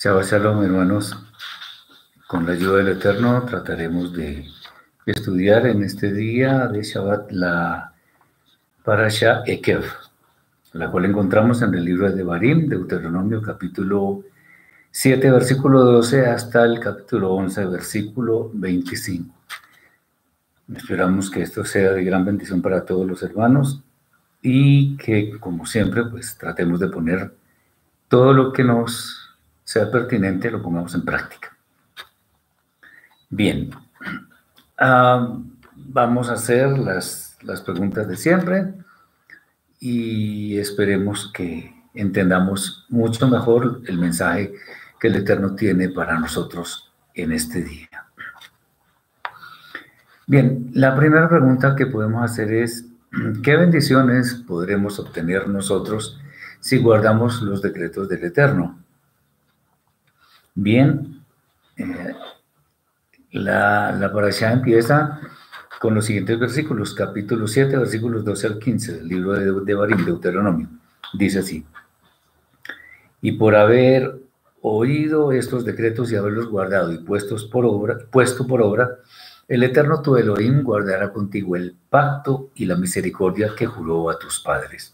Shabbat 0.00 0.26
Shalom, 0.26 0.62
hermanos. 0.62 1.18
Con 2.28 2.46
la 2.46 2.52
ayuda 2.52 2.76
del 2.76 2.96
Eterno 2.98 3.42
trataremos 3.42 4.12
de 4.12 4.46
estudiar 5.06 5.66
en 5.66 5.82
este 5.82 6.12
día 6.12 6.68
de 6.68 6.84
Shabbat 6.84 7.32
la 7.32 7.94
Parasha 8.84 9.42
Ekev, 9.44 9.82
la 10.74 10.88
cual 10.88 11.06
encontramos 11.06 11.62
en 11.62 11.74
el 11.74 11.84
libro 11.84 12.12
de 12.12 12.22
Barim, 12.22 12.68
Deuteronomio 12.68 13.42
capítulo 13.42 14.22
7, 14.92 15.32
versículo 15.32 15.82
12 15.82 16.26
hasta 16.26 16.64
el 16.64 16.78
capítulo 16.78 17.32
11, 17.32 17.66
versículo 17.66 18.52
25. 18.54 19.34
Esperamos 20.76 21.28
que 21.28 21.42
esto 21.42 21.64
sea 21.64 21.90
de 21.90 22.04
gran 22.04 22.24
bendición 22.24 22.62
para 22.62 22.84
todos 22.84 23.04
los 23.04 23.20
hermanos 23.24 23.82
y 24.42 24.96
que, 24.96 25.40
como 25.40 25.66
siempre, 25.66 26.04
pues 26.04 26.38
tratemos 26.38 26.78
de 26.78 26.86
poner 26.86 27.34
todo 28.06 28.32
lo 28.32 28.52
que 28.52 28.62
nos 28.62 29.27
sea 29.68 29.90
pertinente, 29.90 30.50
lo 30.50 30.62
pongamos 30.62 30.94
en 30.94 31.02
práctica. 31.02 31.54
Bien, 33.28 33.68
ah, 34.78 35.36
vamos 35.74 36.30
a 36.30 36.32
hacer 36.32 36.78
las, 36.78 37.36
las 37.42 37.60
preguntas 37.60 38.08
de 38.08 38.16
siempre 38.16 38.72
y 39.78 40.56
esperemos 40.56 41.30
que 41.34 41.70
entendamos 41.92 42.86
mucho 42.88 43.28
mejor 43.28 43.82
el 43.84 43.98
mensaje 43.98 44.54
que 44.98 45.08
el 45.08 45.16
Eterno 45.16 45.54
tiene 45.54 45.90
para 45.90 46.18
nosotros 46.18 46.90
en 47.12 47.32
este 47.32 47.62
día. 47.62 48.06
Bien, 50.26 50.70
la 50.72 50.96
primera 50.96 51.28
pregunta 51.28 51.76
que 51.76 51.84
podemos 51.84 52.24
hacer 52.24 52.50
es, 52.54 52.86
¿qué 53.42 53.58
bendiciones 53.58 54.32
podremos 54.32 54.98
obtener 54.98 55.46
nosotros 55.46 56.18
si 56.58 56.78
guardamos 56.78 57.42
los 57.42 57.60
decretos 57.60 58.08
del 58.08 58.24
Eterno? 58.24 58.87
Bien, 60.60 61.22
eh, 61.76 62.14
la, 63.30 63.92
la 63.92 64.52
empieza 64.52 65.20
con 65.80 65.94
los 65.94 66.06
siguientes 66.06 66.36
versículos, 66.36 66.94
capítulo 66.94 67.46
7, 67.46 67.76
versículos 67.76 68.24
12 68.24 68.46
al 68.48 68.58
15 68.58 68.92
del 68.94 69.06
libro 69.06 69.34
de, 69.34 69.44
de 69.44 70.04
Deuteronomio. 70.04 70.68
Dice 71.14 71.38
así, 71.38 71.64
y 73.20 73.32
por 73.32 73.54
haber 73.54 74.18
oído 74.60 75.30
estos 75.30 75.64
decretos 75.64 76.10
y 76.10 76.16
haberlos 76.16 76.48
guardado 76.48 76.92
y 76.92 77.04
puestos 77.04 77.44
por 77.44 77.64
obra, 77.64 77.96
puesto 78.10 78.44
por 78.44 78.60
obra, 78.60 78.96
el 79.46 79.62
Eterno 79.62 80.02
tu 80.02 80.16
Elohim 80.16 80.64
guardará 80.64 81.12
contigo 81.12 81.54
el 81.54 81.76
pacto 81.88 82.50
y 82.56 82.64
la 82.64 82.74
misericordia 82.74 83.52
que 83.56 83.66
juró 83.66 84.10
a 84.10 84.18
tus 84.18 84.40
padres. 84.40 84.92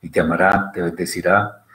Y 0.00 0.08
te 0.08 0.20
amará, 0.20 0.70
te 0.72 0.80
bendecirá 0.80 1.65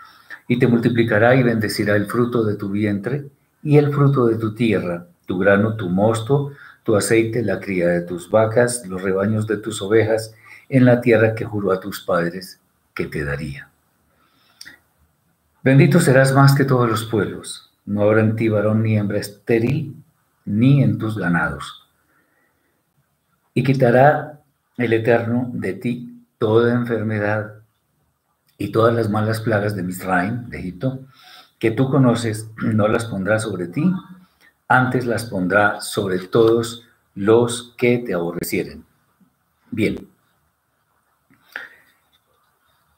y 0.52 0.60
te 0.60 0.68
multiplicará 0.68 1.34
y 1.36 1.44
bendecirá 1.44 1.96
el 1.96 2.08
fruto 2.08 2.44
de 2.44 2.58
tu 2.58 2.70
vientre 2.70 3.26
y 3.64 3.78
el 3.78 3.90
fruto 3.94 4.28
de 4.28 4.36
tu 4.36 4.54
tierra, 4.54 5.08
tu 5.26 5.40
grano, 5.40 5.78
tu 5.78 5.88
mosto, 5.88 6.52
tu 6.84 6.98
aceite, 6.98 7.42
la 7.42 7.62
cría 7.62 7.88
de 7.88 8.02
tus 8.02 8.30
vacas, 8.30 8.86
los 8.86 9.02
rebaños 9.02 9.48
de 9.48 9.56
tus 9.56 9.82
ovejas, 9.82 10.36
en 10.68 10.84
la 10.84 11.00
tierra 11.00 11.36
que 11.36 11.46
juró 11.46 11.72
a 11.72 11.80
tus 11.80 12.02
padres 12.02 12.60
que 12.94 13.06
te 13.06 13.24
daría. 13.24 13.70
Bendito 15.64 16.02
serás 16.02 16.36
más 16.36 16.54
que 16.54 16.66
todos 16.66 16.90
los 16.90 17.06
pueblos, 17.06 17.72
no 17.86 18.02
habrá 18.02 18.20
en 18.20 18.36
ti 18.36 18.50
varón 18.50 18.84
ni 18.84 18.98
hembra 18.98 19.20
estéril, 19.20 19.96
ni 20.44 20.84
en 20.84 20.98
tus 20.98 21.18
ganados. 21.18 21.88
Y 23.54 23.64
quitará 23.64 24.42
el 24.76 24.92
Eterno 24.92 25.50
de 25.54 25.72
ti 25.76 26.26
toda 26.38 26.74
enfermedad 26.74 27.61
y 28.62 28.72
todas 28.72 28.94
las 28.94 29.10
malas 29.10 29.42
plagas 29.42 29.76
de 29.76 29.82
Misraim, 29.82 30.48
de 30.50 30.60
Egipto, 30.60 31.00
que 31.58 31.72
tú 31.72 31.90
conoces, 31.90 32.50
no 32.58 32.88
las 32.88 33.06
pondrá 33.06 33.40
sobre 33.40 33.68
ti, 33.68 33.92
antes 34.68 35.06
las 35.06 35.26
pondrá 35.26 35.82
sobre 35.82 36.20
todos 36.20 36.88
los 37.16 37.74
que 37.78 37.98
te 37.98 38.14
aborrecieren. 38.14 38.86
Bien. 39.72 40.08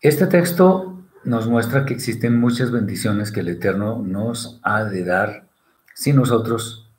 Este 0.02 0.28
texto 0.28 1.02
nos 1.23 1.47
muestra 1.47 1.85
que 1.85 1.94
existen 1.94 2.40
muchas 2.40 2.72
bendiciones 2.72 3.31
que 3.31 3.40
el 3.40 3.47
Eterno 3.47 4.03
nos 4.06 4.59
ha 4.63 4.84
de 4.84 5.06
dar 5.06 5.47
si 5.94 6.12
nosotros 6.12 6.90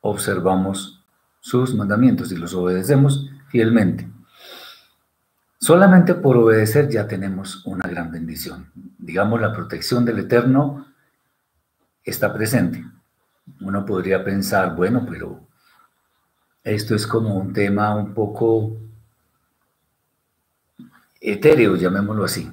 observamos 0.00 1.04
sus 1.38 1.76
mandamientos 1.76 2.32
y 2.32 2.36
los 2.36 2.54
obedecemos 2.54 3.30
fielmente. 3.48 4.08
Solamente 5.60 6.14
por 6.14 6.38
obedecer 6.38 6.88
ya 6.88 7.06
tenemos 7.06 7.66
una 7.66 7.86
gran 7.86 8.10
bendición. 8.10 8.70
Digamos, 8.96 9.42
la 9.42 9.52
protección 9.52 10.06
del 10.06 10.20
Eterno 10.20 10.86
está 12.02 12.32
presente. 12.32 12.82
Uno 13.60 13.84
podría 13.84 14.24
pensar, 14.24 14.74
bueno, 14.74 15.04
pero 15.06 15.38
esto 16.64 16.94
es 16.94 17.06
como 17.06 17.36
un 17.36 17.52
tema 17.52 17.94
un 17.94 18.14
poco 18.14 18.78
etéreo, 21.20 21.76
llamémoslo 21.76 22.24
así. 22.24 22.50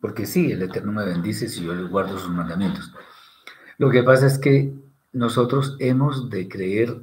Porque 0.00 0.26
sí, 0.26 0.50
el 0.50 0.62
Eterno 0.62 0.90
me 0.90 1.04
bendice 1.04 1.48
si 1.48 1.64
yo 1.64 1.72
le 1.72 1.84
guardo 1.84 2.18
sus 2.18 2.30
mandamientos. 2.30 2.92
Lo 3.76 3.88
que 3.88 4.02
pasa 4.02 4.26
es 4.26 4.36
que 4.36 4.74
nosotros 5.12 5.76
hemos 5.78 6.28
de 6.28 6.48
creer 6.48 7.00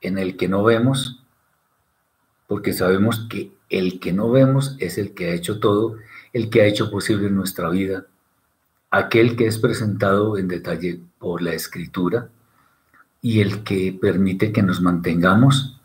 en 0.00 0.18
el 0.18 0.36
que 0.36 0.48
no 0.48 0.64
vemos, 0.64 1.24
porque 2.48 2.72
sabemos 2.72 3.28
que 3.30 3.55
el 3.68 4.00
que 4.00 4.12
no 4.12 4.30
vemos 4.30 4.76
es 4.78 4.98
el 4.98 5.12
que 5.14 5.30
ha 5.30 5.34
hecho 5.34 5.58
todo, 5.60 5.96
el 6.32 6.50
que 6.50 6.62
ha 6.62 6.66
hecho 6.66 6.90
posible 6.90 7.30
nuestra 7.30 7.68
vida, 7.68 8.06
aquel 8.90 9.36
que 9.36 9.46
es 9.46 9.58
presentado 9.58 10.38
en 10.38 10.48
detalle 10.48 11.00
por 11.18 11.42
la 11.42 11.52
escritura 11.52 12.28
y 13.20 13.40
el 13.40 13.64
que 13.64 13.96
permite 14.00 14.52
que 14.52 14.62
nos 14.62 14.80
mantengamos 14.80 15.80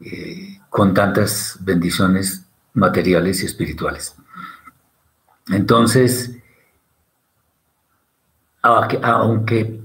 eh, 0.00 0.60
con 0.68 0.94
tantas 0.94 1.58
bendiciones 1.60 2.46
materiales 2.74 3.42
y 3.42 3.46
espirituales. 3.46 4.14
Entonces, 5.50 6.36
aunque 8.62 9.80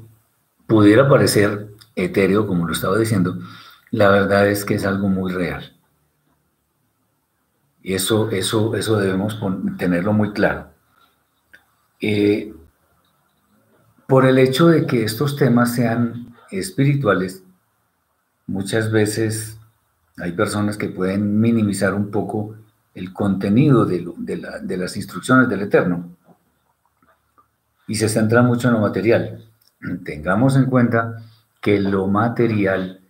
pudiera 0.67 1.07
parecer 1.07 1.69
etéreo, 1.95 2.45
como 2.47 2.67
lo 2.67 2.73
estaba 2.73 2.97
diciendo, 2.97 3.39
la 3.91 4.09
verdad 4.09 4.49
es 4.49 4.65
que 4.65 4.75
es 4.75 4.85
algo 4.85 5.07
muy 5.07 5.31
real. 5.31 5.72
Y 7.83 7.93
eso, 7.93 8.31
eso, 8.31 8.75
eso 8.75 8.97
debemos 8.97 9.37
tenerlo 9.77 10.13
muy 10.13 10.31
claro. 10.31 10.69
Eh, 11.99 12.53
por 14.07 14.25
el 14.25 14.39
hecho 14.39 14.67
de 14.67 14.87
que 14.87 15.03
estos 15.03 15.35
temas 15.35 15.75
sean 15.75 16.33
espirituales, 16.49 17.43
muchas 18.47 18.91
veces 18.91 19.57
hay 20.17 20.31
personas 20.31 20.77
que 20.77 20.87
pueden 20.87 21.39
minimizar 21.39 21.93
un 21.93 22.09
poco 22.09 22.55
el 22.93 23.11
contenido 23.11 23.85
de, 23.85 24.05
de 24.17 24.77
las 24.77 24.95
instrucciones 24.95 25.49
del 25.49 25.63
Eterno 25.63 26.15
y 27.87 27.95
se 27.95 28.07
centran 28.07 28.45
mucho 28.45 28.67
en 28.69 28.75
lo 28.75 28.79
material. 28.81 29.43
Tengamos 30.05 30.55
en 30.55 30.65
cuenta 30.65 31.23
que 31.59 31.79
lo 31.79 32.07
material 32.07 33.01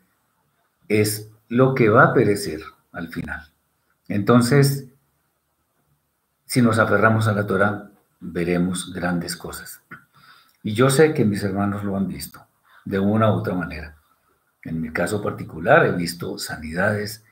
es 0.88 1.30
lo 1.50 1.76
que 1.76 1.90
va 1.90 2.06
a 2.06 2.14
perecer 2.14 2.62
al 2.92 3.10
final. 3.10 3.53
Entonces, 4.08 4.88
si 6.46 6.62
nos 6.62 6.80
aferramos 6.80 7.28
a 7.28 7.34
la 7.34 7.48
Torah, 7.48 7.92
veremos 8.20 8.94
grandes 8.94 9.36
cosas. 9.36 9.82
Y 10.62 10.74
yo 10.74 10.90
sé 10.90 11.14
que 11.14 11.26
mis 11.26 11.44
hermanos 11.44 11.84
lo 11.84 11.98
han 11.98 12.08
visto 12.08 12.46
de 12.86 13.00
una 13.00 13.32
u 13.32 13.36
otra 13.36 13.54
manera. 13.54 13.98
En 14.64 14.82
mi 14.82 14.92
caso 14.92 15.22
particular, 15.22 15.86
he 15.86 15.92
visto 15.92 16.38
sanidades, 16.38 17.24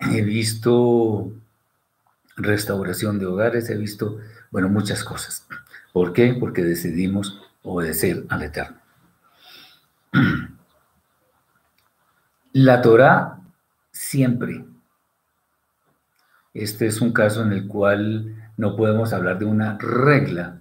he 0.00 0.22
visto 0.22 1.32
restauración 2.36 3.18
de 3.18 3.26
hogares, 3.26 3.70
he 3.70 3.76
visto, 3.76 4.18
bueno, 4.50 4.68
muchas 4.68 5.04
cosas. 5.04 5.46
¿Por 5.92 6.12
qué? 6.12 6.34
Porque 6.38 6.62
decidimos 6.62 7.40
obedecer 7.62 8.24
al 8.28 8.42
Eterno. 8.42 8.78
La 12.52 12.82
Torah 12.82 13.38
siempre 13.92 14.64
este 16.54 16.86
es 16.86 17.00
un 17.00 17.12
caso 17.12 17.42
en 17.42 17.52
el 17.52 17.66
cual 17.66 18.36
no 18.56 18.76
podemos 18.76 19.12
hablar 19.12 19.38
de 19.38 19.44
una 19.44 19.78
regla 19.78 20.60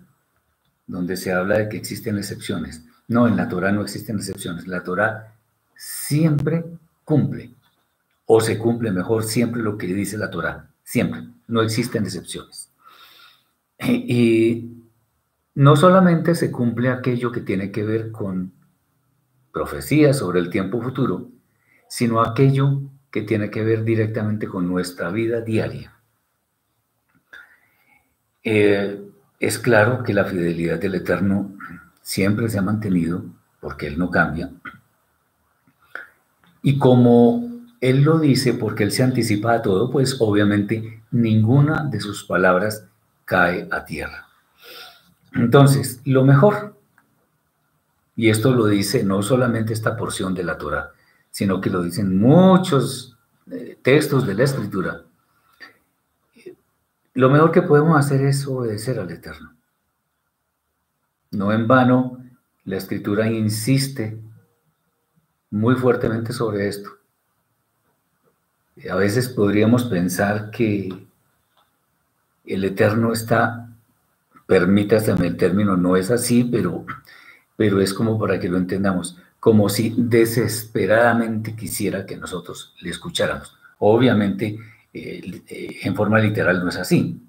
donde 0.88 1.18
se 1.18 1.32
habla 1.32 1.58
de 1.58 1.70
que 1.70 1.78
existen 1.78 2.18
excepciones. 2.18 2.86
No, 3.08 3.28
en 3.28 3.36
la 3.36 3.48
Torah 3.48 3.72
no 3.72 3.82
existen 3.82 4.18
excepciones. 4.18 4.68
La 4.68 4.84
Torah 4.84 5.36
siempre 5.76 6.66
cumple, 7.04 7.54
o 8.26 8.40
se 8.40 8.58
cumple 8.58 8.92
mejor 8.92 9.24
siempre 9.24 9.62
lo 9.62 9.78
que 9.78 9.88
dice 9.88 10.18
la 10.18 10.30
Torah. 10.30 10.70
Siempre. 10.84 11.28
No 11.48 11.62
existen 11.62 12.06
excepciones. 12.06 12.70
Y 13.80 14.72
no 15.56 15.76
solamente 15.76 16.36
se 16.36 16.52
cumple 16.52 16.90
aquello 16.90 17.32
que 17.32 17.42
tiene 17.42 17.72
que 17.72 17.84
ver 17.84 18.12
con 18.12 18.54
profecías 19.52 20.18
sobre 20.18 20.40
el 20.40 20.50
tiempo 20.50 20.82
futuro, 20.82 21.30
sino 21.90 22.22
aquello 22.22 22.82
que 23.12 23.22
tiene 23.22 23.52
que 23.52 23.64
ver 23.64 23.84
directamente 23.84 24.48
con 24.48 24.68
nuestra 24.68 25.10
vida 25.10 25.42
diaria. 25.42 25.94
Eh, 28.44 29.02
es 29.40 29.60
claro 29.60 30.04
que 30.04 30.14
la 30.14 30.26
fidelidad 30.26 30.80
del 30.80 30.96
Eterno 30.96 31.54
siempre 32.02 32.50
se 32.50 32.58
ha 32.58 32.62
mantenido 32.62 33.26
porque 33.60 33.88
Él 33.88 34.00
no 34.00 34.10
cambia. 34.10 34.52
Y 36.64 36.78
como 36.78 37.50
Él 37.82 38.04
lo 38.04 38.20
dice 38.20 38.54
porque 38.54 38.84
Él 38.84 38.92
se 38.92 39.04
anticipa 39.04 39.54
a 39.54 39.62
todo, 39.62 39.92
pues 39.92 40.18
obviamente 40.20 41.04
ninguna 41.12 41.84
de 41.84 42.00
sus 42.00 42.24
palabras 42.24 42.88
cae 43.26 43.68
a 43.72 43.86
tierra. 43.86 44.28
Entonces, 45.34 46.02
lo 46.06 46.24
mejor, 46.24 46.76
y 48.16 48.30
esto 48.30 48.54
lo 48.54 48.66
dice 48.68 49.04
no 49.04 49.22
solamente 49.22 49.74
esta 49.74 49.96
porción 49.96 50.34
de 50.34 50.44
la 50.44 50.58
Torah, 50.58 50.92
sino 51.32 51.62
que 51.62 51.70
lo 51.70 51.82
dicen 51.82 52.20
muchos 52.20 53.18
eh, 53.50 53.80
textos 53.82 54.28
de 54.28 54.36
la 54.36 54.44
Escritura, 54.44 55.06
lo 57.14 57.30
mejor 57.30 57.52
que 57.52 57.62
podemos 57.62 57.98
hacer 57.98 58.22
es 58.22 58.46
obedecer 58.48 59.00
al 59.00 59.12
Eterno. 59.12 59.54
No 61.32 61.52
en 61.52 61.68
vano, 61.68 62.24
la 62.66 62.78
Escritura 62.78 63.30
insiste 63.30 64.18
muy 65.50 65.76
fuertemente 65.76 66.32
sobre 66.32 66.68
esto. 66.68 66.90
A 68.90 68.96
veces 68.96 69.30
podríamos 69.30 69.86
pensar 69.86 70.50
que 70.52 70.90
el 72.46 72.64
Eterno 72.64 73.12
está, 73.12 73.70
permítaseme 74.48 75.28
el 75.28 75.38
término, 75.38 75.78
no 75.78 75.96
es 75.96 76.10
así, 76.10 76.44
pero, 76.46 76.86
pero 77.56 77.82
es 77.82 77.94
como 77.94 78.18
para 78.18 78.40
que 78.40 78.50
lo 78.50 78.58
entendamos, 78.58 79.18
como 79.42 79.70
si 79.70 79.96
desesperadamente 79.98 81.56
quisiera 81.56 82.06
que 82.06 82.16
nosotros 82.16 82.76
le 82.80 82.92
escucháramos. 82.92 83.58
Obviamente, 83.80 84.60
eh, 84.94 85.42
en 85.82 85.96
forma 85.96 86.20
literal 86.20 86.64
no 86.64 86.70
es 86.70 86.78
así, 86.78 87.20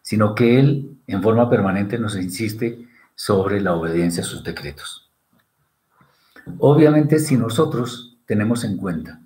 sino 0.00 0.32
que 0.32 0.60
Él 0.60 0.96
en 1.08 1.20
forma 1.20 1.50
permanente 1.50 1.98
nos 1.98 2.14
insiste 2.16 2.86
sobre 3.16 3.60
la 3.60 3.74
obediencia 3.74 4.22
a 4.22 4.26
sus 4.26 4.44
decretos. 4.44 5.10
Obviamente, 6.60 7.18
si 7.18 7.36
nosotros 7.36 8.16
tenemos 8.24 8.62
en 8.62 8.76
cuenta 8.76 9.20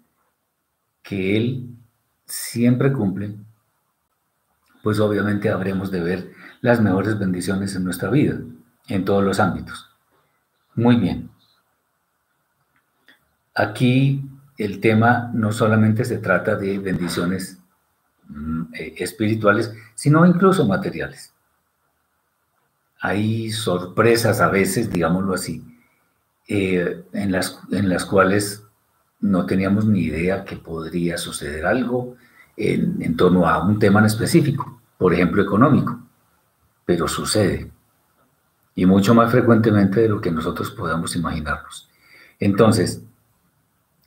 que 1.03 1.37
Él 1.37 1.77
siempre 2.25 2.91
cumple, 2.91 3.35
pues 4.83 4.99
obviamente 4.99 5.51
habremos 5.51 5.91
de 5.91 6.01
ver 6.01 6.33
las 6.63 6.81
mejores 6.81 7.19
bendiciones 7.19 7.77
en 7.77 7.85
nuestra 7.85 8.09
vida, 8.09 8.41
en 8.89 9.05
todos 9.05 9.23
los 9.23 9.39
ámbitos. 9.39 9.91
Muy 10.75 10.97
bien. 10.97 11.32
Aquí 13.55 14.25
el 14.57 14.81
tema 14.81 15.31
no 15.35 15.53
solamente 15.53 16.05
se 16.05 16.19
trata 16.19 16.57
de 16.57 16.79
bendiciones 16.79 17.59
mm, 18.29 18.63
eh, 18.75 18.95
espirituales, 18.99 19.73
sino 19.95 20.25
incluso 20.25 20.67
materiales. 20.67 21.35
Hay 23.01 23.51
sorpresas 23.51 24.41
a 24.41 24.49
veces, 24.49 24.91
digámoslo 24.91 25.35
así, 25.35 25.65
eh, 26.49 27.05
en, 27.13 27.33
las, 27.33 27.61
en 27.73 27.89
las 27.89 28.05
cuales 28.05 28.65
no 29.21 29.47
teníamos 29.47 29.87
ni 29.87 30.01
idea 30.01 30.45
que 30.45 30.57
podría 30.57 31.19
suceder 31.19 31.67
algo 31.67 32.17
en, 32.57 33.03
en 33.03 33.17
torno 33.17 33.49
a 33.49 33.65
un 33.65 33.79
tema 33.79 34.01
en 34.01 34.07
específico, 34.07 34.81
por 34.99 35.13
ejemplo 35.13 35.43
económico, 35.43 36.01
pero 36.85 37.09
sucede, 37.09 37.71
y 38.75 38.87
mucho 38.87 39.15
más 39.15 39.31
frecuentemente 39.31 40.01
de 40.01 40.09
lo 40.09 40.21
que 40.21 40.31
nosotros 40.31 40.71
podamos 40.71 41.15
imaginarnos. 41.17 41.91
Entonces, 42.39 43.03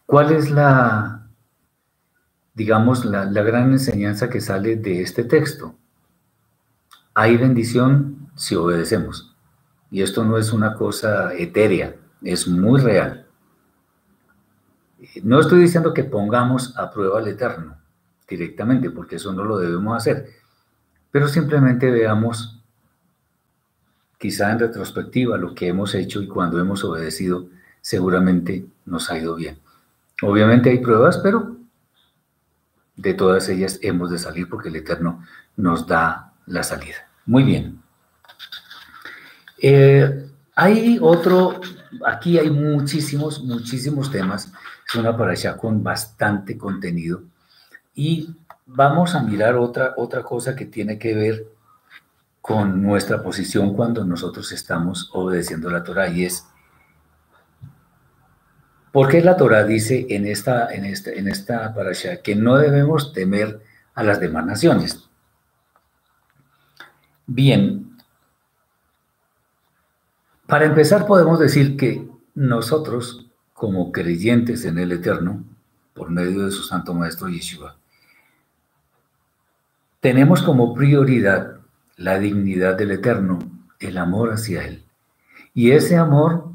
¿Cuál 0.06 0.32
es 0.32 0.52
la, 0.52 1.28
digamos, 2.54 3.06
la, 3.06 3.26
gran 3.26 3.72
enseñanza 3.72 4.30
que 4.30 4.40
sale 4.40 4.76
de 4.76 5.02
este 5.02 5.24
texto? 5.24 5.76
Hay 7.16 7.38
bendición 7.38 8.30
si 8.36 8.56
obedecemos. 8.56 9.36
Y 9.90 10.04
esto 10.04 10.24
no 10.24 10.38
es 10.38 10.54
una 10.54 10.76
cosa 10.76 11.34
etérea, 11.34 11.96
es 12.22 12.48
muy 12.48 12.82
real. 12.82 13.26
No 15.24 15.40
estoy 15.40 15.62
diciendo 15.62 15.94
que 15.94 16.04
pongamos 16.04 16.78
a 16.78 16.92
prueba 16.92 17.20
al 17.20 17.28
Eterno 17.28 17.78
directamente, 18.28 18.90
porque 18.90 19.18
eso 19.18 19.34
no 19.34 19.44
lo 19.44 19.58
debemos 19.58 19.96
hacer, 19.96 20.28
pero 21.12 21.28
simplemente 21.28 21.90
veamos, 21.92 22.62
quizá 24.18 24.52
en 24.52 24.60
retrospectiva, 24.60 25.38
lo 25.38 25.54
que 25.54 25.68
hemos 25.68 25.94
hecho 25.96 26.22
y 26.22 26.28
cuando 26.28 26.60
hemos 26.60 26.84
obedecido, 26.84 27.48
seguramente 27.82 28.66
nos 28.86 29.10
ha 29.12 29.20
ido 29.20 29.36
bien. 29.36 29.60
Obviamente 30.22 30.70
hay 30.70 30.80
pruebas, 30.80 31.18
pero 31.18 31.58
de 32.96 33.14
todas 33.14 33.50
ellas 33.50 33.80
hemos 33.82 34.10
de 34.10 34.18
salir 34.18 34.50
porque 34.50 34.70
el 34.70 34.78
Eterno 34.78 35.24
nos 35.58 35.86
da 35.88 36.34
la 36.46 36.64
salida. 36.64 37.08
Muy 37.26 37.44
bien. 37.44 37.82
Eh, 39.62 40.30
hay 40.56 40.98
otro, 41.02 41.60
aquí 42.06 42.38
hay 42.38 42.50
muchísimos, 42.50 43.44
muchísimos 43.44 44.12
temas. 44.12 44.52
Es 44.88 44.96
una 44.96 45.10
allá 45.10 45.58
con 45.58 45.84
bastante 45.84 46.58
contenido. 46.58 47.24
Y 47.94 48.36
vamos 48.66 49.16
a 49.16 49.22
mirar 49.22 49.56
otra, 49.56 49.94
otra 49.98 50.24
cosa 50.24 50.56
que 50.56 50.66
tiene 50.66 50.98
que 50.98 51.14
ver 51.14 51.48
con 52.42 52.82
nuestra 52.82 53.24
posición 53.24 53.74
cuando 53.74 54.06
nosotros 54.06 54.52
estamos 54.52 55.10
obedeciendo 55.14 55.70
la 55.70 55.84
Torah 55.84 56.10
y 56.10 56.26
es 56.26 56.46
¿Por 58.96 59.10
qué 59.10 59.22
la 59.22 59.36
Torah 59.36 59.66
dice 59.66 60.06
en 60.10 60.26
esta, 60.26 60.74
en 60.74 60.86
esta, 60.86 61.12
en 61.12 61.28
esta 61.28 61.74
parasha 61.74 62.22
que 62.22 62.34
no 62.34 62.56
debemos 62.56 63.12
temer 63.12 63.62
a 63.94 64.04
las 64.04 64.22
demás 64.22 64.46
naciones? 64.46 65.10
Bien, 67.28 67.98
para 70.48 70.64
empezar 70.64 71.06
podemos 71.06 71.40
decir 71.40 71.76
que 71.76 72.08
nosotros, 72.36 73.30
como 73.54 73.92
creyentes 73.92 74.64
en 74.64 74.78
el 74.78 74.94
Eterno, 74.94 75.44
por 75.94 76.10
medio 76.10 76.46
de 76.46 76.52
su 76.52 76.64
Santo 76.64 76.94
Maestro 76.94 77.28
Yeshua, 77.28 77.76
tenemos 80.00 80.42
como 80.42 80.74
prioridad 80.74 81.58
la 81.98 82.18
dignidad 82.18 82.78
del 82.78 82.92
Eterno, 82.92 83.40
el 83.78 83.98
amor 83.98 84.32
hacia 84.32 84.64
Él. 84.64 84.86
Y 85.54 85.72
ese 85.72 85.98
amor 85.98 86.54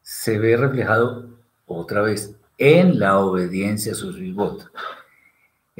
se 0.00 0.38
ve 0.38 0.56
reflejado 0.56 1.31
otra 1.74 2.02
vez, 2.02 2.36
en 2.58 2.98
la 2.98 3.18
obediencia 3.18 3.92
a 3.92 3.96
sus 3.96 4.16
ribot, 4.16 4.70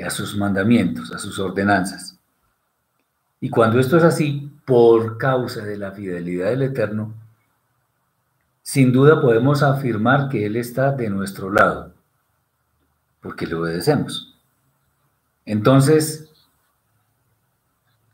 a 0.04 0.10
sus 0.10 0.36
mandamientos, 0.36 1.12
a 1.12 1.18
sus 1.18 1.38
ordenanzas. 1.38 2.18
Y 3.40 3.50
cuando 3.50 3.78
esto 3.78 3.96
es 3.96 4.04
así, 4.04 4.50
por 4.64 5.18
causa 5.18 5.64
de 5.64 5.76
la 5.76 5.92
fidelidad 5.92 6.50
del 6.50 6.62
Eterno, 6.62 7.14
sin 8.62 8.92
duda 8.92 9.20
podemos 9.20 9.62
afirmar 9.62 10.28
que 10.28 10.46
Él 10.46 10.56
está 10.56 10.93
de 10.93 11.10
nuestro 11.10 11.50
lado, 11.50 11.93
porque 13.20 13.46
le 13.46 13.56
obedecemos. 13.56 14.38
Entonces, 15.44 16.31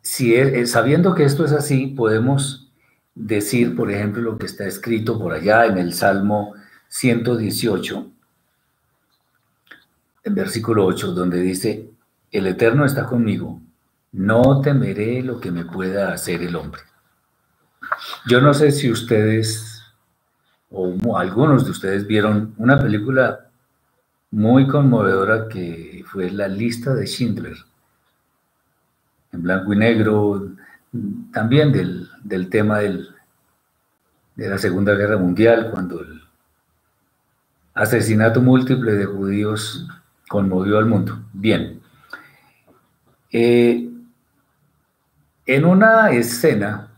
si 0.01 0.35
sabiendo 0.67 1.15
que 1.15 1.25
esto 1.25 1.45
es 1.45 1.53
así, 1.53 1.89
podemos 1.89 2.73
decir, 3.15 3.77
por 3.77 3.91
ejemplo, 3.91 4.23
lo 4.23 4.39
que 4.39 4.47
está 4.47 4.65
escrito 4.67 5.19
por 5.19 5.35
allá 5.35 5.67
en 5.67 5.77
el 5.77 5.93
Salmo 5.93 6.55
118, 6.89 8.11
en 10.25 10.35
versículo 10.35 10.85
8, 10.87 11.13
donde 11.13 11.41
dice, 11.41 11.91
el 12.33 12.47
Eterno 12.47 12.85
está 12.85 13.07
conmigo, 13.07 13.61
no 14.13 14.61
temeré 14.61 15.23
lo 15.23 15.41
que 15.41 15.51
me 15.51 15.65
pueda 15.65 16.13
hacer 16.13 16.43
el 16.43 16.57
hombre. 16.57 16.83
Yo 18.27 18.41
no 18.41 18.53
sé 18.53 18.71
si 18.71 18.91
ustedes 18.91 19.79
o 20.71 21.17
algunos 21.17 21.65
de 21.65 21.71
ustedes 21.71 22.07
vieron 22.07 22.55
una 22.59 22.81
película 22.81 23.49
muy 24.31 24.67
conmovedora 24.67 25.49
que 25.49 26.05
fue 26.07 26.31
La 26.31 26.49
lista 26.49 26.95
de 26.95 27.07
Schindler, 27.07 27.57
en 29.33 29.43
blanco 29.43 29.73
y 29.73 29.77
negro, 29.77 30.51
también 31.33 31.73
del, 31.73 32.09
del 32.23 32.51
tema 32.51 32.81
del, 32.81 33.09
de 34.37 34.49
la 34.49 34.59
Segunda 34.59 34.95
Guerra 34.95 35.17
Mundial, 35.17 35.71
cuando 35.71 36.01
el 36.01 36.18
Asesinato 37.79 38.43
múltiple 38.43 38.91
de 38.91 39.05
judíos 39.05 39.87
conmovió 40.29 40.79
al 40.79 40.87
mundo. 40.87 41.21
Bien. 41.33 41.81
Eh, 43.31 43.89
en 45.47 45.65
una 45.65 46.11
escena 46.11 46.91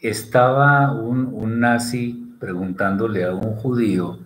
estaba 0.00 0.90
un, 0.90 1.60
nazi 1.60 2.34
preguntándole 2.40 3.24
a 3.24 3.32
un 3.32 3.54
judío 3.54 4.18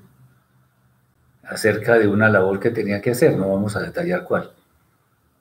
acerca 1.45 1.99
de 1.99 2.09
una 2.09 2.31
labor 2.31 2.59
que 2.59 2.71
tenía 2.71 3.03
que 3.03 3.11
hacer, 3.11 3.37
no 3.37 3.53
vamos 3.53 3.77
a 3.77 3.83
detallar 3.83 4.25
cuál. 4.25 4.51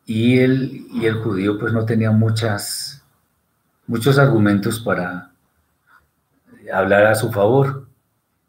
Y 0.06 0.40
el, 0.40 0.86
y 0.92 1.06
el 1.06 1.16
judío 1.24 1.58
pues 1.58 1.72
no 1.72 1.86
tenía 1.86 2.12
muchas, 2.12 3.06
muchos 3.88 4.20
argumentos 4.20 4.82
para 4.82 5.32
hablar 6.74 7.06
a 7.06 7.16
su 7.16 7.32
favor. 7.32 7.85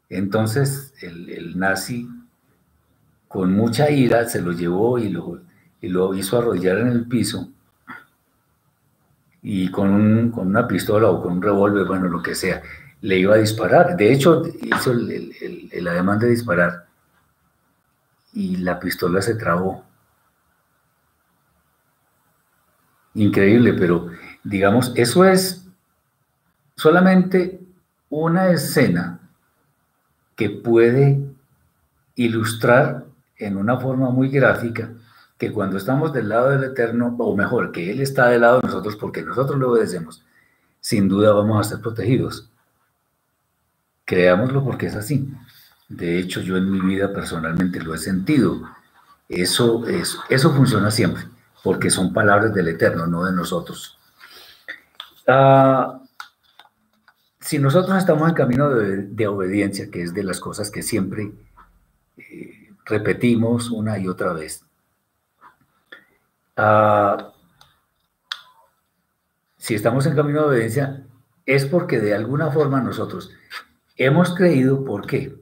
Entonces 0.09 0.93
el, 1.01 1.57
nazi, 1.57 2.09
con 3.27 3.53
mucha 3.53 3.89
ira, 3.89 4.27
se 4.27 4.41
lo 4.41 4.51
llevó 4.51 4.99
y 4.99 5.09
lo, 5.09 5.41
y 5.81 5.89
lo 5.89 6.13
hizo 6.13 6.37
arrodillar 6.37 6.79
en 6.79 6.87
el 6.87 7.07
piso 7.07 7.49
y 9.49 9.71
con, 9.71 10.31
con 10.31 10.47
una 10.47 10.67
pistola 10.67 11.09
o 11.09 11.21
con 11.21 11.33
un 11.33 11.41
revólver, 11.41 11.85
bueno, 11.85 12.09
lo 12.09 12.21
que 12.21 12.35
sea. 12.35 12.61
le 13.01 13.17
iba 13.17 13.35
a 13.35 13.37
disparar. 13.37 13.95
De 13.95 14.11
hecho, 14.11 14.43
hizo 14.61 14.91
el, 14.91 15.87
ademán 15.87 16.19
de 16.19 16.29
disparar 16.29 16.85
y 18.33 18.57
la 18.57 18.79
pistola 18.79 19.21
se 19.21 19.35
trabó. 19.35 19.85
Increíble, 23.13 23.73
pero 23.73 24.09
digamos, 24.43 24.91
eso 24.95 25.25
es 25.25 25.65
solamente 26.75 27.61
una 28.09 28.49
escena 28.49 29.26
que 30.37 30.49
puede 30.49 31.19
ilustrar 32.15 33.05
en 33.35 33.57
una 33.57 33.77
forma 33.77 34.09
muy 34.11 34.29
gráfica 34.29 34.91
que 35.37 35.51
cuando 35.51 35.77
estamos 35.77 36.13
del 36.13 36.29
lado 36.29 36.51
del 36.51 36.63
Eterno, 36.63 37.13
o 37.17 37.35
mejor, 37.35 37.71
que 37.71 37.91
Él 37.91 38.01
está 38.01 38.29
del 38.29 38.41
lado 38.41 38.61
de 38.61 38.67
nosotros 38.67 38.95
porque 38.95 39.23
nosotros 39.23 39.59
le 39.59 39.65
obedecemos, 39.65 40.23
sin 40.79 41.09
duda 41.09 41.33
vamos 41.33 41.59
a 41.59 41.69
ser 41.69 41.81
protegidos. 41.81 42.49
Creámoslo 44.05 44.63
porque 44.63 44.87
es 44.87 44.95
así. 44.95 45.29
De 45.89 46.17
hecho, 46.17 46.41
yo 46.41 46.55
en 46.57 46.71
mi 46.71 46.79
vida 46.79 47.13
personalmente 47.13 47.81
lo 47.81 47.93
he 47.93 47.97
sentido. 47.97 48.61
Eso, 49.27 49.87
es, 49.87 50.17
eso 50.29 50.53
funciona 50.53 50.89
siempre, 50.89 51.23
porque 51.63 51.89
son 51.89 52.13
palabras 52.13 52.53
del 52.53 52.69
Eterno, 52.69 53.05
no 53.05 53.25
de 53.25 53.33
nosotros. 53.33 53.97
Ah, 55.27 55.99
si 57.47 57.59
nosotros 57.59 57.97
estamos 57.97 58.27
en 58.27 58.35
camino 58.35 58.69
de, 58.69 59.27
obediencia, 59.27 59.89
que 59.89 60.01
es 60.01 60.13
de 60.13 60.21
las 60.21 60.41
cosas 60.41 60.69
que 60.69 60.83
siempre 60.83 61.31
eh, 62.17 62.73
repetimos 62.83 63.71
una 63.71 63.97
y 63.97 64.09
otra 64.09 64.33
vez, 64.33 64.65
ah, 66.57 67.31
si 69.55 69.75
estamos 69.75 70.05
en 70.07 70.15
camino 70.15 70.41
de 70.41 70.47
obediencia, 70.47 71.05
es 71.45 71.65
porque 71.65 72.01
de 72.01 72.13
alguna 72.13 72.51
forma 72.51 72.81
nosotros 72.81 73.31
hemos 73.95 74.35
creído, 74.35 74.83
¿por 74.83 75.07
qué? 75.07 75.33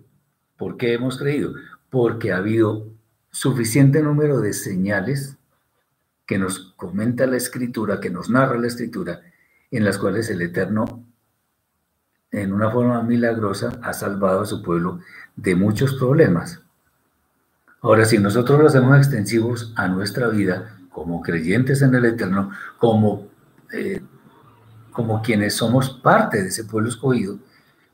¿Por 0.58 0.78
qué 0.78 0.94
hemos 0.94 1.18
creído? 1.18 1.56
Porque 1.90 2.34
ha 2.34 2.38
habido 2.38 2.86
suficiente 3.32 4.04
número 4.04 4.42
de 4.42 4.54
señales 4.54 5.38
que 6.28 6.38
nos 6.38 6.72
comenta 6.76 7.26
la 7.26 7.38
escritura, 7.38 8.00
que 8.00 8.12
nos 8.12 8.30
narra 8.30 8.60
la 8.60 8.68
escritura, 8.68 9.22
en 9.72 9.84
las 9.84 9.98
cuales 9.98 10.30
el 10.30 10.44
Eterno, 10.44 11.04
en 12.36 12.52
una 12.52 12.70
forma 12.70 13.02
milagrosa, 13.02 13.80
ha 13.82 13.94
salvado 13.94 14.42
a 14.42 14.46
su 14.46 14.62
pueblo 14.62 15.00
de 15.36 15.56
muchos 15.56 15.96
problemas. 15.96 16.60
Ahora, 17.82 18.04
si 18.06 18.18
nosotros 18.18 18.60
lo 18.60 18.68
hacemos 18.68 18.98
extensivos 18.98 19.72
a 19.76 19.88
nuestra 19.88 20.28
vida, 20.28 20.78
como 20.90 21.22
creyentes 21.22 21.82
en 21.82 21.96
el 21.96 22.06
Eterno, 22.06 22.52
como, 22.78 23.28
eh, 23.72 24.02
como 24.92 25.22
quienes 25.22 25.56
somos 25.56 25.90
parte 25.90 26.42
de 26.42 26.50
ese 26.50 26.66
pueblo 26.66 26.90
escogido, 26.90 27.38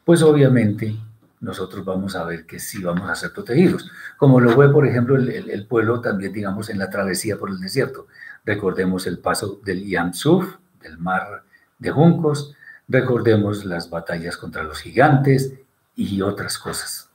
pues 0.06 0.24
obviamente 0.24 0.98
nosotros 1.40 1.86
vamos 1.86 2.16
a 2.16 2.24
ver 2.24 2.46
que 2.46 2.60
sí 2.60 2.82
vamos 2.82 3.10
a 3.10 3.16
ser 3.16 3.34
protegidos. 3.34 3.92
Como 4.18 4.40
lo 4.40 4.52
fue, 4.52 4.72
por 4.72 4.88
ejemplo, 4.88 5.18
el, 5.18 5.68
pueblo 5.68 6.02
también, 6.02 6.34
digamos, 6.34 6.70
en 6.70 6.80
la 6.80 6.90
travesía 6.90 7.38
por 7.38 7.50
el 7.50 7.60
desierto. 7.60 8.08
Recordemos 8.46 9.06
el 9.08 9.20
paso 9.20 9.60
del 9.64 9.86
Yamsuf, 9.88 10.58
del 10.82 10.98
mar 10.98 11.44
de 11.80 11.92
juncos, 11.92 12.56
recordemos 12.92 13.66
las 13.66 13.90
batallas 13.90 14.38
contra 14.38 14.64
los 14.64 14.80
gigantes 14.80 15.54
y 15.96 16.22
otras 16.22 16.58
cosas. 16.58 17.10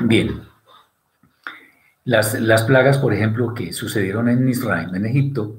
Bien, 0.00 0.42
las, 2.04 2.40
las 2.40 2.62
plagas, 2.62 2.98
por 2.98 3.12
ejemplo, 3.12 3.54
que 3.54 3.72
sucedieron 3.72 4.28
en 4.28 4.48
Israel, 4.48 4.94
en 4.94 5.06
Egipto, 5.06 5.56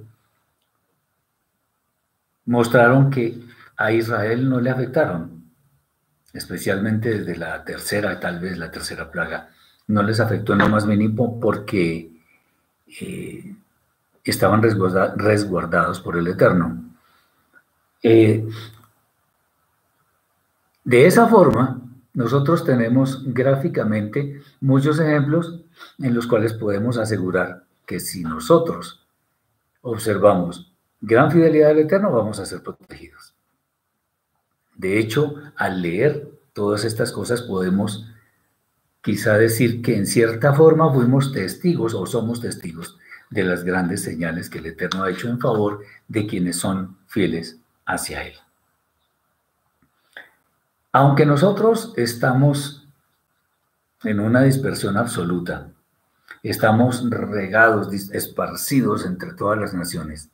mostraron 2.46 3.10
que 3.10 3.40
a 3.78 3.92
Israel 3.92 4.50
no 4.50 4.60
le 4.60 4.70
afectaron, 4.70 5.46
especialmente 6.34 7.20
desde 7.20 7.38
la 7.38 7.64
tercera, 7.64 8.20
tal 8.20 8.40
vez 8.40 8.58
la 8.58 8.72
tercera 8.72 9.10
plaga, 9.10 9.50
no 9.88 10.04
les 10.04 10.20
afectó 10.20 10.54
en 10.54 10.60
lo 10.60 10.70
más 10.70 10.86
mínimo 10.86 11.40
porque 11.40 12.12
eh, 13.00 13.56
estaban 14.24 14.62
resguardados 14.62 16.00
por 16.02 16.18
el 16.18 16.28
Eterno. 16.28 16.84
Eh, 18.02 18.48
de 20.84 21.06
esa 21.08 21.28
forma, 21.28 21.82
nosotros 22.14 22.64
tenemos 22.64 23.24
gráficamente 23.26 24.42
muchos 24.60 25.00
ejemplos 25.00 25.62
en 26.00 26.14
los 26.14 26.28
cuales 26.28 26.54
podemos 26.54 26.98
asegurar 26.98 27.64
que 27.86 28.00
si 28.00 28.24
nosotros 28.24 29.06
observamos 29.82 30.74
gran 31.02 31.32
fidelidad 31.32 31.70
del 31.70 31.80
Eterno, 31.80 32.12
vamos 32.12 32.40
a 32.40 32.46
ser 32.46 32.62
protegidos. 32.62 33.34
De 34.76 35.00
hecho, 35.00 35.36
al 35.56 35.82
leer 35.82 36.30
todas 36.54 36.84
estas 36.84 37.12
cosas 37.12 37.42
podemos 37.42 38.10
quizá 39.02 39.38
decir 39.38 39.82
que 39.82 39.96
en 39.98 40.06
cierta 40.06 40.54
forma 40.54 40.94
fuimos 40.94 41.32
testigos 41.32 41.94
o 41.94 42.06
somos 42.06 42.42
testigos 42.42 42.98
de 43.30 43.44
las 43.44 43.64
grandes 43.64 44.04
señales 44.04 44.50
que 44.50 44.60
el 44.60 44.68
Eterno 44.68 45.04
ha 45.04 45.12
hecho 45.12 45.30
en 45.30 45.40
favor 45.40 45.82
de 46.08 46.28
quienes 46.28 46.58
son 46.58 46.98
fieles 47.08 47.58
hacia 47.86 48.24
Él. 48.28 48.36
Aunque 50.94 51.26
nosotros 51.26 51.92
estamos 51.98 52.88
en 54.04 54.20
una 54.20 54.44
dispersión 54.44 54.96
absoluta, 54.96 55.72
estamos 56.44 57.10
regados, 57.10 57.92
esparcidos 58.12 59.04
entre 59.06 59.34
todas 59.34 59.60
las 59.60 59.74
naciones, 59.74 60.30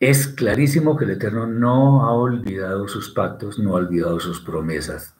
es 0.00 0.28
clarísimo 0.28 0.96
que 0.96 1.04
el 1.04 1.10
Eterno 1.10 1.46
no 1.46 2.04
ha 2.04 2.12
olvidado 2.12 2.88
sus 2.88 3.10
pactos, 3.10 3.58
no 3.58 3.72
ha 3.72 3.80
olvidado 3.80 4.18
sus 4.18 4.40
promesas, 4.40 5.14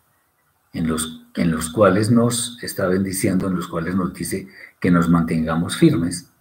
en 0.72 0.88
los, 0.88 1.26
en 1.34 1.50
los 1.50 1.68
cuales 1.70 2.10
nos 2.10 2.58
está 2.62 2.86
bendiciendo, 2.86 3.48
en 3.48 3.56
los 3.56 3.68
cuales 3.68 3.94
nos 3.94 4.14
dice 4.14 4.48
que 4.80 4.90
nos 4.90 5.10
mantengamos 5.10 5.76
firmes. 5.76 6.32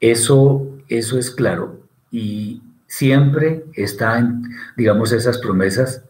Eso, 0.00 0.66
eso 0.88 1.18
es 1.18 1.30
claro 1.30 1.82
y 2.10 2.62
siempre 2.90 3.64
está 3.74 4.18
en, 4.18 4.42
digamos, 4.76 5.12
esas 5.12 5.38
promesas 5.38 6.02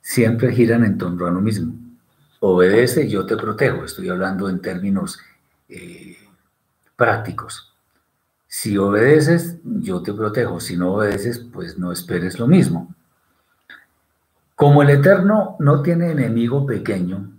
siempre 0.00 0.52
giran 0.52 0.84
en 0.84 0.96
torno 0.96 1.26
a 1.26 1.30
lo 1.32 1.40
mismo. 1.40 1.74
Obedece, 2.38 3.08
yo 3.08 3.26
te 3.26 3.36
protejo. 3.36 3.84
Estoy 3.84 4.08
hablando 4.08 4.48
en 4.48 4.60
términos 4.60 5.18
eh, 5.68 6.16
prácticos. 6.94 7.74
Si 8.46 8.78
obedeces, 8.78 9.56
yo 9.64 10.00
te 10.00 10.14
protejo. 10.14 10.60
Si 10.60 10.76
no 10.76 10.94
obedeces, 10.94 11.40
pues 11.40 11.76
no 11.76 11.90
esperes 11.90 12.38
lo 12.38 12.46
mismo. 12.46 12.94
Como 14.54 14.82
el 14.82 14.90
Eterno 14.90 15.56
no 15.58 15.82
tiene 15.82 16.12
enemigo 16.12 16.64
pequeño, 16.64 17.32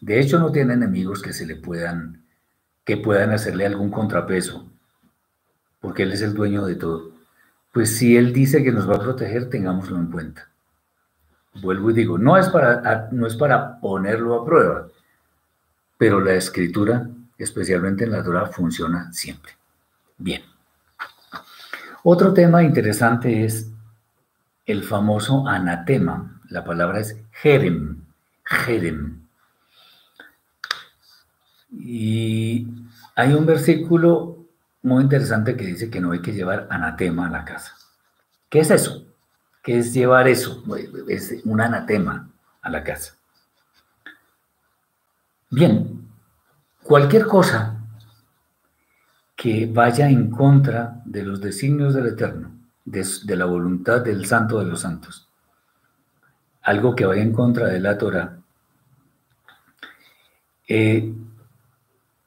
de 0.00 0.18
hecho 0.18 0.38
no 0.38 0.50
tiene 0.50 0.72
enemigos 0.72 1.20
que 1.20 1.34
se 1.34 1.44
le 1.46 1.56
puedan, 1.56 2.24
que 2.84 2.96
puedan 2.96 3.32
hacerle 3.32 3.66
algún 3.66 3.90
contrapeso, 3.90 4.66
porque 5.80 6.04
Él 6.04 6.12
es 6.12 6.22
el 6.22 6.32
dueño 6.32 6.64
de 6.64 6.74
todo. 6.76 7.11
Pues 7.72 7.96
si 7.96 8.16
Él 8.16 8.32
dice 8.32 8.62
que 8.62 8.70
nos 8.70 8.88
va 8.88 8.96
a 8.96 9.00
proteger, 9.00 9.48
tengámoslo 9.48 9.96
en 9.96 10.06
cuenta. 10.10 10.48
Vuelvo 11.60 11.90
y 11.90 11.94
digo, 11.94 12.18
no 12.18 12.36
es 12.36 12.48
para, 12.48 13.08
no 13.10 13.26
es 13.26 13.34
para 13.36 13.80
ponerlo 13.80 14.34
a 14.34 14.44
prueba, 14.44 14.88
pero 15.98 16.20
la 16.20 16.34
escritura, 16.34 17.08
especialmente 17.36 18.04
en 18.04 18.12
la 18.12 18.22
Torah, 18.22 18.46
funciona 18.46 19.12
siempre. 19.12 19.52
Bien. 20.18 20.42
Otro 22.04 22.32
tema 22.32 22.62
interesante 22.62 23.44
es 23.44 23.70
el 24.66 24.82
famoso 24.82 25.46
anatema. 25.46 26.40
La 26.48 26.64
palabra 26.64 27.00
es 27.00 27.16
jerem. 27.30 28.02
Jerem. 28.44 29.22
Y 31.70 32.66
hay 33.14 33.32
un 33.32 33.46
versículo 33.46 34.31
muy 34.82 35.04
interesante 35.04 35.56
que 35.56 35.66
dice 35.66 35.90
que 35.90 36.00
no 36.00 36.12
hay 36.12 36.20
que 36.20 36.32
llevar 36.32 36.66
anatema 36.70 37.26
a 37.26 37.30
la 37.30 37.44
casa. 37.44 37.74
¿Qué 38.48 38.60
es 38.60 38.70
eso? 38.70 39.06
¿Qué 39.62 39.78
es 39.78 39.94
llevar 39.94 40.28
eso? 40.28 40.62
Es 41.08 41.34
un 41.44 41.60
anatema 41.60 42.30
a 42.60 42.70
la 42.70 42.82
casa. 42.82 43.14
Bien, 45.50 46.08
cualquier 46.82 47.26
cosa 47.26 47.78
que 49.36 49.66
vaya 49.66 50.08
en 50.08 50.30
contra 50.30 51.00
de 51.04 51.22
los 51.22 51.40
designios 51.40 51.94
del 51.94 52.06
Eterno, 52.06 52.52
de, 52.84 53.36
la 53.36 53.44
voluntad 53.44 54.00
del 54.00 54.26
Santo 54.26 54.58
de 54.58 54.66
los 54.66 54.80
Santos. 54.80 55.28
Algo 56.62 56.94
que 56.94 57.06
vaya 57.06 57.22
en 57.22 57.32
contra 57.32 57.66
de 57.66 57.80
la 57.80 57.98
Torah, 57.98 58.38
eh, 60.68 61.12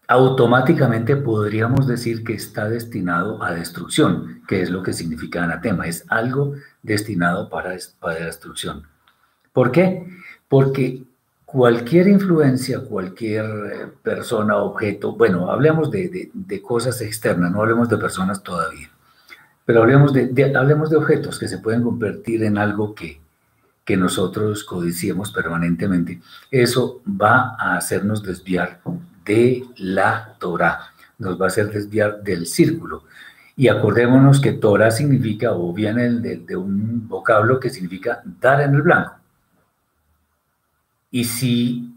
automáticamente 0.07 1.15
podríamos 1.15 1.87
decir 1.87 2.23
que 2.23 2.33
está 2.33 2.69
destinado 2.69 3.41
a 3.41 3.53
destrucción, 3.53 4.41
que 4.47 4.61
es 4.61 4.69
lo 4.69 4.83
que 4.83 4.93
significa 4.93 5.43
anatema, 5.43 5.87
es 5.87 6.05
algo 6.09 6.53
destinado 6.83 7.49
para, 7.49 7.75
para 7.99 8.25
destrucción. 8.25 8.83
¿Por 9.51 9.71
qué? 9.71 10.05
Porque 10.47 11.03
cualquier 11.45 12.07
influencia, 12.07 12.81
cualquier 12.81 13.45
eh, 13.45 13.87
persona, 14.03 14.57
objeto, 14.57 15.15
bueno, 15.15 15.49
hablemos 15.49 15.89
de, 15.89 16.31
cosas 16.61 16.99
externas, 17.01 17.51
no 17.51 17.61
hablemos 17.61 17.87
de 17.87 17.97
personas 17.97 18.43
todavía, 18.43 18.89
pero 19.65 19.81
hablemos 19.81 20.13
de, 20.13 20.53
hablemos 20.55 20.89
de 20.89 20.97
objetos 20.97 21.39
que 21.39 21.47
se 21.47 21.59
pueden 21.59 21.83
convertir 21.83 22.43
en 22.43 22.57
algo 22.57 22.93
que, 22.93 23.21
que 23.85 23.95
nosotros 23.95 24.63
codiciemos 24.65 25.31
permanentemente, 25.31 26.21
eso 26.51 27.01
va 27.09 27.55
a 27.57 27.77
hacernos 27.77 28.21
desviar 28.21 28.81
de 29.25 29.65
la 29.77 30.35
Torah, 30.39 30.79
nos 31.17 31.39
va 31.39 31.45
a 31.45 31.47
hacer 31.47 31.71
desviar 31.71 32.21
del 32.21 32.45
círculo. 32.45 33.03
Y 33.57 33.69
acordémonos 33.69 34.39
que 34.41 34.53
Torah 34.53 34.91
significa, 34.91 35.53
o 35.53 35.73
viene 35.73 36.09
de, 36.09 36.55
un 36.55 37.07
vocablo 37.07 37.59
que 37.59 37.69
significa 37.69 38.21
dar 38.25 38.61
en 38.61 38.75
el 38.75 38.81
blanco. 38.81 39.15
Y 41.09 41.23
si, 41.23 41.93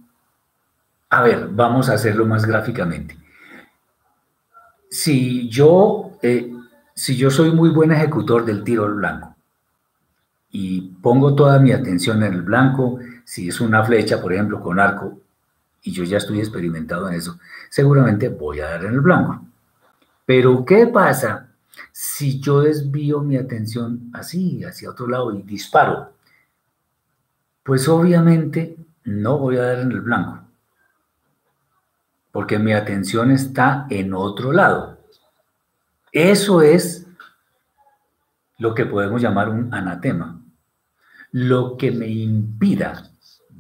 a 1.10 1.22
ver, 1.22 1.48
vamos 1.50 1.88
a 1.88 1.94
hacerlo 1.94 2.26
más 2.26 2.46
gráficamente. 2.46 3.18
Si 4.88 5.48
yo, 5.48 6.12
eh, 6.22 6.52
si 6.94 7.16
yo 7.16 7.30
soy 7.30 7.50
muy 7.50 7.70
buen 7.70 7.90
ejecutor 7.90 8.44
del 8.44 8.62
tiro 8.62 8.86
al 8.86 8.94
blanco 8.94 9.36
y 10.50 10.80
pongo 11.02 11.34
toda 11.34 11.58
mi 11.58 11.72
atención 11.72 12.22
en 12.22 12.32
el 12.32 12.42
blanco, 12.42 13.00
si 13.24 13.48
es 13.48 13.60
una 13.60 13.84
flecha, 13.84 14.22
por 14.22 14.32
ejemplo, 14.32 14.60
con 14.62 14.78
arco, 14.78 15.20
y 15.82 15.92
yo 15.92 16.04
ya 16.04 16.18
estoy 16.18 16.40
experimentado 16.40 17.08
en 17.08 17.14
eso, 17.14 17.38
seguramente 17.70 18.28
voy 18.28 18.60
a 18.60 18.70
dar 18.70 18.84
en 18.84 18.94
el 18.94 19.00
blanco. 19.00 19.46
Pero 20.26 20.64
¿qué 20.64 20.86
pasa 20.86 21.48
si 21.92 22.40
yo 22.40 22.60
desvío 22.60 23.20
mi 23.20 23.36
atención 23.36 24.10
así, 24.12 24.64
hacia 24.64 24.90
otro 24.90 25.08
lado 25.08 25.32
y 25.32 25.42
disparo? 25.42 26.12
Pues 27.62 27.88
obviamente 27.88 28.76
no 29.04 29.38
voy 29.38 29.56
a 29.56 29.62
dar 29.62 29.78
en 29.80 29.92
el 29.92 30.00
blanco, 30.00 30.42
porque 32.32 32.58
mi 32.58 32.72
atención 32.72 33.30
está 33.30 33.86
en 33.90 34.12
otro 34.14 34.52
lado. 34.52 34.98
Eso 36.12 36.62
es 36.62 37.06
lo 38.58 38.74
que 38.74 38.86
podemos 38.86 39.22
llamar 39.22 39.48
un 39.48 39.72
anatema. 39.72 40.42
Lo 41.30 41.76
que 41.76 41.90
me 41.90 42.08
impida 42.08 43.10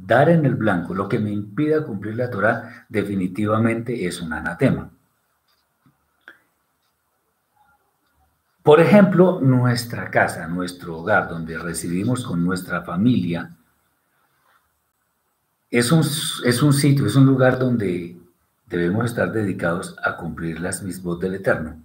dar 0.08 0.30
en 0.30 0.46
el 0.46 0.54
blanco, 0.54 0.94
lo 0.94 1.06
que 1.06 1.18
me 1.18 1.30
impida 1.30 1.84
cumplir 1.84 2.16
la 2.16 2.30
Torah, 2.30 2.86
definitivamente 2.88 4.06
es 4.06 4.22
un 4.22 4.32
anatema. 4.32 4.90
Por 8.62 8.80
ejemplo, 8.80 9.38
nuestra 9.42 10.10
casa, 10.10 10.48
nuestro 10.48 10.96
hogar, 10.98 11.28
donde 11.28 11.58
residimos 11.58 12.24
con 12.24 12.42
nuestra 12.42 12.80
familia, 12.82 13.54
es 15.70 15.92
un, 15.92 16.00
es 16.00 16.62
un 16.62 16.72
sitio, 16.72 17.06
es 17.06 17.14
un 17.14 17.26
lugar 17.26 17.58
donde 17.58 18.18
debemos 18.64 19.04
estar 19.04 19.30
dedicados 19.30 19.94
a 20.02 20.16
cumplir 20.16 20.58
las 20.58 20.82
mismas 20.82 21.18
del 21.18 21.34
Eterno. 21.34 21.82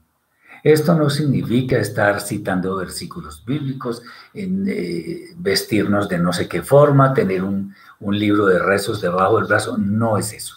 Esto 0.63 0.95
no 0.95 1.09
significa 1.09 1.77
estar 1.77 2.21
citando 2.21 2.77
versículos 2.77 3.43
bíblicos, 3.45 4.01
eh, 4.33 5.33
vestirnos 5.35 6.07
de 6.07 6.17
no 6.17 6.31
sé 6.31 6.47
qué 6.47 6.61
forma, 6.61 7.13
tener 7.13 7.43
un, 7.43 7.75
un 7.99 8.17
libro 8.17 8.45
de 8.45 8.59
rezos 8.59 9.01
debajo 9.01 9.37
del 9.37 9.47
brazo, 9.47 9.77
no 9.77 10.17
es 10.17 10.31
eso. 10.31 10.55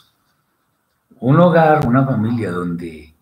Un 1.18 1.40
hogar, 1.40 1.86
una 1.86 2.06
familia 2.06 2.52
donde 2.52 3.12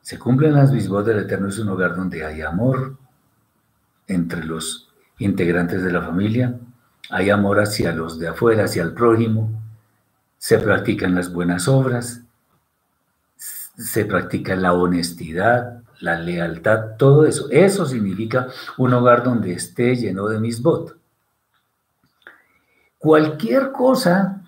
se 0.00 0.18
cumplen 0.18 0.54
las 0.54 0.70
mismas 0.72 1.04
del 1.04 1.18
Eterno 1.18 1.48
es 1.48 1.58
un 1.58 1.68
hogar 1.68 1.96
donde 1.96 2.24
hay 2.24 2.42
amor 2.42 2.96
entre 4.06 4.44
los 4.44 4.88
integrantes 5.18 5.82
de 5.82 5.92
la 5.92 6.02
familia, 6.02 6.58
hay 7.10 7.30
amor 7.30 7.60
hacia 7.60 7.92
los 7.92 8.18
de 8.18 8.28
afuera, 8.28 8.64
hacia 8.64 8.82
el 8.82 8.94
prójimo, 8.94 9.50
se 10.38 10.58
practican 10.58 11.14
las 11.14 11.32
buenas 11.32 11.66
obras, 11.66 12.22
se 13.36 14.04
practica 14.04 14.54
la 14.56 14.72
honestidad, 14.72 15.82
la 16.00 16.18
lealtad, 16.18 16.96
todo 16.96 17.26
eso. 17.26 17.48
Eso 17.50 17.86
significa 17.86 18.48
un 18.76 18.92
hogar 18.94 19.22
donde 19.22 19.52
esté 19.52 19.96
lleno 19.96 20.28
de 20.28 20.40
mis 20.40 20.62
votos. 20.62 20.96
Cualquier 22.98 23.72
cosa 23.72 24.42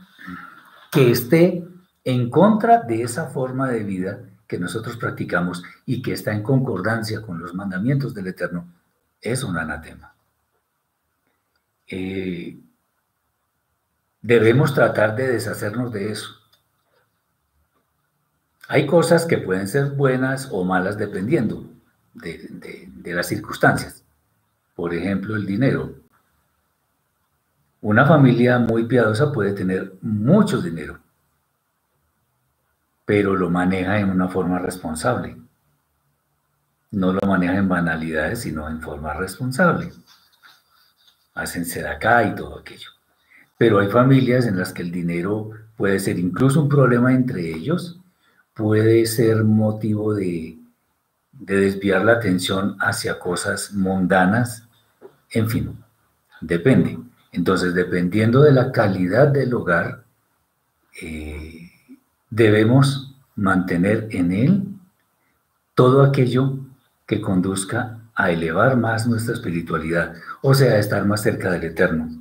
que 0.91 1.11
esté 1.11 1.65
en 2.05 2.31
contra 2.31 2.81
de 2.83 3.03
esa 3.03 3.27
forma 3.27 3.69
de 3.69 3.85
vida 3.85 4.21
que 4.47 4.59
nosotros 4.59 4.97
practicamos 4.97 5.63
y 5.87 6.03
que 6.03 6.13
está 6.13 6.33
en 6.33 6.43
concordancia 6.43 7.23
con 7.23 7.39
los 7.39 7.55
mandamientos 7.55 8.15
del 8.15 8.27
Eterno, 8.27 8.67
es 9.21 9.45
un 9.45 9.57
anatema. 9.57 10.13
Eh, 11.87 12.59
debemos 14.21 14.75
tratar 14.75 15.15
de 15.15 15.29
deshacernos 15.29 15.93
de 15.93 16.11
eso. 16.11 16.40
Hay 18.71 18.87
cosas 18.87 19.27
que 19.27 19.37
pueden 19.37 19.67
ser 19.67 19.91
buenas 19.91 20.49
o 20.53 20.65
malas 20.65 20.97
dependiendo 20.97 21.69
de, 22.15 22.89
las 23.05 23.27
circunstancias. 23.27 24.05
Por 24.77 24.95
ejemplo, 24.95 25.35
el 25.35 25.45
dinero. 25.45 25.97
Una 27.81 28.07
familia 28.07 28.61
muy 28.61 28.85
piadosa 28.85 29.33
puede 29.33 29.55
tener 29.55 29.95
mucho 30.03 30.63
dinero, 30.63 31.01
pero 33.05 33.35
lo 33.35 33.51
maneja 33.51 33.99
en 33.99 34.09
una 34.09 34.29
forma 34.29 34.61
responsable. 34.61 35.37
No 36.93 37.13
lo 37.13 37.27
maneja 37.27 37.57
en 37.57 37.69
banalidades, 37.69 38.43
sino 38.43 38.69
en 38.69 38.81
forma 38.81 39.15
responsable 39.15 39.91
hacen 41.35 41.87
acá 41.87 42.25
y 42.25 42.35
todo 42.35 42.59
aquello. 42.59 42.91
Pero 43.59 43.79
hay 43.79 43.89
familias 43.89 44.47
en 44.47 44.57
las 44.57 44.73
que 44.73 44.83
el 44.83 44.91
dinero 44.91 45.51
puede 45.77 45.99
ser 45.99 46.19
incluso 46.19 46.63
un 46.63 46.69
problema 46.69 47.13
entre 47.13 47.49
ellos, 47.49 48.00
puede 48.61 49.07
ser 49.07 49.43
motivo 49.45 50.15
de, 50.15 50.59
de 51.33 51.57
desviar 51.57 52.05
la 52.05 52.13
atención 52.13 52.77
hacia 52.79 53.19
cosas 53.19 53.73
mundanas, 53.73 54.69
en 55.31 55.49
fin, 55.49 55.77
depende. 56.43 56.99
Entonces, 57.33 57.75
dependiendo 57.75 58.43
de 58.43 58.53
la 58.53 58.71
calidad 58.71 59.29
del 59.29 59.55
hogar, 59.55 60.05
eh, 61.01 61.71
debemos 62.29 63.17
mantener 63.37 64.09
en 64.11 64.33
él 64.33 64.65
todo 65.75 66.03
aquello 66.03 66.59
que 67.07 67.23
conduzca 67.23 67.99
a 68.15 68.31
elevar 68.31 68.77
más 68.77 69.07
nuestra 69.07 69.33
espiritualidad, 69.33 70.15
o 70.43 70.53
sea, 70.53 70.73
a 70.73 70.79
estar 70.79 71.07
más 71.07 71.23
cerca 71.23 71.51
del 71.53 71.65
Eterno. 71.65 72.20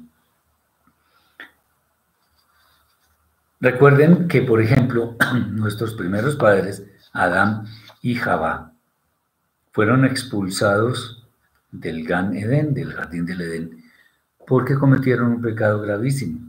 Recuerden 3.62 4.30
que, 4.30 4.41
por 4.41 4.62
ejemplo, 4.62 5.17
nuestros 5.52 5.93
primeros 5.95 6.36
padres, 6.38 6.86
Adán 7.12 7.65
y 8.02 8.15
Jabá, 8.15 8.74
fueron 9.72 10.06
expulsados 10.06 11.28
del 11.72 12.06
Gan 12.06 12.36
Edén, 12.36 12.74
del 12.74 12.93
jardín 12.93 13.26
del 13.26 13.41
Edén, 13.41 13.84
porque 14.48 14.76
cometieron 14.76 15.34
un 15.34 15.41
pecado 15.41 15.82
gravísimo. 15.82 16.39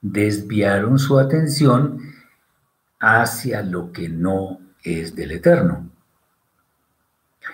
Desviaron 0.00 0.98
su 0.98 1.18
atención 1.18 2.00
hacia 2.98 3.62
lo 3.62 3.92
que 3.92 4.08
no 4.08 4.60
es 4.82 5.14
del 5.14 5.30
Eterno. 5.30 5.88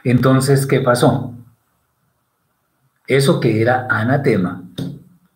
Entonces, 0.02 0.66
¿qué 0.66 0.80
pasó? 0.80 1.34
Eso 3.06 3.38
que 3.38 3.60
era 3.60 3.86
anatema 3.90 4.64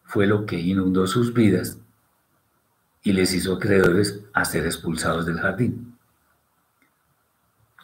fue 0.05 0.27
lo 0.27 0.47
que 0.47 0.59
inundó 0.59 1.07
sus 1.07 1.35
vidas 1.35 1.79
y 3.09 3.13
les 3.15 3.33
hizo 3.33 3.55
acreedores 3.55 4.21
a 4.35 4.45
ser 4.45 4.67
expulsados 4.67 5.25
del 5.25 5.41
jardín. 5.41 5.97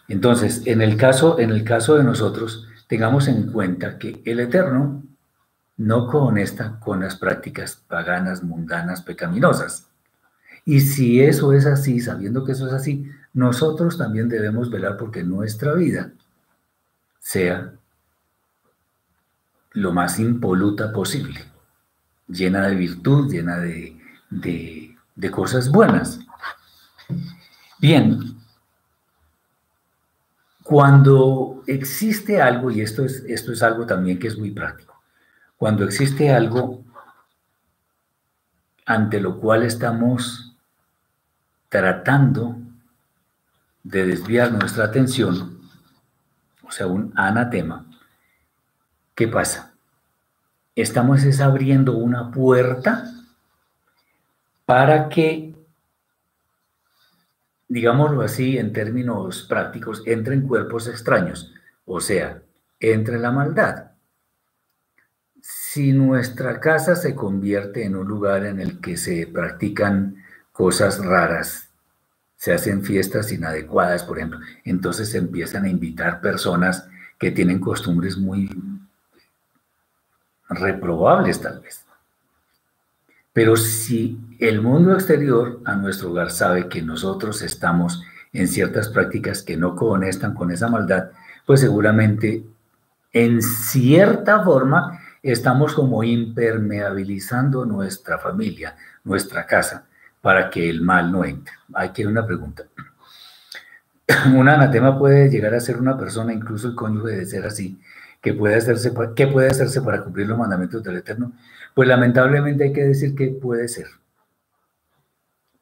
Entonces, 0.07 0.61
en 0.67 0.83
el 0.83 0.99
caso, 0.99 1.39
en 1.39 1.49
el 1.49 1.65
caso 1.65 1.97
de 1.97 2.05
nosotros, 2.05 2.69
tengamos 2.89 3.27
en 3.29 3.51
cuenta 3.51 3.97
que 3.97 4.21
el 4.27 4.39
Eterno 4.39 5.03
no 5.79 6.09
conecta 6.09 6.79
con 6.79 7.01
las 7.01 7.17
prácticas 7.17 7.83
paganas, 7.89 8.43
mundanas, 8.43 9.01
pecaminosas. 9.01 9.89
Y 10.67 10.81
si 10.81 11.23
eso 11.23 11.55
es 11.55 11.65
así, 11.65 12.01
sabiendo 12.01 12.45
que 12.45 12.53
eso 12.53 12.67
es 12.67 12.75
así, 12.75 13.11
nosotros 13.33 13.97
también 13.97 14.29
debemos 14.29 14.71
velar 14.71 14.99
porque 14.99 15.25
nuestra 15.25 15.73
vida 15.73 16.13
sea 17.19 17.73
lo 19.71 19.91
más 19.91 20.19
impoluta 20.19 20.93
posible, 20.93 21.41
llena 22.29 22.69
de 22.69 22.75
virtud, 22.75 23.33
llena 23.33 23.57
de, 23.57 23.99
de, 24.29 24.84
cosas 25.31 25.71
buenas. 25.71 26.21
Bien, 27.79 28.37
cuando 30.63 31.63
existe 31.67 32.41
algo, 32.41 32.71
y 32.71 32.81
esto 32.81 33.05
es, 33.05 33.23
esto 33.29 33.53
es 33.53 33.63
algo 33.63 33.87
también 33.87 34.19
que 34.19 34.29
es 34.29 34.39
muy 34.39 34.51
práctico, 34.51 35.03
cuando 35.57 35.85
existe 35.85 36.33
algo 36.33 36.83
ante 38.87 39.21
lo 39.21 39.39
cual 39.39 39.63
estamos 39.63 40.57
tratando 41.69 42.57
de 43.83 44.07
desviar 44.07 44.53
nuestra 44.53 44.85
atención, 44.85 45.61
o 46.63 46.71
sea, 46.71 46.87
un 46.87 47.13
anatema, 47.15 47.87
¿qué 49.15 49.29
pasa? 49.29 49.75
Estamos 50.75 51.23
es 51.25 51.41
abriendo 51.41 51.93
una 51.97 52.31
puerta 52.31 53.14
para 54.67 55.09
que, 55.09 55.55
digámoslo 57.69 58.23
así 58.23 58.59
en 58.59 58.73
términos 58.73 59.43
prácticos, 59.49 60.03
entren 60.07 60.47
cuerpos 60.47 60.89
extraños, 60.89 61.53
o 61.85 62.01
sea, 62.01 62.43
entre 62.81 63.19
la 63.19 63.31
maldad. 63.31 63.91
si 65.47 65.93
nuestra 65.93 66.59
casa 66.61 66.97
se 66.97 67.15
convierte 67.15 67.85
en 67.85 67.97
un 67.97 68.07
lugar 68.07 68.47
en 68.47 68.61
el 68.61 68.81
que 68.81 68.97
se 68.97 69.27
practican 69.27 70.17
cosas 70.53 71.05
raras, 71.05 71.69
se 72.37 72.53
hacen 72.53 72.83
fiestas 72.83 73.33
inadecuadas, 73.33 74.05
por 74.05 74.19
ejemplo, 74.19 74.39
entonces 74.65 75.11
se 75.11 75.19
empiezan 75.19 75.65
a 75.65 75.69
invitar 75.69 76.21
personas 76.21 76.89
que 77.19 77.31
tienen 77.31 77.59
costumbres 77.59 78.17
muy 78.17 78.49
reprobables 80.49 81.41
tal 81.41 81.61
vez. 81.61 81.85
Pero 83.33 83.57
si 83.57 84.19
el 84.41 84.61
mundo 84.61 84.95
exterior 84.95 85.61
a 85.65 85.77
nuestro 85.77 86.11
hogar 86.11 86.31
sabe 86.31 86.69
que 86.69 86.83
nosotros 86.83 87.43
estamos 87.43 88.03
en 88.33 88.49
ciertas 88.49 88.89
prácticas 88.89 89.43
que 89.43 89.57
no 89.57 89.77
conectan 89.77 90.35
con 90.35 90.51
esa 90.51 90.69
maldad, 90.69 91.11
pues 91.47 91.61
seguramente 91.61 92.45
en 93.13 93.41
cierta 93.41 94.43
forma 94.43 95.01
estamos 95.23 95.73
como 95.75 96.03
impermeabilizando 96.03 97.65
nuestra 97.65 98.19
familia, 98.19 98.77
nuestra 99.05 99.47
casa, 99.47 99.87
para 100.21 100.51
que 100.51 100.69
el 100.69 100.83
mal 100.83 101.13
no 101.13 101.25
entre. 101.25 101.55
Aquí 101.75 102.03
hay 102.03 102.09
una 102.09 102.27
pregunta. 102.27 102.65
Un 104.35 104.49
anatema 104.49 104.99
puede 104.99 105.31
llegar 105.31 105.55
a 105.55 105.61
ser 105.61 105.77
una 105.79 105.97
persona, 105.97 106.33
incluso 106.33 106.69
el 106.69 106.75
cónyuge 106.75 107.13
de 107.13 107.27
ser 107.27 107.47
así, 107.47 107.81
que 108.21 108.35
puede 108.35 108.57
hacerse, 108.57 108.93
¿qué 109.15 109.27
puede 109.27 109.49
hacerse 109.49 109.81
para 109.81 110.03
cumplir 110.03 110.27
los 110.27 110.39
mandamientos 110.39 110.83
del 110.83 110.97
Eterno? 110.97 111.33
Pues 111.75 111.89
lamentablemente 111.89 112.65
hay 112.65 112.73
que 112.73 112.85
decir 112.85 113.15
que 113.15 113.29
puede 113.29 113.69
ser. 113.69 113.87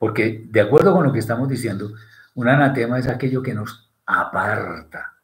Porque 0.03 0.45
de 0.51 0.61
acuerdo 0.61 0.93
con 0.93 1.05
lo 1.05 1.13
que 1.13 1.21
estamos 1.21 1.49
diciendo, 1.49 1.93
un 2.35 2.49
anatema 2.49 2.99
es 2.99 3.07
aquello 3.07 3.41
que 3.41 3.55
nos 3.55 3.89
aparta 4.05 5.15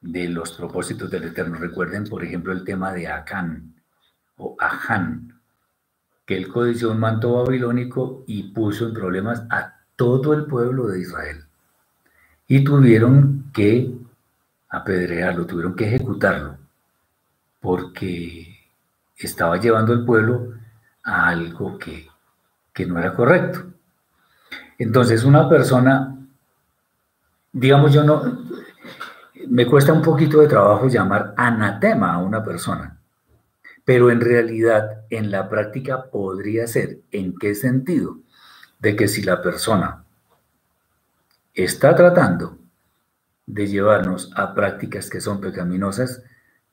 de 0.00 0.28
los 0.28 0.50
propósitos 0.50 1.08
del 1.08 1.26
Eterno. 1.26 1.56
Recuerden, 1.56 2.08
por 2.08 2.24
ejemplo, 2.24 2.52
el 2.52 2.64
tema 2.64 2.92
de 2.92 3.06
Acán 3.06 3.72
o 4.36 4.56
Aján, 4.58 5.40
que 6.24 6.36
él 6.36 6.48
codició 6.48 6.90
un 6.90 6.98
manto 6.98 7.44
babilónico 7.44 8.24
y 8.26 8.52
puso 8.52 8.88
en 8.88 8.94
problemas 8.94 9.44
a 9.48 9.74
todo 9.94 10.34
el 10.34 10.46
pueblo 10.46 10.88
de 10.88 11.02
Israel. 11.02 11.44
Y 12.48 12.64
tuvieron 12.64 13.52
que 13.54 13.96
apedrearlo, 14.70 15.46
tuvieron 15.46 15.76
que 15.76 15.86
ejecutarlo, 15.86 16.58
porque 17.60 18.58
estaba 19.16 19.56
llevando 19.58 19.92
al 19.92 20.04
pueblo 20.04 20.52
a 21.04 21.28
algo 21.28 21.78
que, 21.78 22.08
que 22.76 22.84
no 22.84 22.98
era 22.98 23.14
correcto. 23.14 23.64
Entonces, 24.78 25.24
una 25.24 25.48
persona, 25.48 26.14
digamos, 27.50 27.94
yo 27.94 28.04
no, 28.04 28.44
me 29.48 29.66
cuesta 29.66 29.94
un 29.94 30.02
poquito 30.02 30.40
de 30.40 30.46
trabajo 30.46 30.86
llamar 30.86 31.32
anatema 31.38 32.12
a 32.12 32.18
una 32.18 32.44
persona, 32.44 33.00
pero 33.86 34.10
en 34.10 34.20
realidad 34.20 35.04
en 35.08 35.30
la 35.30 35.48
práctica 35.48 36.10
podría 36.10 36.66
ser, 36.66 36.98
¿en 37.12 37.34
qué 37.38 37.54
sentido? 37.54 38.18
De 38.78 38.94
que 38.94 39.08
si 39.08 39.22
la 39.22 39.40
persona 39.40 40.04
está 41.54 41.94
tratando 41.94 42.58
de 43.46 43.68
llevarnos 43.68 44.30
a 44.36 44.52
prácticas 44.52 45.08
que 45.08 45.22
son 45.22 45.40
pecaminosas, 45.40 46.22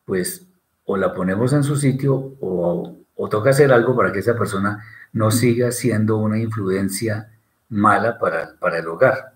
pues 0.03 0.49
o 0.83 0.97
la 0.97 1.13
ponemos 1.13 1.53
en 1.53 1.63
su 1.63 1.77
sitio 1.77 2.35
o, 2.41 2.97
toca 3.29 3.51
hacer 3.51 3.71
algo 3.71 3.95
para 3.95 4.11
que 4.11 4.19
esa 4.19 4.35
persona 4.35 4.83
no 5.13 5.31
siga 5.31 5.71
siendo 5.71 6.17
una 6.17 6.37
influencia 6.39 7.29
mala 7.69 8.19
para, 8.19 8.55
para 8.59 8.79
el 8.79 8.87
hogar 8.87 9.33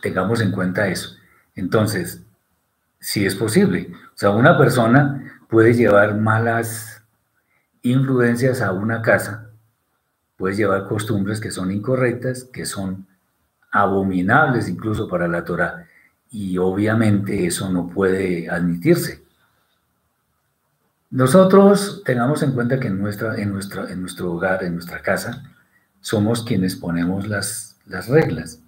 tengamos 0.00 0.40
en 0.40 0.52
cuenta 0.52 0.88
eso. 0.88 1.16
Entonces, 1.54 2.22
si 2.98 3.26
es 3.26 3.34
posible, 3.34 3.90
o 3.92 4.16
sea, 4.16 4.30
una 4.30 4.56
persona 4.56 5.40
puede 5.48 5.74
llevar 5.74 6.16
malas 6.16 7.02
influencias 7.82 8.60
a 8.62 8.72
una 8.72 9.02
casa, 9.02 9.50
puede 10.36 10.56
llevar 10.56 10.86
costumbres 10.86 11.40
que 11.40 11.50
son 11.50 11.70
incorrectas, 11.70 12.44
que 12.44 12.64
son 12.64 13.06
abominables 13.70 14.68
incluso 14.68 15.08
para 15.08 15.28
la 15.28 15.44
Torah, 15.44 15.86
y 16.30 16.58
obviamente 16.58 17.46
eso 17.46 17.70
no 17.70 17.88
puede 17.88 18.48
admitirse. 18.48 19.21
Nosotros 21.12 22.02
tengamos 22.06 22.42
en 22.42 22.52
cuenta 22.52 22.80
que 22.80 22.88
en, 22.88 22.98
nuestra, 22.98 23.36
en, 23.36 23.52
nuestra, 23.52 23.92
en 23.92 24.00
nuestro 24.00 24.32
hogar, 24.32 24.64
en 24.64 24.72
nuestra 24.72 25.02
casa, 25.02 25.42
somos 26.00 26.42
quienes 26.42 26.74
ponemos 26.74 27.28
las, 27.28 27.76
las 27.84 28.08
reglas. 28.08 28.60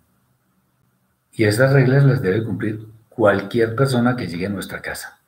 Y 1.33 1.44
esas 1.44 1.72
reglas 1.72 2.04
las 2.04 2.20
debe 2.20 2.44
cumplir 2.44 2.87
cualquier 3.09 3.74
persona 3.74 4.14
que 4.14 4.26
llegue 4.26 4.44
a 4.44 4.50
nuestra 4.50 4.83
casa. 4.83 5.18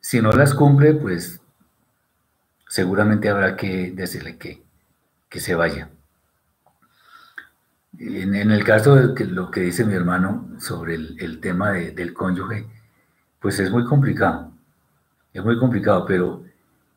Si 0.00 0.22
no 0.22 0.30
las 0.30 0.54
cumple, 0.54 0.94
pues 0.94 1.40
seguramente 2.68 3.28
habrá 3.28 3.56
que 3.56 3.90
decirle 3.90 4.38
que, 4.38 4.62
que 5.28 5.40
se 5.40 5.56
vaya. 5.56 5.90
En, 7.98 8.34
el 8.36 8.62
caso 8.62 8.94
de 8.94 9.24
lo 9.24 9.50
que 9.50 9.62
dice 9.62 9.84
mi 9.84 9.94
hermano 9.94 10.48
sobre 10.60 10.94
el, 10.94 11.40
tema 11.40 11.72
del 11.72 12.14
cónyuge, 12.14 12.64
pues 13.40 13.58
es 13.58 13.72
muy 13.72 13.84
complicado. 13.84 14.52
Es 15.32 15.44
muy 15.44 15.58
complicado, 15.58 16.04
pero 16.06 16.44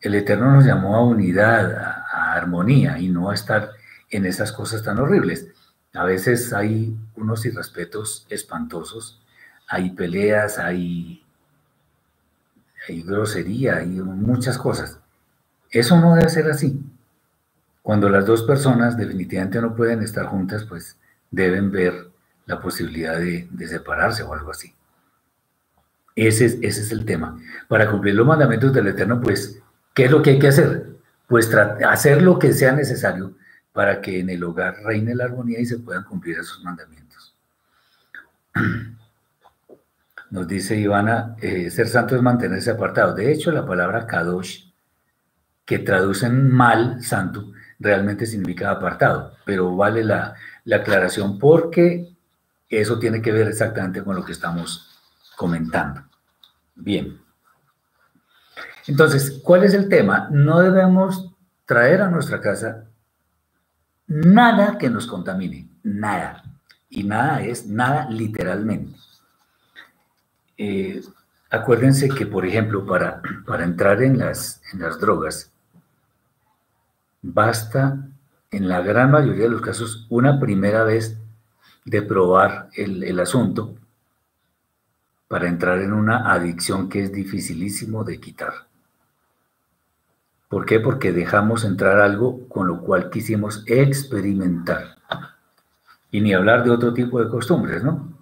el 0.02 0.16
Eterno 0.16 0.52
nos 0.52 0.66
llamó 0.66 0.96
a 0.96 1.04
unidad, 1.04 1.74
a 1.76 2.34
armonía 2.34 3.00
y 3.00 3.10
no 3.10 3.30
a 3.30 3.36
estar 3.36 3.72
en 4.10 4.26
esas 4.26 4.52
cosas 4.52 4.84
tan 4.84 5.00
horribles. 5.00 5.48
A 5.94 6.04
veces 6.06 6.54
hay 6.54 6.96
unos 7.16 7.46
irrespetos 7.46 8.26
espantosos, 8.30 9.22
hay 9.68 9.92
peleas, 9.92 10.58
hay, 10.58 11.24
grosería, 12.88 13.78
hay 13.78 13.88
muchas 13.88 14.58
cosas. 14.58 15.00
Eso 15.70 16.00
no 16.00 16.16
debe 16.16 16.30
ser 16.30 16.50
así. 16.50 16.82
Cuando 17.82 18.10
las 18.10 18.26
dos 18.26 18.44
personas 18.44 18.98
definitivamente 18.98 19.62
no 19.62 19.76
pueden 19.76 20.02
estar 20.02 20.26
juntas, 20.26 20.64
pues 20.64 20.98
deben 21.30 21.72
ver 21.72 22.10
la 22.46 22.60
posibilidad 22.62 23.18
de, 23.18 23.48
separarse 23.68 24.24
o 24.24 24.34
algo 24.34 24.52
así. 24.52 24.74
Ese 26.16 26.60
es, 26.62 26.92
el 26.92 27.06
tema. 27.06 27.40
Para 27.68 27.90
cumplir 27.90 28.16
los 28.16 28.28
mandamientos 28.28 28.72
del 28.74 28.88
Eterno, 28.88 29.20
pues, 29.20 29.60
¿qué 29.94 30.06
es 30.06 30.12
lo 30.12 30.22
que 30.22 30.32
hay 30.32 30.40
que 30.40 30.48
hacer? 30.48 30.88
Pues 31.28 31.52
hacer 31.54 32.22
lo 32.22 32.38
que 32.38 32.54
sea 32.54 32.72
necesario 32.74 33.36
para 33.72 34.02
que 34.02 34.20
en 34.20 34.30
el 34.30 34.44
hogar 34.44 34.76
reine 34.84 35.16
la 35.16 35.26
armonía 35.26 35.60
y 35.60 35.66
se 35.66 35.80
puedan 35.80 36.04
cumplir 36.04 36.38
esos 36.38 36.64
mandamientos. 36.64 37.36
Nos 40.30 40.48
dice 40.48 40.76
Ivana, 40.76 41.36
eh, 41.42 41.70
ser 41.70 41.88
santo 41.88 42.16
es 42.16 42.22
mantenerse 42.22 42.72
apartado. 42.72 43.16
De 43.16 43.32
hecho, 43.32 43.52
la 43.52 43.66
palabra 43.66 44.06
kadosh, 44.06 44.66
que 45.66 45.80
traducen 45.80 46.52
mal 46.52 47.02
santo, 47.04 47.52
realmente 47.80 48.26
significa 48.26 48.70
apartado, 48.72 49.36
pero 49.46 49.76
vale 49.76 50.04
la 50.04 50.36
aclaración 50.72 51.40
porque 51.40 52.14
eso 52.70 53.00
tiene 53.00 53.22
que 53.22 53.32
ver 53.32 53.48
exactamente 53.48 54.04
con 54.04 54.16
lo 54.16 54.26
que 54.26 54.32
estamos 54.34 54.93
comentando. 55.44 56.02
Bien. 56.74 57.20
Entonces, 58.88 59.42
¿cuál 59.44 59.66
es 59.66 59.74
el 59.74 59.90
tema? 59.90 60.30
No 60.32 60.62
debemos 60.62 61.36
traer 61.66 62.02
a 62.02 62.10
nuestra 62.10 62.40
casa 62.40 62.86
nada 64.08 64.78
que 64.78 64.90
nos 64.90 65.06
contamine, 65.06 65.68
nada. 65.84 66.44
Y 66.90 67.04
nada 67.04 67.42
es 67.42 67.68
nada 67.68 68.10
literalmente. 68.10 68.98
Eh, 70.58 71.02
acuérdense 71.50 72.08
que, 72.08 72.26
por 72.26 72.46
ejemplo, 72.46 72.86
para, 72.86 73.22
para 73.46 73.66
entrar 73.66 74.02
en 74.02 74.20
las, 74.20 74.62
en 74.72 74.80
las 74.80 74.98
drogas, 74.98 75.52
basta 77.22 77.98
en 78.50 78.70
la 78.70 78.80
gran 78.80 79.12
mayoría 79.12 79.44
de 79.44 79.50
los 79.50 79.62
casos 79.62 80.08
una 80.10 80.40
primera 80.40 80.86
vez 80.86 81.18
de 81.84 82.02
probar 82.02 82.70
el, 82.78 83.04
el 83.04 83.20
asunto 83.20 83.76
para 85.34 85.48
entrar 85.48 85.80
en 85.80 85.94
una 85.94 86.32
adicción 86.32 86.90
que 86.90 87.02
es 87.02 87.12
dificilísimo 87.12 88.04
de 88.04 88.20
quitar. 88.20 88.54
¿Por 90.48 90.64
qué? 90.64 90.80
Porque 90.80 91.12
dejamos 91.12 91.64
entrar 91.64 92.00
algo 92.02 92.48
con 92.48 92.68
lo 92.68 92.82
cual 92.82 93.10
quisimos 93.10 93.64
experimentar. 93.66 94.96
Y 96.12 96.22
ni 96.22 96.36
hablar 96.36 96.64
de 96.64 96.70
otro 96.70 96.94
tipo 96.94 97.20
de 97.20 97.32
costumbres, 97.32 97.84
¿no? 97.84 98.14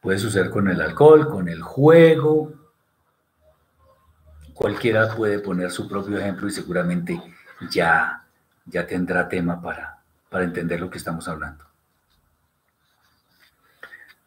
Puede 0.00 0.18
suceder 0.18 0.48
con 0.48 0.68
el 0.68 0.80
alcohol, 0.80 1.28
con 1.28 1.50
el 1.50 1.60
juego. 1.60 2.50
Cualquiera 4.54 5.14
puede 5.14 5.40
poner 5.40 5.70
su 5.70 5.86
propio 5.86 6.16
ejemplo 6.16 6.48
y 6.48 6.50
seguramente 6.50 7.22
ya, 7.70 8.24
ya 8.64 8.86
tendrá 8.86 9.28
tema 9.28 9.60
para, 9.60 9.98
para 10.30 10.44
entender 10.44 10.80
lo 10.80 10.88
que 10.88 10.96
estamos 10.96 11.28
hablando. 11.28 11.69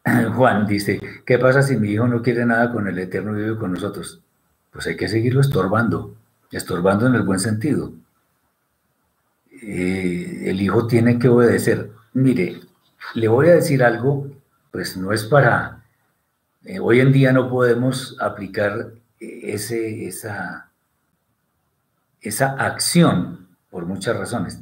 Juan 0.34 0.66
dice, 0.66 1.00
¿qué 1.24 1.38
pasa 1.38 1.62
si 1.62 1.76
mi 1.76 1.90
hijo 1.90 2.06
no 2.06 2.22
quiere 2.22 2.44
nada 2.44 2.72
con 2.72 2.88
el 2.88 2.98
Eterno 2.98 3.38
y 3.38 3.42
vive 3.42 3.58
con 3.58 3.72
nosotros? 3.72 4.20
Pues 4.70 4.86
hay 4.86 4.96
que 4.96 5.08
seguirlo 5.08 5.40
estorbando 5.40 6.16
estorbando 6.56 7.06
en 7.06 7.14
el 7.14 7.22
buen 7.22 7.38
sentido. 7.38 7.92
Eh, 9.50 10.44
el 10.46 10.60
hijo 10.60 10.86
tiene 10.86 11.18
que 11.18 11.28
obedecer. 11.28 11.90
Mire, 12.12 12.60
le 13.14 13.28
voy 13.28 13.48
a 13.48 13.54
decir 13.54 13.82
algo, 13.82 14.30
pues 14.70 14.96
no 14.96 15.12
es 15.12 15.24
para... 15.24 15.84
Eh, 16.64 16.78
hoy 16.78 17.00
en 17.00 17.12
día 17.12 17.32
no 17.32 17.50
podemos 17.50 18.16
aplicar 18.20 18.92
ese, 19.20 20.06
esa, 20.06 20.70
esa 22.20 22.52
acción 22.52 23.48
por 23.70 23.84
muchas 23.84 24.16
razones. 24.16 24.60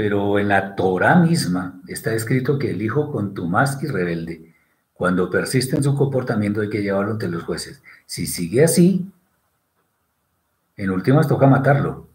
Pero 0.00 0.38
en 0.38 0.48
la 0.48 0.76
Torah 0.76 1.16
misma 1.16 1.78
está 1.86 2.14
escrito 2.14 2.58
que 2.58 2.70
el 2.70 2.80
hijo 2.80 3.12
contumaz 3.12 3.82
y 3.82 3.86
rebelde, 3.86 4.54
cuando 4.94 5.28
persiste 5.28 5.76
en 5.76 5.82
su 5.82 5.94
comportamiento 5.94 6.62
hay 6.62 6.70
que 6.70 6.82
llevarlo 6.82 7.12
ante 7.12 7.28
los 7.28 7.42
jueces. 7.42 7.82
Si 8.06 8.26
sigue 8.26 8.64
así, 8.64 9.12
en 10.78 10.90
últimas 10.90 11.28
toca 11.28 11.46
matarlo. 11.46 12.08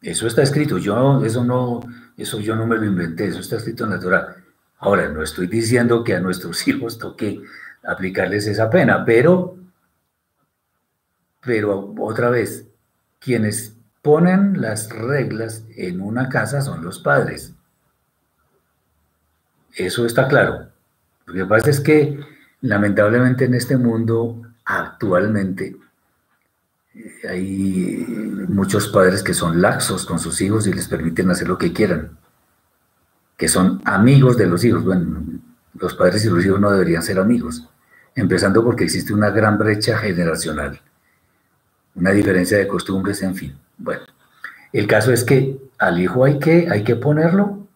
Eso 0.00 0.26
está 0.26 0.40
escrito, 0.40 0.78
yo 0.78 1.22
eso 1.22 1.44
no, 1.44 1.82
eso 2.16 2.40
yo 2.40 2.56
no 2.56 2.66
me 2.66 2.76
lo 2.76 2.86
inventé, 2.86 3.26
eso 3.26 3.40
está 3.40 3.56
escrito 3.56 3.84
en 3.84 3.90
la 3.90 4.00
Torah. 4.00 4.34
Ahora, 4.78 5.10
no 5.10 5.22
estoy 5.22 5.48
diciendo 5.48 6.02
que 6.02 6.16
a 6.16 6.20
nuestros 6.20 6.66
hijos 6.68 6.96
toque 6.96 7.42
aplicarles 7.82 8.46
esa 8.46 8.70
pena, 8.70 9.04
pero, 9.04 9.58
pero 11.42 11.94
otra 11.98 12.30
vez, 12.30 12.66
quienes 13.18 13.73
ponen 14.04 14.60
las 14.60 14.90
reglas 14.90 15.64
en 15.76 16.02
una 16.02 16.28
casa 16.28 16.60
son 16.60 16.84
los 16.84 16.98
padres. 16.98 17.54
Eso 19.74 20.04
está 20.04 20.28
claro. 20.28 20.68
Lo 21.24 21.32
que 21.32 21.46
pasa 21.46 21.70
es 21.70 21.80
que 21.80 22.20
lamentablemente 22.60 23.46
en 23.46 23.54
este 23.54 23.78
mundo 23.78 24.42
actualmente 24.66 25.74
eh, 26.94 27.28
hay 27.30 28.06
muchos 28.46 28.88
padres 28.88 29.22
que 29.22 29.32
son 29.32 29.62
laxos 29.62 30.04
con 30.04 30.18
sus 30.18 30.38
hijos 30.42 30.66
y 30.66 30.74
les 30.74 30.86
permiten 30.86 31.30
hacer 31.30 31.48
lo 31.48 31.56
que 31.56 31.72
quieran, 31.72 32.10
que 33.38 33.48
son 33.48 33.80
amigos 33.86 34.36
de 34.36 34.46
los 34.46 34.62
hijos. 34.64 34.84
Bueno, 34.84 35.22
los 35.78 35.94
padres 35.94 36.22
y 36.26 36.28
los 36.28 36.44
hijos 36.44 36.60
no 36.60 36.70
deberían 36.70 37.02
ser 37.02 37.18
amigos, 37.18 37.66
empezando 38.14 38.62
porque 38.62 38.84
existe 38.84 39.14
una 39.14 39.30
gran 39.30 39.56
brecha 39.56 39.96
generacional, 39.96 40.78
una 41.94 42.10
diferencia 42.10 42.58
de 42.58 42.68
costumbres, 42.68 43.22
en 43.22 43.34
fin. 43.34 43.63
Bueno, 43.78 44.02
el 44.72 44.86
caso 44.86 45.12
es 45.12 45.24
que 45.24 45.58
al 45.78 46.00
hijo 46.00 46.24
hay 46.24 46.38
que, 46.38 46.68
hay 46.70 46.84
que 46.84 46.96
ponerlo, 46.96 47.66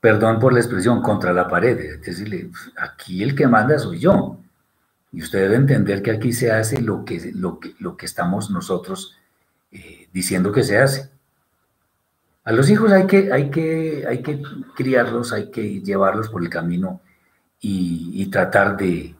perdón 0.00 0.38
por 0.38 0.52
la 0.52 0.60
expresión, 0.60 1.02
contra 1.02 1.32
la 1.32 1.48
pared, 1.48 1.78
es 1.78 2.02
decirle, 2.02 2.50
aquí 2.76 3.22
el 3.22 3.34
que 3.34 3.46
manda 3.46 3.78
soy 3.78 3.98
yo. 3.98 4.38
Y 5.12 5.22
usted 5.22 5.40
debe 5.40 5.56
entender 5.56 6.02
que 6.02 6.10
aquí 6.10 6.32
se 6.32 6.50
hace 6.50 6.80
lo 6.80 7.04
que, 7.04 7.32
lo 7.34 7.58
que, 7.58 7.74
lo 7.78 7.96
que 7.96 8.06
estamos 8.06 8.50
nosotros 8.50 9.16
eh, 9.72 10.08
diciendo 10.12 10.52
que 10.52 10.62
se 10.62 10.78
hace. 10.78 11.10
A 12.44 12.52
los 12.52 12.68
hijos 12.70 12.92
hay 12.92 13.06
que, 13.06 13.32
hay, 13.32 13.50
que, 13.50 14.04
hay 14.06 14.22
que 14.22 14.42
criarlos, 14.76 15.32
hay 15.32 15.50
que 15.50 15.80
llevarlos 15.80 16.28
por 16.28 16.42
el 16.42 16.50
camino 16.50 17.00
y, 17.60 18.26
tratar 18.30 18.76
de, 18.76 19.14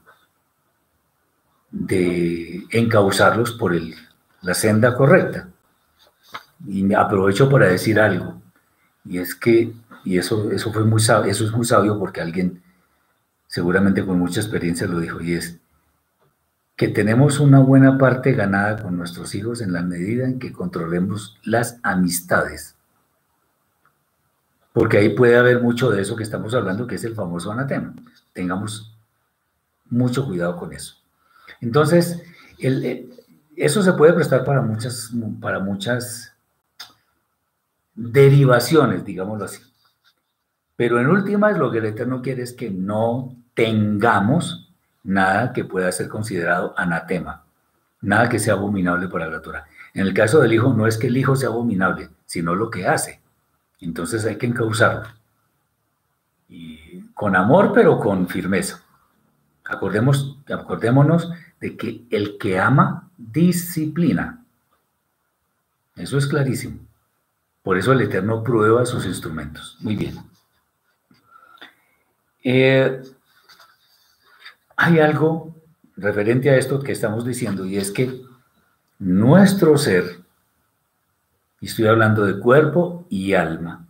de 1.71 2.63
encauzarlos 2.71 3.53
por 3.53 3.75
el, 3.75 3.97
la 4.43 4.55
senda 4.55 4.95
correcta. 4.95 5.49
Y 6.67 6.83
me 6.83 6.95
aprovecho 6.95 7.49
para 7.49 7.69
decir 7.69 8.01
algo, 8.01 8.41
y 9.05 9.19
es 9.19 9.35
que, 9.35 9.73
y 10.05 10.19
eso, 10.19 10.51
eso, 10.51 10.73
fue 10.73 10.85
muy 10.85 11.01
sabio, 11.01 11.31
eso 11.31 11.45
es 11.45 11.53
muy 11.53 11.65
sabio 11.65 11.99
porque 11.99 12.21
alguien 12.21 12.63
seguramente 13.47 14.05
con 14.05 14.19
mucha 14.19 14.41
experiencia 14.41 14.87
lo 14.87 14.99
dijo, 15.01 15.21
y 15.21 15.35
es, 15.35 15.59
que 16.77 16.89
tenemos 16.89 17.41
una 17.41 17.59
buena 17.59 17.97
parte 17.97 18.33
ganada 18.33 18.83
con 18.83 18.97
nuestros 18.99 19.35
hijos 19.35 19.63
en 19.63 19.73
la 19.73 19.83
medida 19.83 20.27
en 20.27 20.39
que 20.39 20.53
controlemos 20.53 21.39
las 21.43 21.79
amistades. 21.83 22.77
Porque 24.75 24.99
ahí 24.99 25.09
puede 25.17 25.39
haber 25.39 25.63
mucho 25.63 25.91
de 25.91 26.03
eso 26.03 26.17
que 26.17 26.23
estamos 26.23 26.55
hablando, 26.55 26.87
que 26.87 26.97
es 26.97 27.05
el 27.05 27.15
famoso 27.15 27.51
anatema. 27.51 27.95
Tengamos 28.35 28.95
mucho 29.89 30.27
cuidado 30.27 30.59
con 30.59 30.75
eso. 30.75 30.97
Entonces, 31.63 32.23
el, 32.59 33.11
eso 33.57 33.83
se 33.83 33.93
puede 33.95 34.13
prestar 34.13 34.45
para 34.45 34.61
muchas, 34.63 35.11
para 35.41 35.59
muchas 35.59 36.35
derivaciones, 37.95 39.05
digámoslo 39.05 39.47
así. 39.47 39.63
Pero 40.77 41.01
en 41.01 41.07
últimas, 41.07 41.57
lo 41.57 41.71
que 41.71 41.79
el 41.79 41.87
Eterno 41.87 42.21
quiere 42.21 42.43
es 42.43 42.53
que 42.53 42.71
no 42.71 43.35
tengamos 43.55 44.71
nada 45.03 45.53
que 45.53 45.65
pueda 45.65 45.91
ser 45.91 46.09
considerado 46.09 46.75
anatema, 46.77 47.45
nada 48.03 48.29
que 48.29 48.39
sea 48.39 48.55
abominable 48.55 49.09
para 49.09 49.31
la 49.31 49.41
Torah. 49.41 49.67
En 49.95 50.07
el 50.07 50.13
caso 50.13 50.41
del 50.41 50.53
hijo, 50.53 50.75
no 50.75 50.87
es 50.87 50.99
que 50.99 51.07
el 51.07 51.17
hijo 51.17 51.35
sea 51.35 51.49
abominable, 51.49 52.11
sino 52.27 52.55
lo 52.55 52.71
que 52.71 52.87
hace. 52.87 53.21
Entonces 53.81 54.25
hay 54.27 54.37
que 54.37 54.47
encauzarlo. 54.47 55.09
Y 56.49 57.01
con 57.15 57.35
amor, 57.35 57.73
pero 57.73 57.99
con 57.99 58.29
firmeza. 58.29 58.83
Acordemos, 59.65 60.39
acordémonos 60.49 61.33
de 61.61 61.77
que 61.77 62.05
el 62.11 62.39
que 62.39 62.59
ama 62.59 63.11
disciplina. 63.17 64.45
Eso 65.97 66.19
es 66.19 66.27
clarísimo. 66.27 66.81
Por 67.63 67.79
eso 67.79 67.93
el 67.93 68.03
Eterno 68.03 68.43
prueba 68.43 68.85
sus 68.87 69.07
instrumentos. 69.07 69.77
Muy 69.81 69.97
bien. 69.97 70.17
Eh, 72.45 73.03
hay 74.77 75.01
algo 75.01 75.57
referente 75.97 76.51
a 76.51 76.57
esto 76.57 76.81
que 76.81 76.93
estamos 76.93 77.25
diciendo 77.25 77.65
y 77.65 77.77
es 77.77 77.91
que 77.91 78.21
nuestro 78.99 79.77
ser, 79.79 80.21
y 81.61 81.67
estoy 81.67 81.87
hablando 81.87 82.25
de 82.25 82.39
cuerpo 82.39 83.07
y 83.09 83.33
alma, 83.33 83.89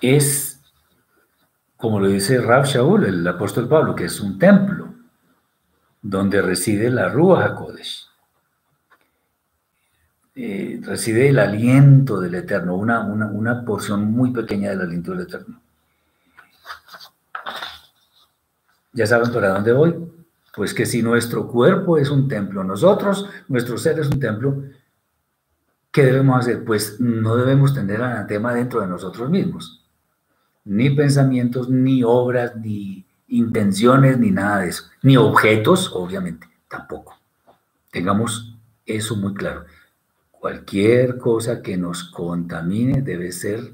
es, 0.00 0.60
como 1.76 2.00
lo 2.00 2.08
dice 2.08 2.40
Rab 2.40 2.66
Shaul, 2.66 3.04
el 3.04 3.26
apóstol 3.26 3.68
Pablo, 3.68 3.94
que 3.94 4.04
es 4.04 4.20
un 4.20 4.38
templo 4.38 4.87
donde 6.02 6.42
reside 6.42 6.90
la 6.90 7.08
Rúa 7.08 7.44
HaKodesh. 7.44 8.06
Eh, 10.34 10.80
reside 10.84 11.30
el 11.30 11.38
aliento 11.40 12.20
del 12.20 12.36
Eterno, 12.36 12.76
una, 12.76 13.00
una 13.00 13.64
porción 13.64 14.04
muy 14.12 14.30
pequeña 14.30 14.70
del 14.70 14.82
aliento 14.82 15.10
del 15.10 15.22
Eterno. 15.22 15.60
¿Ya 18.92 19.06
saben 19.06 19.32
para 19.32 19.50
dónde 19.50 19.72
voy? 19.72 19.94
Pues 20.54 20.72
que 20.72 20.86
si 20.86 21.02
nuestro 21.02 21.48
cuerpo 21.48 21.98
es 21.98 22.10
un 22.10 22.28
templo, 22.28 22.62
nosotros, 22.64 23.28
nuestro 23.48 23.78
ser 23.78 23.98
es 23.98 24.08
un 24.08 24.20
templo, 24.20 24.62
¿qué 25.90 26.04
debemos 26.04 26.38
hacer? 26.38 26.64
Pues 26.64 27.00
no 27.00 27.36
debemos 27.36 27.74
tener 27.74 28.00
anatema 28.02 28.54
dentro 28.54 28.80
de 28.80 28.86
nosotros 28.86 29.28
mismos. 29.30 29.84
Ni 30.64 30.90
pensamientos, 30.90 31.68
ni 31.68 32.02
obras, 32.04 32.56
ni 32.56 33.07
intenciones, 33.28 34.18
ni 34.18 34.30
nada 34.30 34.60
de 34.60 34.70
eso. 34.70 34.84
Ni 35.02 35.16
objetos, 35.16 35.92
obviamente, 35.94 36.48
tampoco. 36.68 37.18
Tengamos 37.90 38.56
eso 38.84 39.16
muy 39.16 39.34
claro. 39.34 39.64
Cualquier 40.30 41.18
cosa 41.18 41.62
que 41.62 41.76
nos 41.76 42.04
contamine 42.04 43.02
debe 43.02 43.32
ser 43.32 43.72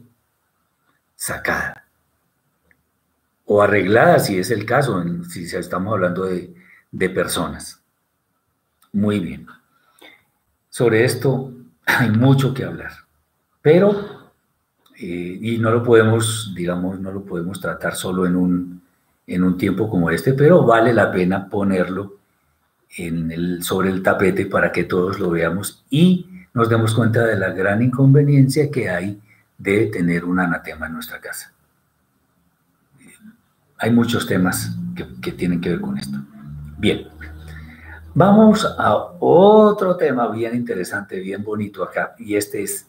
sacada 1.14 1.85
o 3.47 3.62
arreglada 3.62 4.19
si 4.19 4.38
es 4.38 4.51
el 4.51 4.64
caso, 4.64 5.03
si 5.29 5.45
estamos 5.45 5.93
hablando 5.93 6.25
de, 6.25 6.55
personas. 7.11 7.83
Muy 8.93 9.21
bien. 9.21 9.47
Sobre 10.71 11.05
esto 11.05 11.53
hay 11.87 12.11
mucho 12.11 12.55
que 12.55 12.64
hablar, 12.64 12.93
pero, 13.61 14.33
eh, 14.99 15.38
y 15.40 15.59
no 15.59 15.71
lo 15.71 15.83
podemos, 15.83 16.53
digamos, 16.55 17.01
no 17.01 17.12
lo 17.12 17.25
podemos 17.25 17.61
tratar 17.61 17.95
solo 17.95 18.27
en 18.27 18.37
un, 18.37 18.83
en 19.27 19.45
un 19.45 19.57
tiempo 19.57 19.89
como 19.89 20.11
este, 20.11 20.35
pero 20.35 20.65
vale 20.65 20.93
la 20.93 21.11
pena 21.11 21.49
ponerlo 21.49 22.19
sobre 23.61 23.91
el 23.91 24.03
tapete 24.03 24.47
para 24.47 24.71
que 24.71 24.85
todos 24.85 25.19
lo 25.19 25.31
veamos 25.31 25.85
y 25.91 26.29
nos 26.53 26.69
demos 26.69 26.95
cuenta 26.95 27.25
de 27.27 27.37
la 27.37 27.51
gran 27.51 27.83
inconveniencia 27.83 28.71
que 28.71 28.89
hay 28.89 29.21
de 29.59 29.87
tener 29.87 30.25
un 30.25 30.39
anatema 30.39 30.87
en 30.87 30.93
nuestra 30.93 31.21
casa 31.21 31.55
hay 33.85 33.91
muchos 33.91 34.27
temas 34.27 34.77
que, 35.21 35.33
tienen 35.33 35.61
que 35.61 35.69
ver 35.69 35.81
con 35.81 35.99
esto. 35.99 36.17
Bien, 36.79 37.07
vamos 38.15 38.65
a 38.79 38.95
otro 39.21 39.97
tema 39.97 40.29
bien 40.29 40.55
interesante, 40.55 41.21
bien 41.21 41.45
bonito 41.45 41.83
acá, 41.83 42.15
y 42.19 42.35
este 42.35 42.63
es, 42.63 42.87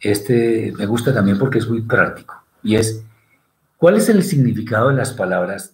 este 0.00 0.72
me 0.76 0.86
gusta 0.86 1.14
también 1.14 1.38
porque 1.38 1.58
es 1.58 1.68
muy 1.68 1.82
práctico, 1.82 2.42
y 2.60 2.74
es, 2.74 3.04
¿cuál 3.76 3.96
es 3.96 4.08
el 4.08 4.24
significado 4.24 4.88
de 4.88 4.96
las 4.96 5.12
palabras 5.12 5.71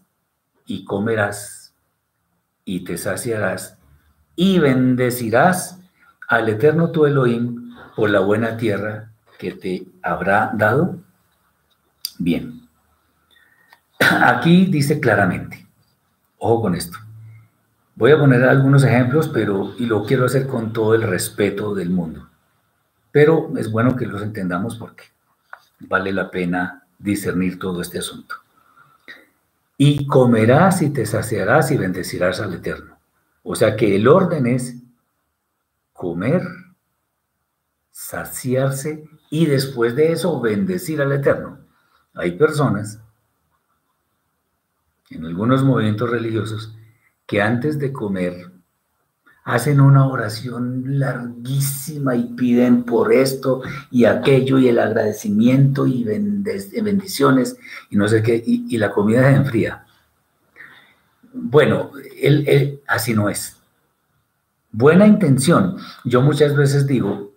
y 0.69 0.85
comerás 0.85 1.75
y 2.65 2.85
te 2.85 2.97
saciarás 2.97 3.77
y 4.37 4.61
bendecirás 4.61 5.81
al 6.29 6.49
eterno 6.49 6.93
tu 6.93 7.07
Elohim 7.07 7.75
por 7.97 8.11
la 8.11 8.21
buena 8.21 8.57
tierra 8.57 9.11
que 9.39 9.53
te 9.53 9.87
habrá 10.03 10.53
dado? 10.55 10.99
Bien. 12.19 12.69
Aquí 13.99 14.67
dice 14.67 15.01
claramente, 15.01 15.67
ojo 16.37 16.63
con 16.63 16.75
esto. 16.75 16.99
Voy 17.97 18.13
a 18.13 18.19
poner 18.19 18.45
algunos 18.45 18.85
ejemplos, 18.85 19.29
pero 19.29 19.75
y 19.79 19.87
lo 19.87 20.05
quiero 20.05 20.27
hacer 20.27 20.47
con 20.47 20.73
todo 20.73 20.95
el 20.95 21.03
respeto 21.03 21.75
del 21.75 21.91
mundo. 21.91 22.29
Pero 23.11 23.51
es 23.57 23.73
bueno 23.73 23.97
que 23.97 24.07
los 24.07 24.23
entendamos 24.23 24.77
porque 24.77 25.05
vale 25.81 26.13
la 26.13 26.31
pena 26.31 26.85
discernir 26.99 27.59
todo 27.59 27.81
este 27.81 27.99
asunto. 27.99 28.37
Y 29.81 30.07
comerás 30.07 30.83
y 30.83 30.91
te 30.91 31.07
saciarás 31.07 31.71
y 31.71 31.77
bendecirás 31.77 32.41
al 32.41 32.53
Eterno. 32.53 32.99
O 33.45 33.55
sea 33.55 33.77
que 33.77 33.95
el 33.95 34.09
orden 34.09 34.47
es 34.49 34.77
comer, 35.93 36.43
saciarse 37.93 39.09
y 39.31 39.47
después 39.47 39.95
de 39.95 40.13
eso 40.13 40.41
bendecir 40.41 41.01
al 41.01 41.13
Eterno. 41.13 41.61
Hay 42.13 42.33
personas 42.33 43.01
en 45.11 45.25
algunos 45.25 45.63
movimientos 45.63 46.11
religiosos 46.11 46.77
que 47.25 47.41
antes 47.41 47.79
de 47.79 47.93
comer 47.93 48.51
hacen 49.49 49.81
una 49.81 50.07
oración 50.07 50.99
larguísima 50.99 52.15
y 52.15 52.25
piden 52.35 52.83
por 52.83 53.15
esto 53.15 53.63
y 53.91 54.05
aquello 54.05 54.59
y 54.59 54.69
el 54.69 54.79
agradecimiento 54.79 55.87
y 55.87 56.05
bendiciones 56.05 57.57
y 57.89 57.97
no 57.97 58.07
sé 58.09 58.23
qué, 58.23 58.43
y, 58.45 58.77
la 58.77 58.91
comida 58.91 59.23
se 59.23 59.37
enfría. 59.37 59.87
Bueno, 61.33 61.93
él, 62.21 62.83
así 62.87 63.15
no 63.15 63.31
es. 63.31 63.57
Buena 64.71 65.07
intención. 65.07 65.79
Yo 66.05 66.21
muchas 66.21 66.55
veces 66.55 66.87
digo, 66.87 67.33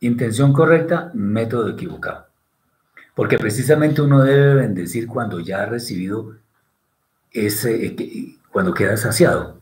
intención 0.00 0.52
correcta, 0.52 1.10
método 1.14 1.70
equivocado. 1.70 2.26
Porque 3.14 3.38
precisamente 3.38 4.02
uno 4.02 4.22
debe 4.22 4.56
bendecir 4.56 5.06
cuando 5.06 5.40
ya 5.40 5.62
ha 5.62 5.66
recibido 5.66 6.34
ese, 7.30 8.36
cuando 8.52 8.74
queda 8.74 8.98
saciado. 8.98 9.57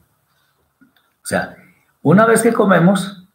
O 1.26 1.28
sea, 1.28 1.56
una 2.02 2.24
vez 2.24 2.40
que 2.40 2.52
comemos 2.52 3.26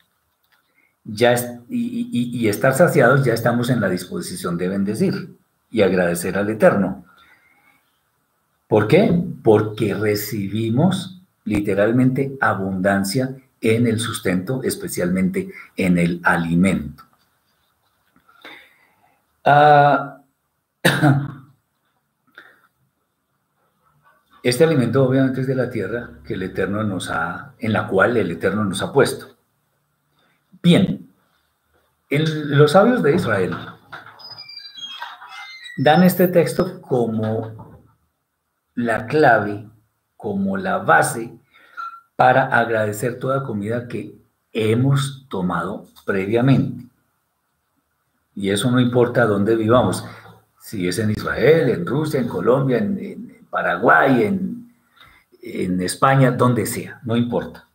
ya 1.03 1.35
y, 1.67 2.47
estar 2.47 2.73
saciados, 2.73 3.25
ya 3.25 3.33
estamos 3.33 3.69
en 3.69 3.81
la 3.81 3.89
disposición 3.89 4.57
de 4.57 4.69
bendecir 4.69 5.35
y 5.69 5.81
agradecer 5.81 6.37
al 6.37 6.49
Eterno. 6.49 7.03
¿Por 8.69 8.87
qué? 8.87 9.13
Porque 9.43 9.93
recibimos 9.93 11.21
literalmente 11.43 12.37
abundancia 12.39 13.35
en 13.59 13.85
el 13.87 13.99
sustento, 13.99 14.63
especialmente 14.63 15.49
en 15.75 15.97
el 15.97 16.21
alimento. 16.23 17.03
Ah, 19.43 20.21
Este 24.43 24.63
alimento 24.63 25.03
obviamente 25.03 25.41
es 25.41 25.47
de 25.47 25.55
la 25.55 25.69
tierra 25.69 26.09
que 26.25 26.33
el 26.33 26.43
Eterno 26.43 26.83
nos 26.83 27.11
ha, 27.11 27.53
en 27.59 27.73
la 27.73 27.87
cual 27.87 28.17
el 28.17 28.31
Eterno 28.31 28.65
nos 28.65 28.81
ha 28.81 28.91
puesto. 28.91 29.27
Bien, 30.63 31.09
los 32.09 32.71
sabios 32.71 33.03
de 33.03 33.15
Israel 33.15 33.55
dan 35.77 36.03
este 36.03 36.27
texto 36.27 36.81
como 36.81 37.83
la 38.75 39.05
clave, 39.05 39.67
como 40.17 40.57
la 40.57 40.79
base 40.79 41.33
para 42.15 42.45
agradecer 42.45 43.19
toda 43.19 43.43
comida 43.43 43.87
que 43.87 44.15
hemos 44.53 45.25
tomado 45.29 45.87
previamente. 46.05 46.85
Y 48.35 48.49
eso 48.49 48.71
no 48.71 48.79
importa 48.79 49.25
dónde 49.25 49.55
vivamos, 49.55 50.05
si 50.59 50.87
es 50.87 50.99
en 50.99 51.11
Israel, 51.11 51.69
en 51.69 51.85
Rusia, 51.85 52.19
en 52.19 52.27
Colombia, 52.27 52.77
en, 52.77 53.20
Paraguay, 53.51 54.23
en, 54.23 54.73
en 55.43 55.81
España, 55.81 56.31
donde 56.31 56.65
sea, 56.65 56.99
no 57.03 57.15
importa. 57.15 57.67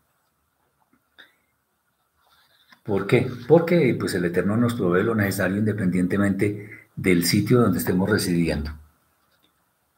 ¿Por 2.83 3.07
qué? 3.07 3.29
Porque 3.47 3.97
pues, 3.99 4.15
el 4.15 4.25
Eterno 4.25 4.57
nos 4.57 4.75
provee 4.75 5.05
lo 5.05 5.15
necesario 5.15 5.59
independientemente 5.59 6.71
del 6.97 7.25
sitio 7.25 7.61
donde 7.61 7.79
estemos 7.79 8.09
residiendo. 8.09 8.73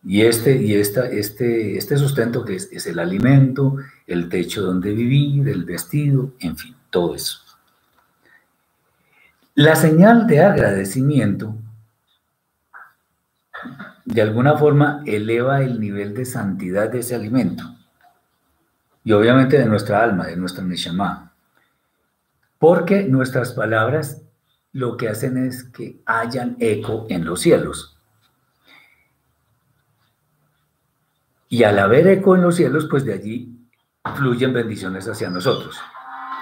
Y 0.05 0.23
este, 0.23 0.57
y 0.57 0.75
esta, 0.75 1.07
este, 1.07 1.77
este 1.77 1.97
sustento 1.97 2.45
que 2.45 2.57
es, 2.57 2.69
es 2.73 2.87
el 2.87 2.99
alimento, 2.99 3.77
el 4.07 4.29
techo 4.29 4.63
donde 4.63 4.93
vivir, 4.93 5.49
el 5.49 5.65
vestido, 5.65 6.33
en 6.41 6.57
fin, 6.57 6.75
todo 6.91 7.15
eso. 7.15 7.41
La 9.55 9.77
señal 9.77 10.27
de 10.27 10.41
agradecimiento 10.41 11.55
de 14.09 14.23
alguna 14.23 14.57
forma 14.57 15.03
eleva 15.05 15.61
el 15.61 15.79
nivel 15.79 16.15
de 16.15 16.25
santidad 16.25 16.91
de 16.91 17.01
ese 17.01 17.15
alimento. 17.15 17.63
Y 19.05 19.13
obviamente 19.13 19.59
de 19.59 19.67
nuestra 19.67 20.03
alma, 20.03 20.27
de 20.27 20.37
nuestra 20.37 20.65
Neshama. 20.65 21.35
Porque 22.59 23.05
nuestras 23.05 23.53
palabras 23.53 24.23
lo 24.73 24.97
que 24.97 25.11
hacen 25.11 25.37
es 25.37 25.65
que 25.65 26.01
hayan 26.07 26.57
eco 26.59 27.07
en 27.11 27.27
los 27.27 27.43
cielos. 27.43 27.99
Y 31.51 31.65
al 31.65 31.79
haber 31.79 32.07
eco 32.09 32.35
en 32.35 32.43
los 32.43 32.57
cielos, 32.57 32.87
pues 32.91 33.05
de 33.05 33.13
allí 33.13 33.59
fluyen 34.17 34.55
bendiciones 34.55 35.07
hacia 35.07 35.29
nosotros. 35.29 35.79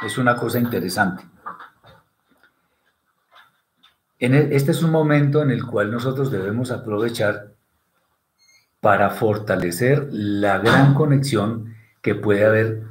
Es 0.04 0.18
una 0.18 0.36
cosa 0.36 0.60
interesante. 0.60 1.24
En 4.20 4.34
e, 4.34 4.54
este 4.54 4.70
es 4.70 4.84
un 4.84 4.92
momento 4.92 5.42
en 5.42 5.50
el 5.50 5.66
cual 5.66 5.90
nosotros 5.90 6.30
debemos 6.30 6.70
aprovechar 6.70 7.55
para 8.86 9.10
fortalecer 9.10 10.06
la 10.12 10.58
gran 10.58 10.94
conexión 10.94 11.74
que 12.02 12.14
puede 12.14 12.46
haber 12.46 12.82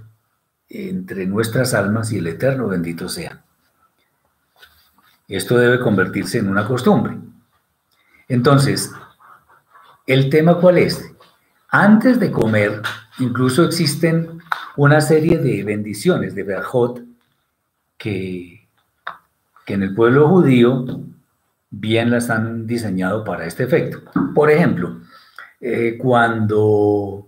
entre 0.68 1.26
nuestras 1.26 1.74
almas 1.74 2.12
y 2.12 2.18
el 2.18 2.28
Eterno, 2.28 2.68
bendito 2.68 3.08
sea. 3.08 3.46
Esto 5.30 5.58
debe 5.58 5.80
convertirse 5.80 6.40
en 6.40 6.50
una 6.50 6.68
costumbre. 6.68 7.18
Entonces, 8.28 8.92
¿el 10.06 10.30
tema 10.30 10.60
cuál 10.60 10.80
es? 10.80 11.14
Antes 11.70 12.20
de 12.20 12.30
comer, 12.30 12.82
incluso 13.20 13.64
existen 13.64 14.40
una 14.76 15.00
serie 15.00 15.38
de 15.38 15.64
bendiciones, 15.64 16.36
de 16.36 16.44
Berjot, 16.44 17.04
que, 17.98 18.68
que 19.66 19.74
en 19.76 19.84
el 19.84 19.96
pueblo 19.96 20.28
judío 20.28 21.06
bien 21.70 22.12
las 22.12 22.30
han 22.30 22.68
diseñado 22.68 23.24
para 23.24 23.46
este 23.46 23.64
efecto. 23.64 24.02
Por 24.34 24.52
ejemplo, 24.52 25.00
eh, 25.68 25.98
cuando 25.98 27.28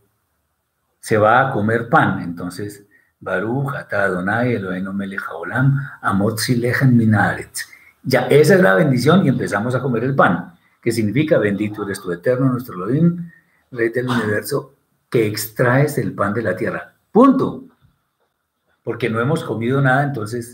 se 1.00 1.18
va 1.18 1.50
a 1.50 1.52
comer 1.52 1.90
pan, 1.90 2.22
entonces, 2.22 2.86
Baruch, 3.20 3.74
Ata 3.76 4.04
Adonai, 4.04 4.54
Eloheinu 4.54 4.94
melech 4.94 5.24
haolam, 5.28 5.82
amot. 6.04 6.40
Ya, 8.04 8.28
esa 8.28 8.54
es 8.54 8.62
la 8.62 8.76
bendición 8.76 9.26
y 9.26 9.30
empezamos 9.30 9.74
a 9.74 9.82
comer 9.82 10.04
el 10.04 10.14
pan, 10.14 10.54
que 10.80 10.92
significa 10.92 11.40
bendito 11.40 11.82
eres 11.82 12.00
tu 12.00 12.12
eterno, 12.12 12.52
nuestro 12.52 12.76
Elohim, 12.76 13.28
Rey 13.72 13.90
del 13.90 14.08
universo, 14.08 14.76
que 15.10 15.26
extraes 15.26 15.98
el 15.98 16.14
pan 16.14 16.32
de 16.36 16.44
la 16.44 16.56
tierra. 16.56 16.94
Punto. 17.12 17.64
Porque 18.84 19.10
no 19.10 19.20
hemos 19.20 19.44
comido 19.44 19.82
nada, 19.82 20.04
entonces 20.04 20.54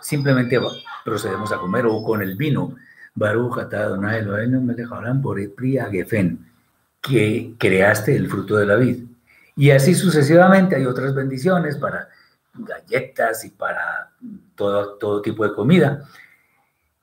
simplemente 0.00 0.58
procedemos 1.04 1.52
a 1.52 1.58
comer 1.58 1.84
o 1.84 2.02
con 2.02 2.22
el 2.22 2.36
vino. 2.38 2.74
Baruch, 3.14 3.58
Ata 3.58 3.80
Adonai, 3.80 4.20
Eloheinu 4.20 4.62
melech 4.62 4.90
haolam, 4.90 5.20
por 5.20 5.38
Gefen 5.38 6.49
que 7.00 7.54
creaste 7.58 8.14
el 8.14 8.28
fruto 8.28 8.56
de 8.56 8.66
la 8.66 8.76
vid. 8.76 9.04
Y 9.56 9.70
así 9.70 9.94
sucesivamente 9.94 10.76
hay 10.76 10.86
otras 10.86 11.14
bendiciones 11.14 11.76
para 11.76 12.08
galletas 12.54 13.44
y 13.44 13.50
para 13.50 14.10
todo, 14.54 14.94
todo 14.94 15.22
tipo 15.22 15.46
de 15.46 15.54
comida. 15.54 16.04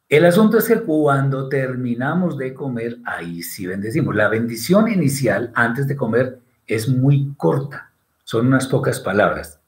El 0.10 0.26
asunto 0.26 0.58
es 0.58 0.68
que 0.68 0.82
cuando 0.82 1.50
terminamos 1.50 2.38
de 2.38 2.54
comer, 2.54 2.98
ahí 3.06 3.44
sí 3.44 3.68
bendecimos. 3.68 4.16
La 4.16 4.30
bendición 4.30 4.90
inicial 4.90 5.52
antes 5.54 5.88
de 5.88 5.98
comer 5.98 6.40
es 6.66 6.88
muy 6.88 7.34
corta, 7.36 7.92
son 8.24 8.48
unas 8.48 8.68
pocas 8.68 9.00
palabras. 9.00 9.60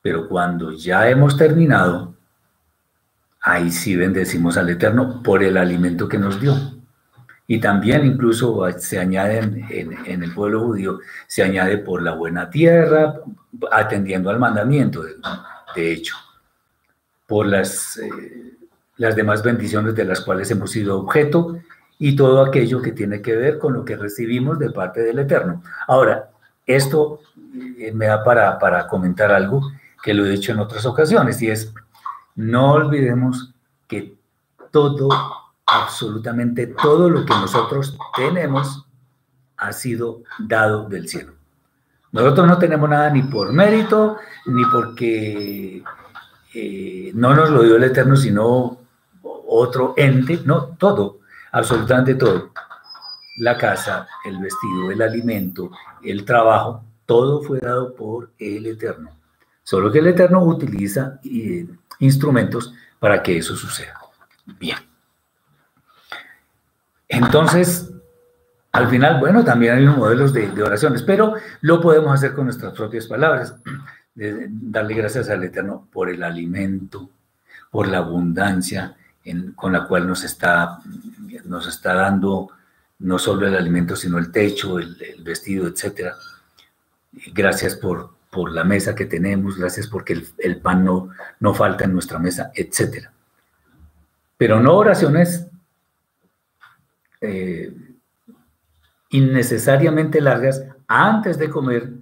Pero 0.00 0.28
cuando 0.28 0.72
ya 0.72 1.08
hemos 1.10 1.36
terminado, 1.36 2.14
ahí 3.40 3.70
sí 3.72 3.96
bendecimos 3.96 4.56
al 4.56 4.68
Eterno 4.68 5.22
por 5.22 5.42
el 5.42 5.56
alimento 5.56 6.08
que 6.08 6.18
nos 6.18 6.40
dio. 6.40 6.77
Y 7.50 7.60
también 7.60 8.04
incluso 8.04 8.66
se 8.78 8.98
añade 8.98 9.38
en, 9.38 10.22
el 10.22 10.34
pueblo 10.34 10.60
judío, 10.60 11.00
se 11.26 11.42
añade 11.42 11.78
por 11.78 12.02
la 12.02 12.12
buena 12.12 12.50
tierra, 12.50 13.14
atendiendo 13.72 14.28
al 14.28 14.38
mandamiento, 14.38 15.02
de, 15.74 15.92
hecho, 15.92 16.14
por 17.26 17.46
las, 17.46 17.96
eh, 17.96 18.52
las 18.98 19.16
demás 19.16 19.42
bendiciones 19.42 19.94
de 19.94 20.04
las 20.04 20.20
cuales 20.20 20.50
hemos 20.50 20.70
sido 20.70 20.98
objeto 20.98 21.58
y 21.98 22.14
todo 22.14 22.44
aquello 22.44 22.82
que 22.82 22.92
tiene 22.92 23.22
que 23.22 23.34
ver 23.34 23.58
con 23.58 23.72
lo 23.72 23.82
que 23.82 23.96
recibimos 23.96 24.58
de 24.58 24.70
parte 24.70 25.00
del 25.00 25.18
Eterno. 25.18 25.62
Ahora, 25.86 26.28
esto 26.66 27.20
eh, 27.78 27.92
me 27.92 28.08
da 28.08 28.22
para, 28.22 28.58
para 28.58 28.86
comentar 28.86 29.32
algo 29.32 29.72
que 30.02 30.12
lo 30.12 30.26
he 30.26 30.30
dicho 30.30 30.52
en 30.52 30.58
otras 30.58 30.84
ocasiones, 30.84 31.40
y 31.40 31.50
es, 31.50 31.72
no 32.36 32.72
olvidemos 32.72 33.54
que 33.86 34.14
todo 34.70 35.08
absolutamente 35.68 36.66
todo 36.66 37.10
lo 37.10 37.24
que 37.26 37.34
nosotros 37.34 37.96
tenemos 38.16 38.86
ha 39.58 39.72
sido 39.72 40.22
dado 40.38 40.88
del 40.88 41.08
cielo. 41.08 41.34
Nosotros 42.10 42.46
no 42.46 42.58
tenemos 42.58 42.88
nada 42.88 43.10
ni 43.10 43.22
por 43.22 43.52
mérito, 43.52 44.16
ni 44.46 44.64
porque 44.72 45.82
eh, 46.54 47.10
no 47.14 47.34
nos 47.34 47.50
lo 47.50 47.62
dio 47.62 47.76
el 47.76 47.84
Eterno, 47.84 48.16
sino 48.16 48.78
otro 49.22 49.92
ente, 49.96 50.40
no, 50.44 50.76
todo, 50.78 51.20
absolutamente 51.52 52.14
todo. 52.14 52.50
la 53.40 53.56
casa, 53.56 54.08
el 54.24 54.38
vestido, 54.38 54.90
el 54.90 55.02
alimento, 55.02 55.70
el 56.02 56.24
trabajo, 56.24 56.82
todo 57.06 57.42
fue 57.42 57.60
dado 57.60 57.94
por 57.94 58.30
el 58.38 58.66
Eterno. 58.66 59.10
Solo 59.62 59.92
que 59.92 59.98
el 59.98 60.08
Eterno 60.08 60.42
utiliza 60.42 61.20
eh, 61.24 61.68
instrumentos 62.00 62.72
para 62.98 63.22
que 63.22 63.36
eso 63.36 63.54
suceda. 63.54 64.00
Bien. 64.58 64.87
Entonces, 67.08 67.90
al 68.72 68.88
final, 68.88 69.18
bueno, 69.18 69.44
también 69.44 69.74
hay 69.74 69.82
unos 69.84 69.96
modelos 69.96 70.32
de, 70.32 70.62
oraciones, 70.62 71.02
pero 71.02 71.34
lo 71.62 71.80
podemos 71.80 72.12
hacer 72.12 72.34
con 72.34 72.44
nuestras 72.44 72.74
propias 72.74 73.06
palabras. 73.06 73.54
darle 74.14 74.94
gracias 74.94 75.30
al 75.30 75.44
Eterno 75.44 75.88
por 75.92 76.10
el 76.10 76.22
alimento, 76.22 77.08
por 77.70 77.88
la 77.88 77.98
abundancia 77.98 78.96
con 79.54 79.72
la 79.72 79.86
cual 79.86 80.06
nos 80.06 80.24
está, 80.24 80.78
nos 81.44 81.66
está 81.66 81.94
dando 81.94 82.50
no 83.00 83.18
solo 83.18 83.46
el 83.46 83.56
alimento, 83.56 83.94
sino 83.94 84.18
el 84.18 84.32
techo, 84.32 84.78
el, 84.78 84.96
vestido, 85.22 85.68
etc. 85.68 86.12
Gracias 87.34 87.76
por, 87.76 88.16
la 88.52 88.62
mesa 88.62 88.94
que 88.94 89.06
tenemos, 89.06 89.58
gracias 89.58 89.88
porque 89.88 90.22
el, 90.38 90.60
pan 90.60 90.84
no, 90.84 91.08
no 91.40 91.54
falta 91.54 91.84
en 91.84 91.92
nuestra 91.92 92.20
mesa, 92.20 92.52
etc. 92.54 93.08
Pero 94.36 94.60
no 94.60 94.76
oraciones 94.76 95.48
eh, 97.20 97.74
innecesariamente 99.10 100.20
largas 100.20 100.64
antes 100.86 101.38
de 101.38 101.50
comer, 101.50 101.92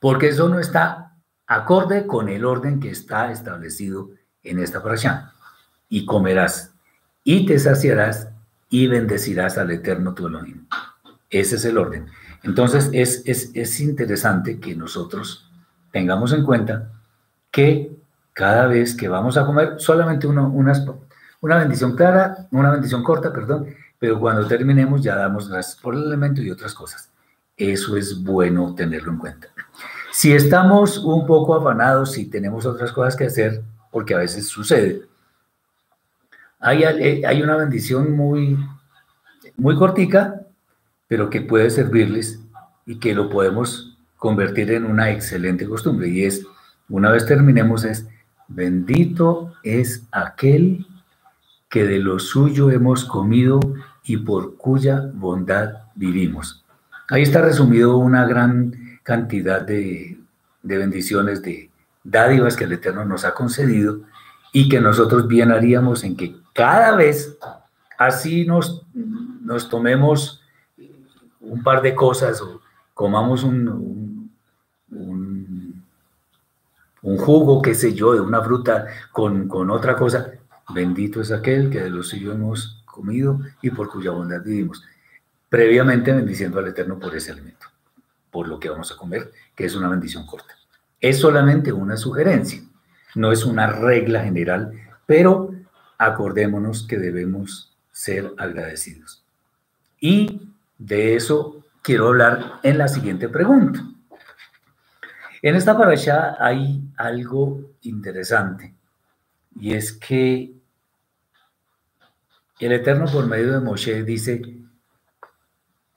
porque 0.00 0.28
eso 0.28 0.48
no 0.48 0.58
está 0.58 1.16
acorde 1.46 2.06
con 2.06 2.28
el 2.28 2.44
orden 2.44 2.80
que 2.80 2.90
está 2.90 3.30
establecido 3.30 4.10
en 4.42 4.58
esta 4.58 4.82
parasha. 4.82 5.32
Y 5.88 6.06
comerás, 6.06 6.74
y 7.24 7.46
te 7.46 7.58
saciarás, 7.58 8.28
y 8.68 8.86
bendecirás 8.86 9.58
al 9.58 9.70
Eterno 9.70 10.14
tu 10.14 10.26
Elohim. 10.26 10.66
Ese 11.28 11.56
es 11.56 11.64
el 11.64 11.76
orden. 11.76 12.06
Entonces, 12.42 12.90
es, 12.92 13.22
es, 13.26 13.80
interesante 13.80 14.58
que 14.58 14.74
nosotros 14.74 15.50
tengamos 15.92 16.32
en 16.32 16.44
cuenta 16.44 16.90
que 17.50 17.92
cada 18.32 18.66
vez 18.66 18.96
que 18.96 19.08
vamos 19.08 19.36
a 19.36 19.44
comer, 19.44 19.74
solamente 19.76 20.26
uno, 20.26 20.48
una 20.48 21.58
bendición 21.58 21.94
clara, 21.94 22.48
una 22.50 22.70
bendición 22.70 23.04
corta, 23.04 23.32
perdón, 23.32 23.66
pero 24.02 24.18
cuando 24.18 24.44
terminemos 24.48 25.00
ya 25.00 25.14
damos 25.14 25.48
gracias 25.48 25.80
por 25.80 25.94
el 25.94 26.02
elemento 26.02 26.42
y 26.42 26.50
otras 26.50 26.74
cosas. 26.74 27.08
Eso 27.56 27.96
es 27.96 28.20
bueno 28.20 28.74
tenerlo 28.74 29.12
en 29.12 29.18
cuenta. 29.18 29.46
Si 30.10 30.32
estamos 30.32 30.98
un 30.98 31.24
poco 31.24 31.54
afanados, 31.54 32.18
y 32.18 32.26
tenemos 32.26 32.66
otras 32.66 32.90
cosas 32.90 33.14
que 33.14 33.26
hacer, 33.26 33.62
porque 33.92 34.14
a 34.14 34.18
veces 34.18 34.48
sucede, 34.48 35.02
eh, 36.68 37.22
hay, 37.24 37.42
una 37.42 37.54
bendición 37.54 38.10
muy, 38.16 38.58
muy 39.56 39.76
cortica, 39.76 40.40
pero 41.06 41.30
que 41.30 41.40
puede 41.40 41.70
servirles 41.70 42.40
y 42.84 42.98
que 42.98 43.14
lo 43.14 43.30
podemos 43.30 43.96
convertir 44.16 44.72
en 44.72 44.84
una 44.84 45.12
excelente 45.12 45.64
costumbre. 45.68 46.08
Y 46.08 46.24
es, 46.24 46.44
una 46.88 47.12
vez 47.12 47.24
terminemos, 47.24 47.84
es, 47.84 48.08
bendito 48.48 49.52
es 49.62 50.02
aquel 50.10 50.88
que 51.68 51.84
de 51.84 52.00
lo 52.00 52.18
suyo 52.18 52.68
hemos 52.72 53.04
comido 53.04 53.60
y 54.04 54.18
por 54.18 54.56
cuya 54.56 55.10
bondad 55.12 55.82
vivimos. 55.94 56.64
Ahí 57.08 57.22
está 57.22 57.42
resumido 57.42 57.96
una 57.98 58.26
gran 58.26 58.98
cantidad 59.02 59.62
de, 59.62 60.18
de 60.62 60.78
bendiciones, 60.78 61.42
de 61.42 61.70
dádivas 62.04 62.56
que 62.56 62.64
el 62.64 62.72
Eterno 62.72 63.04
nos 63.04 63.24
ha 63.24 63.34
concedido 63.34 64.00
y 64.52 64.68
que 64.68 64.80
nosotros 64.80 65.26
bien 65.28 65.50
haríamos 65.50 66.04
en 66.04 66.16
que 66.16 66.36
cada 66.52 66.96
vez 66.96 67.36
así 67.98 68.44
nos, 68.44 68.86
nos 68.94 69.68
tomemos 69.68 70.42
un 71.40 71.62
par 71.62 71.82
de 71.82 71.94
cosas 71.94 72.40
o 72.40 72.60
comamos 72.94 73.42
un, 73.44 74.30
un, 74.90 75.82
jugo, 77.18 77.62
qué 77.62 77.74
sé 77.74 77.94
yo, 77.94 78.14
de 78.14 78.20
una 78.20 78.42
fruta 78.42 78.86
con, 79.10 79.48
con, 79.48 79.70
otra 79.70 79.96
cosa, 79.96 80.32
bendito 80.74 81.20
es 81.20 81.30
aquel 81.32 81.70
que 81.70 81.80
de 81.80 81.90
lo 81.90 82.02
suyo 82.02 82.32
hemos 82.32 82.81
comido 82.92 83.40
y 83.60 83.70
por 83.70 83.88
cuya 83.90 84.12
bondad 84.12 84.42
vivimos. 84.44 84.84
Previamente 85.48 86.12
bendiciendo 86.12 86.60
al 86.60 86.68
Eterno 86.68 86.98
por 86.98 87.16
ese 87.16 87.32
alimento, 87.32 87.66
por 88.30 88.46
lo 88.46 88.60
que 88.60 88.68
vamos 88.68 88.92
a 88.92 88.96
comer, 88.96 89.32
que 89.56 89.64
es 89.64 89.74
una 89.74 89.88
bendición 89.88 90.24
corta. 90.24 90.54
Es 91.00 91.18
solamente 91.18 91.72
una 91.72 91.96
sugerencia, 91.96 92.62
no 93.16 93.32
es 93.32 93.44
una 93.44 93.66
regla 93.66 94.22
general, 94.22 94.72
pero 95.04 95.52
acordémonos 95.98 96.86
que 96.86 96.98
debemos 96.98 97.76
ser 97.90 98.32
agradecidos. 98.38 99.24
Y 100.00 100.48
de 100.78 101.16
eso 101.16 101.64
quiero 101.82 102.08
hablar 102.08 102.60
en 102.62 102.78
la 102.78 102.88
siguiente 102.88 103.28
pregunta. 103.28 103.84
En 105.42 105.56
esta 105.56 105.76
parasha 105.76 106.36
hay 106.38 106.82
algo 106.96 107.72
interesante 107.82 108.74
y 109.58 109.74
es 109.74 109.92
que 109.92 110.61
el 112.66 112.72
Eterno 112.72 113.06
por 113.06 113.26
medio 113.26 113.52
de 113.52 113.60
Moshe 113.60 114.04
dice 114.04 114.40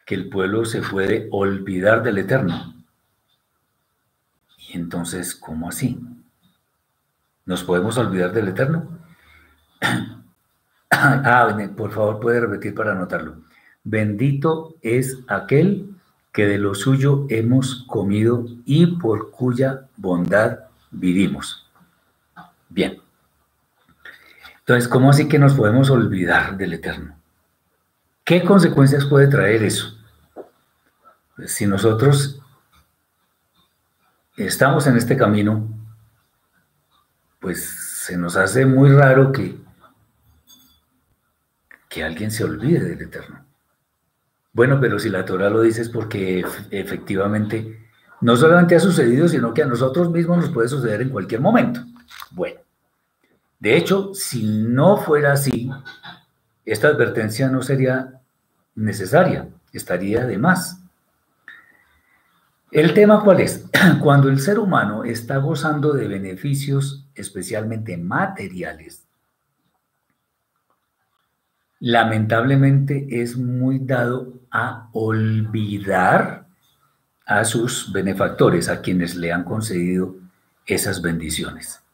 que 0.06 0.16
el 0.16 0.30
pueblo 0.30 0.66
se 0.66 0.82
puede 0.82 1.28
olvidar 1.32 2.02
del 2.02 2.18
Eterno. 2.18 2.74
Y 4.58 4.76
entonces, 4.76 5.36
¿cómo 5.36 5.70
así? 5.70 6.00
¿Nos 7.46 7.64
podemos 7.64 7.98
olvidar 7.98 8.34
del 8.34 8.48
Eterno? 8.48 9.00
ah, 10.92 11.58
por 11.78 11.92
favor, 11.92 12.20
puede 12.20 12.40
repetir 12.40 12.74
para 12.74 12.94
anotarlo. 12.94 13.44
Bendito 13.84 14.76
es 14.82 15.20
aquel 15.28 15.96
que 16.34 16.48
de 16.48 16.58
lo 16.58 16.74
suyo 16.74 17.28
hemos 17.30 17.86
comido 17.88 18.46
y 18.66 18.88
por 18.98 19.30
cuya 19.30 19.88
bondad 19.98 20.60
vivimos. 20.92 21.70
Bien. 22.70 23.05
Entonces, 24.66 24.88
¿cómo 24.88 25.12
así 25.12 25.28
que 25.28 25.38
nos 25.38 25.54
podemos 25.54 25.90
olvidar 25.92 26.58
del 26.58 26.74
Eterno? 26.74 27.18
¿Qué 28.24 28.44
consecuencias 28.44 29.06
puede 29.06 29.28
traer 29.28 29.64
eso? 29.64 29.96
Pues 31.36 31.54
si 31.54 31.68
nosotros 31.68 32.42
estamos 34.38 34.88
en 34.88 34.98
este 34.98 35.16
camino, 35.16 35.68
pues 37.40 37.64
se 38.06 38.18
nos 38.18 38.36
hace 38.38 38.66
muy 38.66 38.90
raro 38.90 39.32
que 39.32 39.64
que 41.96 42.04
alguien 42.04 42.30
se 42.30 42.44
olvide 42.44 42.84
del 42.84 43.04
Eterno. 43.04 43.46
Bueno, 44.52 44.82
pero 44.82 45.00
si 45.00 45.08
la 45.08 45.24
Torah 45.24 45.50
lo 45.50 45.62
dice 45.62 45.82
es 45.82 45.88
porque 45.88 46.46
efectivamente 46.70 47.88
no 48.20 48.36
solamente 48.36 48.76
ha 48.76 48.82
sucedido, 48.82 49.30
sino 49.30 49.54
que 49.54 49.64
a 49.64 49.68
nosotros 49.68 50.12
mismos 50.12 50.40
nos 50.40 50.50
puede 50.50 50.68
suceder 50.68 51.02
en 51.02 51.10
cualquier 51.10 51.40
momento. 51.40 51.86
Bueno, 52.32 52.60
de 53.60 53.78
hecho, 53.78 54.14
si 54.14 54.44
no 54.44 54.98
fuera 54.98 55.34
así, 55.34 55.70
esta 56.66 56.88
advertencia 56.90 57.48
no 57.48 57.62
sería 57.62 58.22
necesaria, 58.76 59.50
estaría 59.72 60.26
de 60.26 60.38
más. 60.38 60.82
El 62.72 62.94
tema 62.94 63.24
cuál 63.24 63.40
es? 63.40 63.66
Cuando 64.02 64.30
el 64.30 64.40
ser 64.40 64.60
humano 64.60 65.04
está 65.04 65.38
gozando 65.38 65.94
de 65.94 66.08
beneficios 66.08 67.08
especialmente 67.16 67.98
materiales, 67.98 69.08
lamentablemente 71.80 73.08
es 73.10 73.38
muy 73.38 73.80
dado 73.80 74.42
a 74.52 74.90
olvidar 74.94 76.48
a 77.26 77.46
sus 77.46 77.92
benefactores, 77.92 78.70
a 78.70 78.82
quienes 78.82 79.16
le 79.16 79.32
han 79.32 79.44
concedido 79.44 80.16
esas 80.66 81.02
bendiciones. 81.02 81.85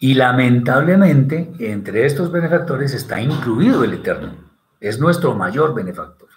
Y 0.00 0.14
lamentablemente 0.14 1.52
entre 1.60 2.06
estos 2.06 2.32
benefactores 2.32 2.94
está 2.94 3.20
incluido 3.20 3.84
el 3.84 3.94
Eterno, 3.94 4.34
es 4.80 4.98
nuestro 4.98 5.34
mayor 5.34 5.74
benefactor. 5.74 6.30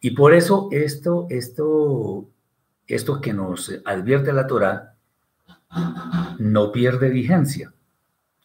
Y 0.00 0.10
por 0.10 0.34
eso 0.34 0.68
esto, 0.72 1.26
esto, 1.30 2.26
esto 2.86 3.20
que 3.20 3.32
nos 3.32 3.72
advierte 3.84 4.32
la 4.32 4.46
Torah 4.46 4.94
no 6.38 6.72
pierde 6.72 7.10
vigencia 7.10 7.72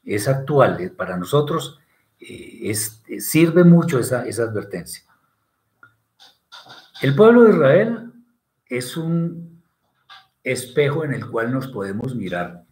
es 0.06 0.28
actual, 0.28 0.92
para 0.98 1.18
nosotros 1.18 1.80
eh, 2.20 2.60
es, 2.64 3.02
sirve 3.20 3.64
mucho 3.64 4.00
esa, 4.00 4.26
esa 4.26 4.44
advertencia. 4.44 5.04
El 7.02 7.16
pueblo 7.16 7.44
de 7.44 7.52
Israel 7.52 8.12
es 8.68 8.98
un 8.98 9.62
espejo 10.44 11.06
en 11.06 11.14
el 11.14 11.30
cual 11.30 11.54
nos 11.54 11.68
podemos 11.68 12.16
mirar, 12.16 12.66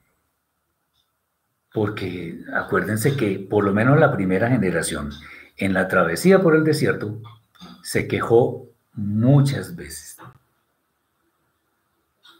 porque 1.77 2.39
acuérdense 2.55 3.15
que 3.15 3.37
por 3.37 3.63
lo 3.63 3.71
menos 3.71 3.99
la 3.99 4.11
primera 4.11 4.49
generación 4.49 5.11
en 5.57 5.73
la 5.75 5.87
travesía 5.87 6.41
por 6.41 6.55
el 6.55 6.63
desierto 6.63 7.21
se 7.83 8.07
quejó 8.07 8.65
muchas 8.93 9.75
veces. 9.75 10.17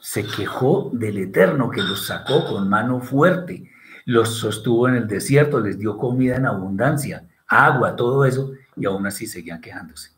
Se 0.00 0.26
quejó 0.26 0.90
del 0.92 1.18
Eterno 1.18 1.70
que 1.70 1.82
los 1.82 2.04
sacó 2.08 2.46
con 2.46 2.68
mano 2.68 3.00
fuerte 3.00 3.70
los 4.06 4.40
sostuvo 4.40 4.88
en 4.88 4.96
el 4.96 5.06
desierto, 5.06 5.60
les 5.60 5.78
dio 5.78 5.96
comida 5.96 6.34
en 6.34 6.46
abundancia, 6.46 7.28
agua, 7.46 7.94
todo 7.94 8.24
eso, 8.24 8.54
y 8.74 8.86
aún 8.86 9.06
así 9.06 9.28
seguían 9.28 9.60
quejándose. 9.60 10.10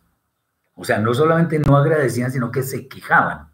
O 0.76 0.84
sea, 0.86 0.98
no 0.98 1.12
solamente 1.12 1.58
no 1.58 1.76
agradecían, 1.76 2.32
sino 2.32 2.50
que 2.50 2.62
se 2.62 2.88
quejaban. 2.88 3.50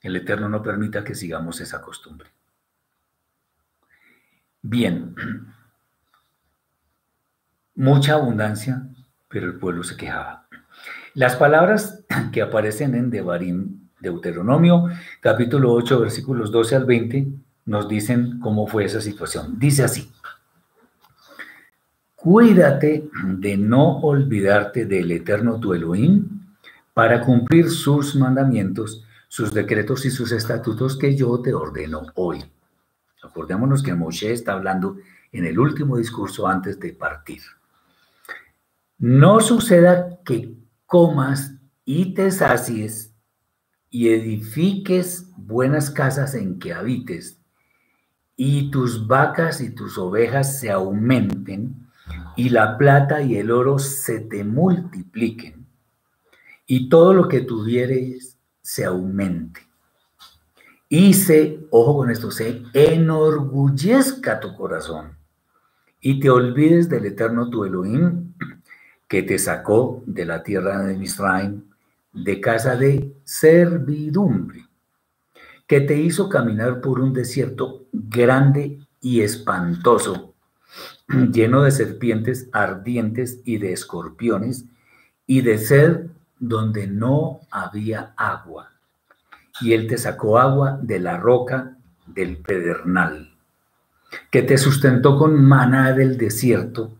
El 0.00 0.16
Eterno 0.16 0.48
no 0.48 0.62
permita 0.62 1.04
que 1.04 1.14
sigamos 1.14 1.60
esa 1.60 1.82
costumbre. 1.82 2.30
Bien, 4.62 5.14
mucha 7.74 8.14
abundancia, 8.14 8.86
pero 9.28 9.46
el 9.46 9.54
pueblo 9.54 9.82
se 9.82 9.96
quejaba. 9.96 10.46
Las 11.14 11.36
palabras 11.36 12.04
que 12.32 12.42
aparecen 12.42 12.94
en 12.94 13.08
Devarim, 13.08 13.88
Deuteronomio, 14.00 14.88
capítulo 15.20 15.72
8, 15.72 16.00
versículos 16.00 16.52
12 16.52 16.76
al 16.76 16.84
20, 16.84 17.28
nos 17.64 17.88
dicen 17.88 18.38
cómo 18.40 18.66
fue 18.66 18.84
esa 18.84 19.00
situación. 19.00 19.58
Dice 19.58 19.82
así, 19.82 20.12
cuídate 22.14 23.08
de 23.24 23.56
no 23.56 24.00
olvidarte 24.00 24.84
del 24.84 25.10
eterno 25.10 25.58
tu 25.58 25.72
Elohim 25.72 26.28
para 26.92 27.22
cumplir 27.22 27.70
sus 27.70 28.14
mandamientos, 28.14 29.04
sus 29.26 29.54
decretos 29.54 30.04
y 30.04 30.10
sus 30.10 30.32
estatutos 30.32 30.98
que 30.98 31.16
yo 31.16 31.40
te 31.40 31.54
ordeno 31.54 32.02
hoy. 32.14 32.44
Acordémonos 33.22 33.82
que 33.82 33.94
Moshe 33.94 34.32
está 34.32 34.52
hablando 34.52 34.96
en 35.32 35.44
el 35.44 35.58
último 35.58 35.96
discurso 35.96 36.46
antes 36.46 36.78
de 36.80 36.92
partir. 36.92 37.42
No 38.98 39.40
suceda 39.40 40.18
que 40.24 40.54
comas 40.86 41.54
y 41.84 42.14
te 42.14 42.30
sacies 42.30 43.14
y 43.90 44.08
edifiques 44.10 45.32
buenas 45.36 45.90
casas 45.90 46.34
en 46.34 46.58
que 46.58 46.72
habites, 46.72 47.40
y 48.36 48.70
tus 48.70 49.06
vacas 49.06 49.60
y 49.60 49.70
tus 49.70 49.98
ovejas 49.98 50.60
se 50.60 50.70
aumenten, 50.70 51.88
y 52.36 52.50
la 52.50 52.78
plata 52.78 53.20
y 53.20 53.36
el 53.36 53.50
oro 53.50 53.78
se 53.78 54.20
te 54.20 54.44
multipliquen, 54.44 55.66
y 56.66 56.88
todo 56.88 57.12
lo 57.12 57.28
que 57.28 57.40
tuvieres 57.40 58.38
se 58.62 58.84
aumente. 58.84 59.69
Y 60.92 61.14
se, 61.14 61.68
ojo 61.70 61.98
con 61.98 62.10
esto, 62.10 62.32
se 62.32 62.64
enorgullezca 62.74 64.40
tu 64.40 64.56
corazón, 64.56 65.16
y 66.00 66.18
te 66.18 66.30
olvides 66.30 66.88
del 66.88 67.06
eterno 67.06 67.48
tu 67.48 67.64
Elohim, 67.64 68.34
que 69.06 69.22
te 69.22 69.38
sacó 69.38 70.02
de 70.04 70.24
la 70.24 70.42
tierra 70.42 70.82
de 70.82 70.96
Misraim, 70.96 71.62
de 72.12 72.40
casa 72.40 72.74
de 72.74 73.14
servidumbre, 73.22 74.66
que 75.68 75.80
te 75.80 75.96
hizo 75.96 76.28
caminar 76.28 76.80
por 76.80 76.98
un 76.98 77.12
desierto 77.12 77.86
grande 77.92 78.80
y 79.00 79.20
espantoso, 79.20 80.34
lleno 81.30 81.62
de 81.62 81.70
serpientes 81.70 82.48
ardientes 82.50 83.42
y 83.44 83.58
de 83.58 83.74
escorpiones, 83.74 84.64
y 85.24 85.42
de 85.42 85.56
sed 85.58 86.06
donde 86.40 86.88
no 86.88 87.42
había 87.52 88.12
agua. 88.16 88.72
Y 89.60 89.72
él 89.72 89.86
te 89.86 89.98
sacó 89.98 90.38
agua 90.38 90.78
de 90.80 91.00
la 91.00 91.16
roca 91.16 91.76
del 92.06 92.38
pedernal, 92.38 93.34
que 94.30 94.42
te 94.42 94.58
sustentó 94.58 95.18
con 95.18 95.44
maná 95.44 95.92
del 95.92 96.16
desierto, 96.16 96.92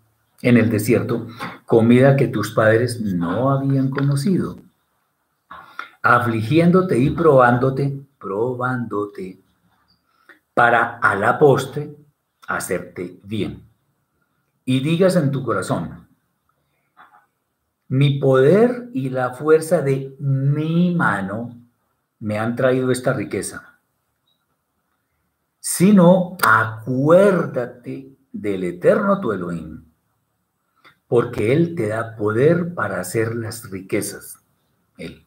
en 0.43 0.57
el 0.57 0.71
desierto, 0.71 1.27
comida 1.67 2.17
que 2.17 2.29
tus 2.29 2.53
padres 2.53 3.01
no 3.01 3.51
habían 3.51 3.91
conocido 3.91 4.59
afligiéndote 6.03 6.99
y 6.99 7.11
probándote, 7.11 8.01
probándote, 8.19 9.39
para 10.55 10.99
a 10.99 11.15
la 11.15 11.39
postre 11.39 11.95
hacerte 12.47 13.19
bien. 13.25 13.63
Y 14.65 14.81
digas 14.81 15.17
en 15.17 15.31
tu 15.31 15.43
corazón, 15.43 16.07
mi 17.89 18.19
poder 18.19 18.89
y 18.93 19.11
la 19.11 19.31
fuerza 19.31 19.83
de 19.83 20.15
mi 20.19 20.95
mano 20.95 21.57
me 22.21 22.39
han 22.39 22.55
traído 22.55 22.91
esta 22.91 23.13
riqueza. 23.13 23.79
Sino 25.59 26.37
acuérdate 26.47 28.17
del 28.33 28.65
eterno 28.65 29.21
tu 29.21 29.33
Elohim, 29.33 29.85
porque 31.09 31.53
Él 31.53 31.75
te 31.75 31.89
da 31.89 32.15
poder 32.17 32.73
para 32.75 33.01
hacer 33.01 33.35
las 33.35 33.69
riquezas. 33.69 34.39
Él 34.97 35.27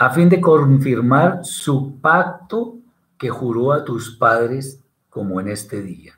a 0.00 0.08
fin 0.08 0.30
de 0.30 0.40
confirmar 0.40 1.40
su 1.44 2.00
pacto 2.00 2.78
que 3.18 3.28
juró 3.28 3.70
a 3.70 3.84
tus 3.84 4.16
padres 4.16 4.82
como 5.10 5.42
en 5.42 5.48
este 5.48 5.82
día. 5.82 6.14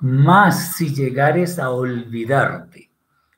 Mas 0.00 0.76
si 0.76 0.94
llegares 0.94 1.58
a 1.58 1.70
olvidarte 1.70 2.92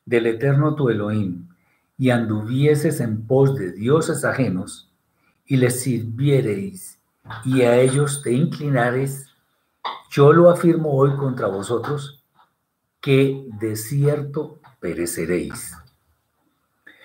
del 0.05 0.26
eterno 0.26 0.74
tu 0.74 0.90
Elohim 0.90 1.49
y 1.97 2.11
anduvieses 2.11 3.01
en 3.01 3.26
pos 3.26 3.57
de 3.57 3.72
dioses 3.72 4.22
ajenos 4.26 4.92
y 5.47 5.57
les 5.57 5.82
sirviereis 5.82 6.99
y 7.45 7.62
a 7.62 7.76
ellos 7.76 8.22
te 8.22 8.32
inclinares, 8.32 9.26
yo 10.11 10.32
lo 10.32 10.51
afirmo 10.51 10.92
hoy 10.92 11.16
contra 11.16 11.47
vosotros, 11.47 12.22
que 13.01 13.47
de 13.61 13.76
cierto 13.76 14.61
pereceréis. 14.80 15.76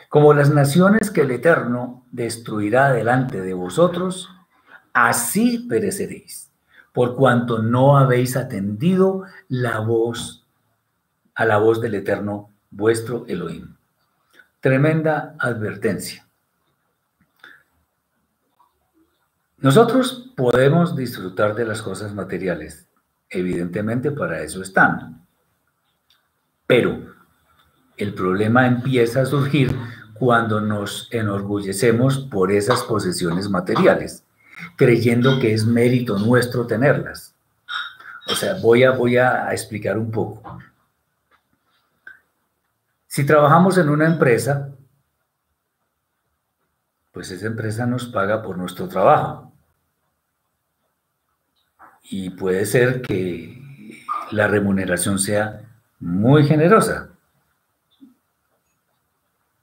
Como 0.10 0.34
las 0.34 0.50
naciones 0.50 1.12
que 1.12 1.22
el 1.22 1.32
Eterno 1.32 2.06
destruirá 2.12 2.92
delante 2.92 3.42
de 3.42 3.54
vosotros, 3.54 4.30
así 4.94 5.60
pereceréis, 5.70 6.52
por 6.94 7.16
cuanto 7.16 7.60
no 7.60 7.98
habéis 7.98 8.36
atendido 8.36 9.24
la 9.48 9.80
voz, 9.80 10.46
a 11.36 11.46
la 11.46 11.58
voz 11.58 11.80
del 11.80 11.96
Eterno, 11.96 12.52
vuestro 12.72 13.26
Elohim. 13.28 13.76
Tremenda 14.60 15.36
advertencia. 15.40 16.29
Nosotros 19.62 20.32
podemos 20.38 20.96
disfrutar 20.96 21.54
de 21.54 21.66
las 21.66 21.82
cosas 21.82 22.14
materiales, 22.14 22.88
evidentemente 23.30 24.10
para 24.10 24.42
eso 24.42 24.62
están, 24.62 25.28
pero 26.66 27.14
el 27.98 28.14
problema 28.14 28.68
empieza 28.68 29.22
a 29.22 29.26
surgir 29.26 29.76
cuando 30.14 30.62
nos 30.62 31.10
enorgullecemos 31.12 32.20
por 32.20 32.54
esas 32.54 32.84
posesiones 32.84 33.50
materiales, 33.50 34.24
creyendo 34.78 35.40
que 35.40 35.54
es 35.54 35.66
mérito 35.66 36.18
nuestro 36.18 36.66
tenerlas. 36.66 37.36
O 38.28 38.36
sea, 38.36 38.56
voy 38.62 38.84
a, 38.84 38.92
voy 38.92 39.18
a 39.18 39.52
explicar 39.52 39.98
un 39.98 40.12
poco. 40.12 40.60
Si 43.08 43.26
trabajamos 43.26 43.78
en 43.78 43.90
una 43.90 44.06
empresa, 44.06 44.70
pues 47.12 47.32
esa 47.32 47.48
empresa 47.48 47.86
nos 47.86 48.06
paga 48.06 48.42
por 48.42 48.58
nuestro 48.58 48.88
trabajo. 48.88 49.49
Y 52.04 52.32
puede 52.32 52.66
ser 52.66 53.02
que 53.02 53.60
la 54.32 54.48
remuneración 54.48 55.20
sea 55.20 55.62
muy 56.00 56.46
generosa. 56.46 57.10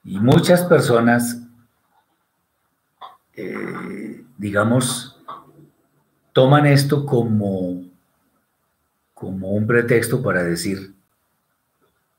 Y 0.04 0.20
muchas 0.20 0.62
personas, 0.64 1.42
eh, 3.34 4.24
digamos, 4.38 5.20
toman 6.32 6.66
esto 6.66 7.04
como, 7.04 7.82
como 9.14 9.48
un 9.50 9.66
pretexto 9.66 10.22
para 10.22 10.44
decir, 10.44 10.94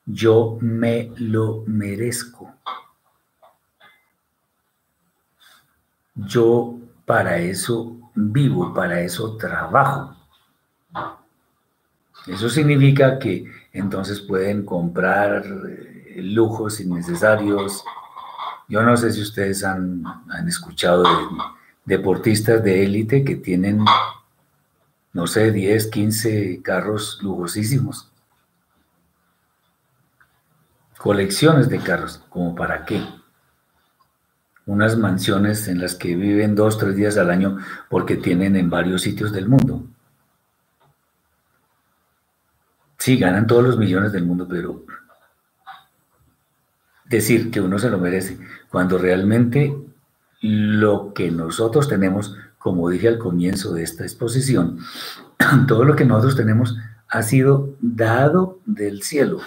yo 0.06 0.58
me 0.60 1.12
lo 1.18 1.64
merezco. 1.68 2.54
Yo 6.16 6.80
para 7.06 7.38
eso 7.38 8.07
vivo, 8.18 8.74
para 8.74 9.02
eso 9.02 9.38
trabajo. 9.38 10.16
Eso 12.26 12.50
significa 12.50 13.20
que 13.20 13.46
entonces 13.72 14.20
pueden 14.20 14.66
comprar 14.66 15.46
eh, 15.46 16.16
lujos 16.18 16.80
innecesarios. 16.80 17.86
Yo 18.68 18.82
no 18.82 18.98
sé 18.98 19.12
si 19.14 19.22
ustedes 19.22 19.64
han, 19.64 20.04
escuchado 20.48 21.04
de 21.04 21.38
deportistas 21.86 22.62
de 22.64 22.84
élite 22.84 23.24
que 23.24 23.36
tienen, 23.36 23.86
no 25.14 25.28
sé, 25.28 25.52
10, 25.52 25.88
15 25.88 26.62
carros 26.64 27.20
lujosísimos. 27.22 28.12
Colecciones 30.98 31.70
de 31.70 31.80
carros, 31.80 32.22
¿como 32.30 32.56
para 32.56 32.84
qué? 32.84 33.02
Unas 34.68 34.98
mansiones 34.98 35.68
en 35.68 35.82
las 35.82 35.96
que 35.96 36.16
viven 36.16 36.54
dos, 36.54 36.78
tres 36.78 36.96
días 36.96 37.18
al 37.18 37.32
año 37.32 37.58
porque 37.90 38.18
tienen 38.18 38.56
en 38.56 38.70
varios 38.70 39.02
sitios 39.02 39.32
del 39.32 39.50
mundo. 39.50 39.84
Sí, 43.00 43.18
ganan 43.18 43.48
todos 43.48 43.64
los 43.64 43.78
millones 43.78 44.12
del 44.12 44.26
mundo, 44.26 44.46
pero 44.48 44.84
decir 47.06 47.52
que 47.52 47.62
uno 47.62 47.80
se 47.80 47.90
lo 47.90 47.98
merece, 47.98 48.38
cuando 48.70 48.98
realmente 48.98 49.74
lo 50.42 51.14
que 51.14 51.32
nosotros 51.32 51.88
tenemos, 51.88 52.36
como 52.58 52.90
dije 52.90 53.08
al 53.08 53.18
comienzo 53.18 53.74
de 53.74 53.84
esta 53.84 54.04
exposición, 54.04 54.80
todo 55.68 55.86
lo 55.86 55.96
que 55.96 56.06
nosotros 56.06 56.36
tenemos 56.36 56.78
ha 57.10 57.24
sido 57.24 57.76
dado 57.80 58.60
del 58.66 59.02
cielo. 59.04 59.40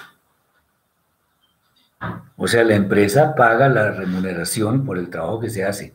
O 2.37 2.49
sea, 2.49 2.65
la 2.65 2.75
empresa 2.75 3.35
paga 3.35 3.69
la 3.69 3.93
remuneración 3.93 4.85
por 4.85 4.99
el 4.99 5.11
trabajo 5.11 5.41
que 5.41 5.51
se 5.51 5.65
hace, 5.65 5.95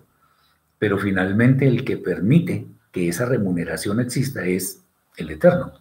pero 0.78 0.98
finalmente 1.00 1.68
el 1.68 1.84
que 1.84 1.98
permite 1.98 2.68
que 2.92 3.10
esa 3.10 3.26
remuneración 3.26 4.00
exista 4.00 4.46
es 4.46 4.84
el 5.18 5.32
Eterno. 5.32 5.74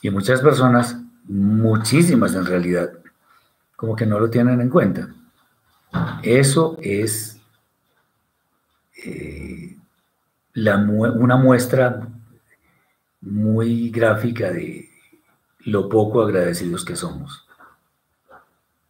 Y 0.00 0.10
muchas 0.10 0.40
personas, 0.40 0.96
muchísimas 1.24 2.34
en 2.34 2.46
realidad, 2.46 2.90
como 3.76 3.94
que 3.94 4.06
no 4.06 4.18
lo 4.18 4.30
tienen 4.30 4.60
en 4.60 4.70
cuenta. 4.70 5.08
Eso 6.22 6.78
es 6.80 7.40
eh, 9.04 9.76
una 10.54 11.36
muestra 11.36 12.08
muy 13.20 13.90
gráfica 13.90 14.50
de 14.50 14.88
lo 15.60 15.88
poco 15.88 16.22
agradecidos 16.22 16.84
que 16.84 16.96
somos. 16.96 17.47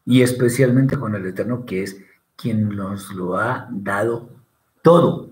Y 0.09 0.22
especialmente 0.22 0.96
con 0.96 1.14
el 1.14 1.26
Eterno, 1.26 1.66
que 1.66 1.82
es 1.82 1.98
quien 2.34 2.70
nos 2.70 3.12
lo 3.12 3.36
ha 3.36 3.68
dado 3.70 4.30
todo. 4.80 5.28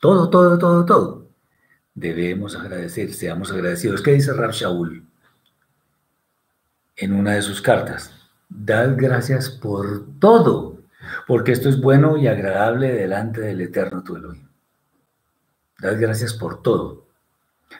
Todo, 0.00 0.28
todo, 0.28 0.58
todo, 0.58 0.84
todo. 0.84 1.28
Debemos 1.94 2.56
agradecer, 2.56 3.14
seamos 3.14 3.52
agradecidos. 3.52 4.02
¿Qué 4.02 4.14
dice 4.14 4.32
Rab 4.32 4.50
Shaul 4.50 5.06
en 6.96 7.12
una 7.12 7.34
de 7.34 7.42
sus 7.42 7.62
cartas? 7.62 8.12
Dad 8.48 8.94
gracias 8.96 9.48
por 9.48 10.04
todo, 10.18 10.82
porque 11.28 11.52
esto 11.52 11.68
es 11.68 11.80
bueno 11.80 12.16
y 12.16 12.26
agradable 12.26 12.92
delante 12.92 13.40
del 13.40 13.60
Eterno 13.60 14.02
tu 14.02 14.16
Elohim. 14.16 14.48
Dad 15.78 16.00
gracias 16.00 16.34
por 16.34 16.62
todo. 16.62 17.06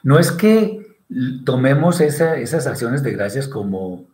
No 0.05 0.17
es 0.17 0.31
que 0.31 0.97
tomemos 1.45 2.01
esas 2.01 2.69
acciones 2.69 3.03
de 3.03 3.11
gracias 3.11 3.49
como 3.49 4.10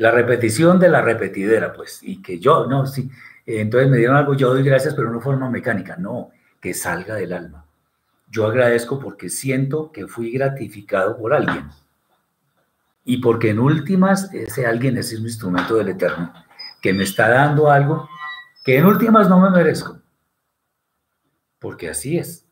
la 0.00 0.10
repetición 0.10 0.78
de 0.78 0.88
la 0.88 1.02
repetidera, 1.02 1.74
pues, 1.74 1.98
y 2.02 2.22
que 2.22 2.38
yo, 2.38 2.66
no, 2.66 2.86
sí, 2.86 3.10
entonces 3.44 3.90
me 3.90 3.98
dieron 3.98 4.16
algo, 4.16 4.32
yo 4.32 4.48
doy 4.48 4.62
gracias, 4.62 4.94
pero 4.94 5.12
no 5.12 5.20
forma 5.20 5.50
mecánica, 5.50 5.96
no, 5.96 6.30
que 6.58 6.72
salga 6.72 7.16
del 7.16 7.34
alma. 7.34 7.66
Yo 8.30 8.46
agradezco 8.46 8.98
porque 8.98 9.28
siento 9.28 9.92
que 9.92 10.06
fui 10.06 10.30
gratificado 10.30 11.18
por 11.18 11.34
alguien 11.34 11.68
y 13.04 13.18
porque 13.18 13.50
en 13.50 13.58
últimas 13.58 14.32
ese 14.32 14.64
alguien 14.64 14.96
es 14.96 15.12
un 15.12 15.26
instrumento 15.26 15.74
del 15.74 15.90
Eterno, 15.90 16.32
que 16.80 16.94
me 16.94 17.02
está 17.02 17.28
dando 17.28 17.70
algo 17.70 18.08
que 18.64 18.78
en 18.78 18.86
últimas 18.86 19.28
no 19.28 19.38
me 19.38 19.50
merezco. 19.50 20.00
Porque 21.58 21.90
así 21.90 22.16
es. 22.16 22.46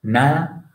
Nada 0.00 0.70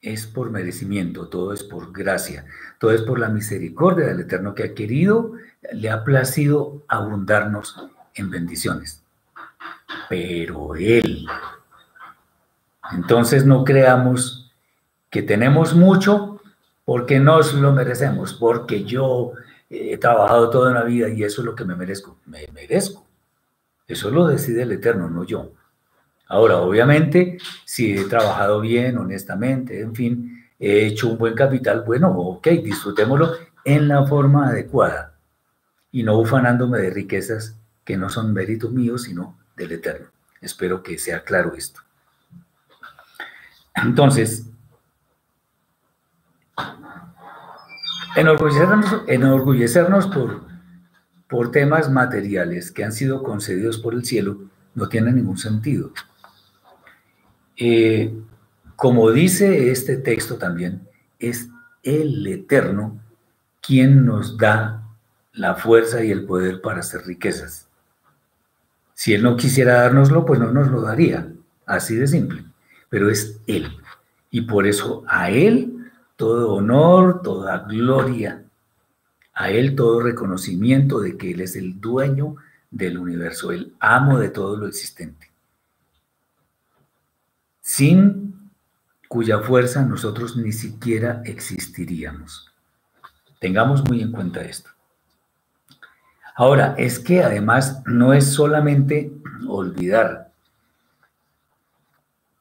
es 0.00 0.26
por 0.26 0.50
merecimiento, 0.50 1.28
todo 1.28 1.52
es 1.52 1.62
por 1.62 1.92
gracia, 1.92 2.46
todo 2.78 2.90
es 2.92 3.02
por 3.02 3.18
la 3.18 3.28
misericordia 3.28 4.06
del 4.06 4.20
Eterno 4.20 4.54
que 4.54 4.64
ha 4.64 4.74
querido, 4.74 5.32
le 5.72 5.90
ha 5.90 6.04
placido 6.04 6.82
abundarnos 6.88 7.88
en 8.14 8.30
bendiciones. 8.30 9.02
Pero 10.08 10.74
Él. 10.74 11.26
Entonces 12.92 13.44
no 13.44 13.64
creamos 13.64 14.52
que 15.10 15.22
tenemos 15.22 15.74
mucho 15.74 16.40
porque 16.84 17.18
nos 17.18 17.54
lo 17.54 17.72
merecemos, 17.72 18.34
porque 18.34 18.84
yo 18.84 19.32
he 19.68 19.98
trabajado 19.98 20.50
toda 20.50 20.70
una 20.70 20.84
vida 20.84 21.08
y 21.08 21.24
eso 21.24 21.40
es 21.40 21.46
lo 21.46 21.54
que 21.54 21.64
me 21.64 21.74
merezco. 21.74 22.18
Me 22.26 22.46
merezco. 22.52 23.04
Eso 23.88 24.10
lo 24.10 24.26
decide 24.26 24.62
el 24.62 24.72
Eterno, 24.72 25.08
no 25.08 25.24
yo. 25.24 25.52
Ahora, 26.28 26.58
obviamente, 26.58 27.38
si 27.64 27.96
he 27.96 28.04
trabajado 28.04 28.60
bien, 28.60 28.98
honestamente, 28.98 29.80
en 29.80 29.94
fin, 29.94 30.35
he 30.58 30.86
hecho 30.86 31.08
un 31.08 31.18
buen 31.18 31.34
capital, 31.34 31.82
bueno, 31.86 32.10
ok, 32.10 32.48
disfrutémoslo 32.48 33.32
en 33.64 33.88
la 33.88 34.06
forma 34.06 34.48
adecuada 34.48 35.14
y 35.90 36.02
no 36.02 36.18
ufanándome 36.18 36.78
de 36.78 36.90
riquezas 36.90 37.56
que 37.84 37.96
no 37.96 38.08
son 38.08 38.32
méritos 38.32 38.72
míos, 38.72 39.02
sino 39.02 39.38
del 39.56 39.72
Eterno. 39.72 40.08
Espero 40.40 40.82
que 40.82 40.98
sea 40.98 41.22
claro 41.22 41.54
esto. 41.54 41.80
Entonces, 43.74 44.46
Enorgullecernos, 48.16 50.06
por, 50.06 50.40
por 51.28 51.50
temas 51.50 51.90
materiales 51.90 52.72
que 52.72 52.82
han 52.82 52.92
sido 52.92 53.22
concedidos 53.22 53.78
por 53.78 53.92
el 53.92 54.06
cielo 54.06 54.38
no 54.74 54.88
tiene 54.88 55.12
ningún 55.12 55.36
sentido. 55.36 55.92
Eh, 57.58 58.14
como 58.76 59.10
dice 59.10 59.70
este 59.70 59.96
texto 59.96 60.36
también, 60.36 60.86
es 61.18 61.48
el 61.82 62.26
Eterno 62.26 62.98
quien 63.60 64.04
nos 64.04 64.36
da 64.36 64.82
la 65.32 65.54
fuerza 65.54 66.04
y 66.04 66.10
el 66.10 66.24
poder 66.24 66.60
para 66.60 66.80
hacer 66.80 67.02
riquezas. 67.06 67.68
Si 68.94 69.12
Él 69.12 69.22
no 69.22 69.36
quisiera 69.36 69.82
dárnoslo, 69.82 70.24
pues 70.24 70.40
no 70.40 70.52
nos 70.52 70.68
lo 70.70 70.82
daría, 70.82 71.32
así 71.66 71.96
de 71.96 72.06
simple, 72.06 72.44
pero 72.88 73.10
es 73.10 73.40
Él. 73.46 73.68
Y 74.30 74.42
por 74.42 74.66
eso 74.66 75.04
a 75.08 75.30
Él 75.30 75.76
todo 76.16 76.54
honor, 76.54 77.22
toda 77.22 77.58
gloria. 77.58 78.42
A 79.34 79.50
Él 79.50 79.76
todo 79.76 80.00
reconocimiento 80.00 81.00
de 81.00 81.16
que 81.16 81.32
Él 81.32 81.42
es 81.42 81.56
el 81.56 81.78
dueño 81.80 82.36
del 82.70 82.98
universo, 82.98 83.52
el 83.52 83.74
amo 83.80 84.18
de 84.18 84.30
todo 84.30 84.56
lo 84.56 84.66
existente. 84.66 85.30
Sin 87.60 88.35
cuya 89.08 89.40
fuerza 89.40 89.82
nosotros 89.82 90.36
ni 90.36 90.52
siquiera 90.52 91.22
existiríamos. 91.24 92.50
Tengamos 93.40 93.84
muy 93.88 94.02
en 94.02 94.12
cuenta 94.12 94.42
esto. 94.42 94.70
Ahora, 96.34 96.74
es 96.76 96.98
que 96.98 97.22
además 97.22 97.82
no 97.86 98.12
es 98.12 98.32
solamente 98.32 99.12
olvidar, 99.48 100.32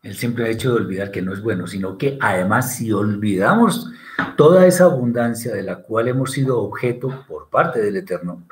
el 0.03 0.16
simple 0.16 0.51
hecho 0.51 0.72
de 0.72 0.82
olvidar 0.82 1.11
que 1.11 1.22
no 1.22 1.34
es 1.34 1.41
bueno, 1.41 1.66
sino 1.66 1.97
que 1.97 2.18
además 2.22 2.76
si 2.76 2.91
olvidamos 2.91 3.89
toda 4.36 4.68
esa 4.68 4.86
abundancia 4.86 5.53
de 5.53 5.63
la 5.63 5.78
cual 5.78 6.09
hemos 6.09 6.32
sido 6.32 6.61
objeto 6.61 7.26
por 7.28 7.49
parte 7.49 7.82
del 7.82 7.97
Eterno, 7.97 8.45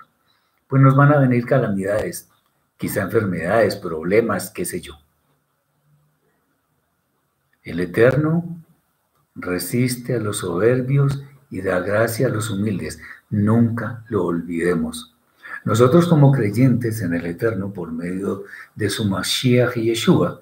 pues 0.67 0.81
nos 0.81 0.95
van 0.95 1.13
a 1.13 1.19
venir 1.19 1.45
calamidades, 1.45 2.29
quizá 2.77 3.01
enfermedades, 3.01 3.75
problemas, 3.75 4.49
qué 4.49 4.65
sé 4.65 4.81
yo. 4.81 5.02
El 7.63 7.79
Eterno 7.79 8.63
resiste 9.35 10.15
a 10.15 10.19
los 10.19 10.37
soberbios 10.37 11.23
y 11.49 11.61
da 11.61 11.79
gracia 11.79 12.27
a 12.27 12.29
los 12.29 12.49
humildes. 12.49 12.99
Nunca 13.29 14.03
lo 14.09 14.25
olvidemos. 14.25 15.15
Nosotros 15.65 16.07
como 16.07 16.31
creyentes 16.31 17.01
en 17.01 17.13
el 17.13 17.25
Eterno, 17.25 17.71
por 17.71 17.91
medio 17.91 18.43
de 18.75 18.89
su 18.89 19.05
Mashiach 19.05 19.77
y 19.77 19.85
Yeshua, 19.85 20.41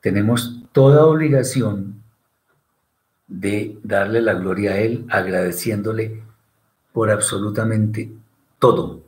tenemos 0.00 0.64
toda 0.72 1.06
obligación 1.06 2.02
de 3.28 3.78
darle 3.82 4.20
la 4.20 4.34
gloria 4.34 4.72
a 4.72 4.78
Él, 4.78 5.06
agradeciéndole 5.08 6.22
por 6.92 7.10
absolutamente 7.10 8.10
todo, 8.58 9.02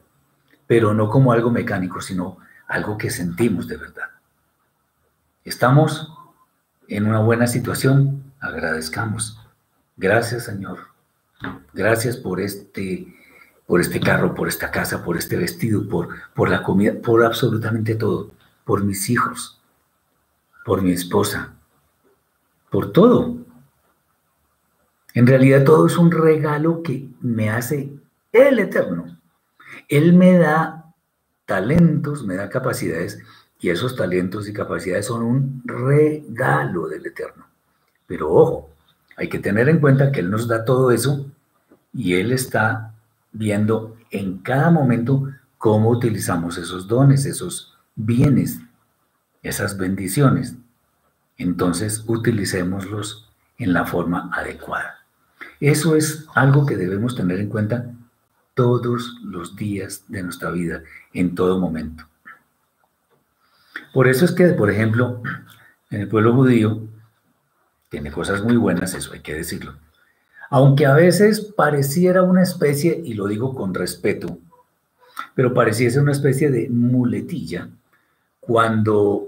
pero 0.66 0.94
no 0.94 1.08
como 1.08 1.32
algo 1.32 1.50
mecánico, 1.50 2.00
sino 2.00 2.38
algo 2.68 2.96
que 2.96 3.10
sentimos 3.10 3.66
de 3.66 3.78
verdad. 3.78 4.10
Estamos 5.44 6.12
en 6.90 7.06
una 7.06 7.20
buena 7.20 7.46
situación, 7.46 8.22
agradezcamos. 8.40 9.40
Gracias, 9.96 10.44
Señor. 10.44 10.78
Gracias 11.72 12.16
por 12.16 12.40
este, 12.40 13.06
por 13.66 13.80
este 13.80 14.00
carro, 14.00 14.34
por 14.34 14.48
esta 14.48 14.70
casa, 14.70 15.02
por 15.02 15.16
este 15.16 15.36
vestido, 15.36 15.88
por, 15.88 16.08
por 16.34 16.50
la 16.50 16.62
comida, 16.62 16.92
por 17.02 17.24
absolutamente 17.24 17.94
todo, 17.94 18.32
por 18.64 18.84
mis 18.84 19.08
hijos 19.08 19.60
por 20.64 20.82
mi 20.82 20.92
esposa, 20.92 21.54
por 22.70 22.92
todo. 22.92 23.38
En 25.14 25.26
realidad 25.26 25.64
todo 25.64 25.86
es 25.86 25.96
un 25.96 26.10
regalo 26.10 26.82
que 26.82 27.08
me 27.20 27.50
hace 27.50 27.92
el 28.32 28.58
Eterno. 28.58 29.18
Él 29.88 30.12
me 30.12 30.38
da 30.38 30.94
talentos, 31.46 32.24
me 32.24 32.36
da 32.36 32.48
capacidades 32.48 33.20
y 33.60 33.70
esos 33.70 33.94
talentos 33.96 34.48
y 34.48 34.52
capacidades 34.52 35.06
son 35.06 35.22
un 35.22 35.62
regalo 35.64 36.88
del 36.88 37.06
Eterno. 37.06 37.46
Pero 38.06 38.32
ojo, 38.32 38.70
hay 39.16 39.28
que 39.28 39.38
tener 39.38 39.68
en 39.68 39.80
cuenta 39.80 40.10
que 40.10 40.20
Él 40.20 40.30
nos 40.30 40.48
da 40.48 40.64
todo 40.64 40.90
eso 40.90 41.26
y 41.92 42.14
Él 42.14 42.32
está 42.32 42.94
viendo 43.32 43.96
en 44.10 44.38
cada 44.38 44.70
momento 44.70 45.28
cómo 45.58 45.90
utilizamos 45.90 46.56
esos 46.58 46.88
dones, 46.88 47.26
esos 47.26 47.76
bienes 47.94 48.60
esas 49.42 49.76
bendiciones. 49.76 50.54
Entonces, 51.36 52.04
utilicémoslos 52.06 53.28
en 53.58 53.72
la 53.72 53.86
forma 53.86 54.30
adecuada. 54.32 54.98
Eso 55.60 55.96
es 55.96 56.26
algo 56.34 56.66
que 56.66 56.76
debemos 56.76 57.16
tener 57.16 57.40
en 57.40 57.48
cuenta 57.48 57.90
todos 58.54 59.18
los 59.22 59.56
días 59.56 60.04
de 60.08 60.22
nuestra 60.22 60.50
vida, 60.50 60.82
en 61.12 61.34
todo 61.34 61.58
momento. 61.58 62.04
Por 63.92 64.08
eso 64.08 64.24
es 64.24 64.32
que, 64.32 64.46
por 64.48 64.70
ejemplo, 64.70 65.22
en 65.90 66.02
el 66.02 66.08
pueblo 66.08 66.34
judío, 66.34 66.88
tiene 67.88 68.12
cosas 68.12 68.42
muy 68.42 68.56
buenas, 68.56 68.94
eso 68.94 69.12
hay 69.12 69.20
que 69.20 69.34
decirlo. 69.34 69.74
Aunque 70.48 70.86
a 70.86 70.94
veces 70.94 71.40
pareciera 71.40 72.22
una 72.22 72.42
especie, 72.42 73.00
y 73.04 73.14
lo 73.14 73.26
digo 73.26 73.54
con 73.54 73.74
respeto, 73.74 74.38
pero 75.34 75.54
pareciese 75.54 76.00
una 76.00 76.12
especie 76.12 76.50
de 76.50 76.68
muletilla, 76.70 77.68
cuando 78.38 79.26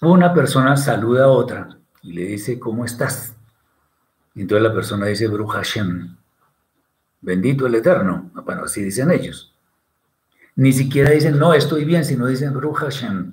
una 0.00 0.34
persona 0.34 0.76
saluda 0.76 1.24
a 1.24 1.28
otra 1.28 1.76
y 2.02 2.12
le 2.12 2.22
dice, 2.22 2.58
¿cómo 2.58 2.84
estás? 2.84 3.34
Y 4.34 4.42
entonces 4.42 4.62
la 4.62 4.74
persona 4.74 5.06
dice, 5.06 5.28
Bruja 5.28 5.58
Hashem, 5.58 6.16
bendito 7.20 7.66
el 7.66 7.74
Eterno. 7.74 8.30
Bueno, 8.44 8.64
así 8.64 8.82
dicen 8.82 9.10
ellos. 9.10 9.51
Ni 10.56 10.72
siquiera 10.72 11.10
dicen, 11.10 11.38
no, 11.38 11.54
estoy 11.54 11.84
bien, 11.84 12.04
sino 12.04 12.26
dicen, 12.26 12.54
Hashem. 12.54 13.32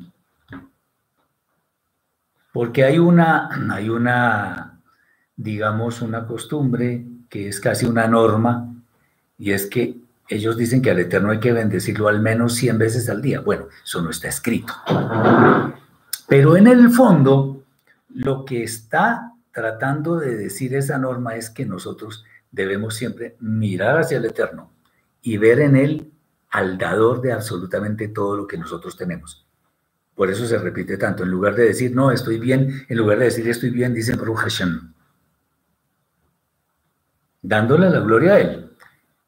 Porque 2.53 2.84
hay 2.84 2.99
una, 2.99 3.49
hay 3.74 3.89
una, 3.89 4.80
digamos, 5.36 6.01
una 6.01 6.26
costumbre 6.26 7.05
que 7.30 7.47
es 7.47 7.59
casi 7.59 7.86
una 7.86 8.07
norma, 8.07 8.74
y 9.38 9.51
es 9.51 9.67
que 9.67 9.97
ellos 10.28 10.57
dicen 10.57 10.82
que 10.82 10.91
al 10.91 10.99
Eterno 10.99 11.32
hay 11.32 11.39
que 11.39 11.53
bendecirlo 11.53 12.07
al 12.07 12.22
menos 12.22 12.55
100 12.55 12.78
veces 12.78 13.09
al 13.09 13.22
día. 13.22 13.41
Bueno, 13.41 13.67
eso 13.84 14.01
no 14.01 14.11
está 14.11 14.28
escrito. 14.28 14.74
Pero 16.28 16.55
en 16.55 16.67
el 16.67 16.89
fondo, 16.91 17.63
lo 18.09 18.45
que 18.45 18.63
está 18.63 19.34
tratando 19.51 20.17
de 20.17 20.36
decir 20.36 20.76
esa 20.76 20.99
norma 20.99 21.36
es 21.36 21.49
que 21.49 21.65
nosotros 21.65 22.24
debemos 22.51 22.95
siempre 22.95 23.36
mirar 23.39 23.99
hacia 23.99 24.17
el 24.17 24.26
Eterno 24.26 24.72
y 25.22 25.38
ver 25.38 25.59
en 25.61 25.76
Él 25.76 26.11
al 26.51 26.77
dador 26.77 27.21
de 27.21 27.31
absolutamente 27.31 28.07
todo 28.07 28.35
lo 28.35 28.47
que 28.47 28.57
nosotros 28.57 28.95
tenemos. 28.97 29.45
Por 30.15 30.29
eso 30.29 30.45
se 30.45 30.57
repite 30.57 30.97
tanto. 30.97 31.23
En 31.23 31.29
lugar 31.29 31.55
de 31.55 31.65
decir, 31.65 31.95
no, 31.95 32.11
estoy 32.11 32.39
bien, 32.39 32.85
en 32.89 32.97
lugar 32.97 33.19
de 33.19 33.25
decir, 33.25 33.47
estoy 33.47 33.69
bien, 33.69 33.93
dicen 33.93 34.17
Baruch 34.17 34.39
Hashem. 34.39 34.93
Dándole 37.41 37.89
la 37.89 37.99
gloria 38.01 38.33
a 38.33 38.39
Él. 38.39 38.71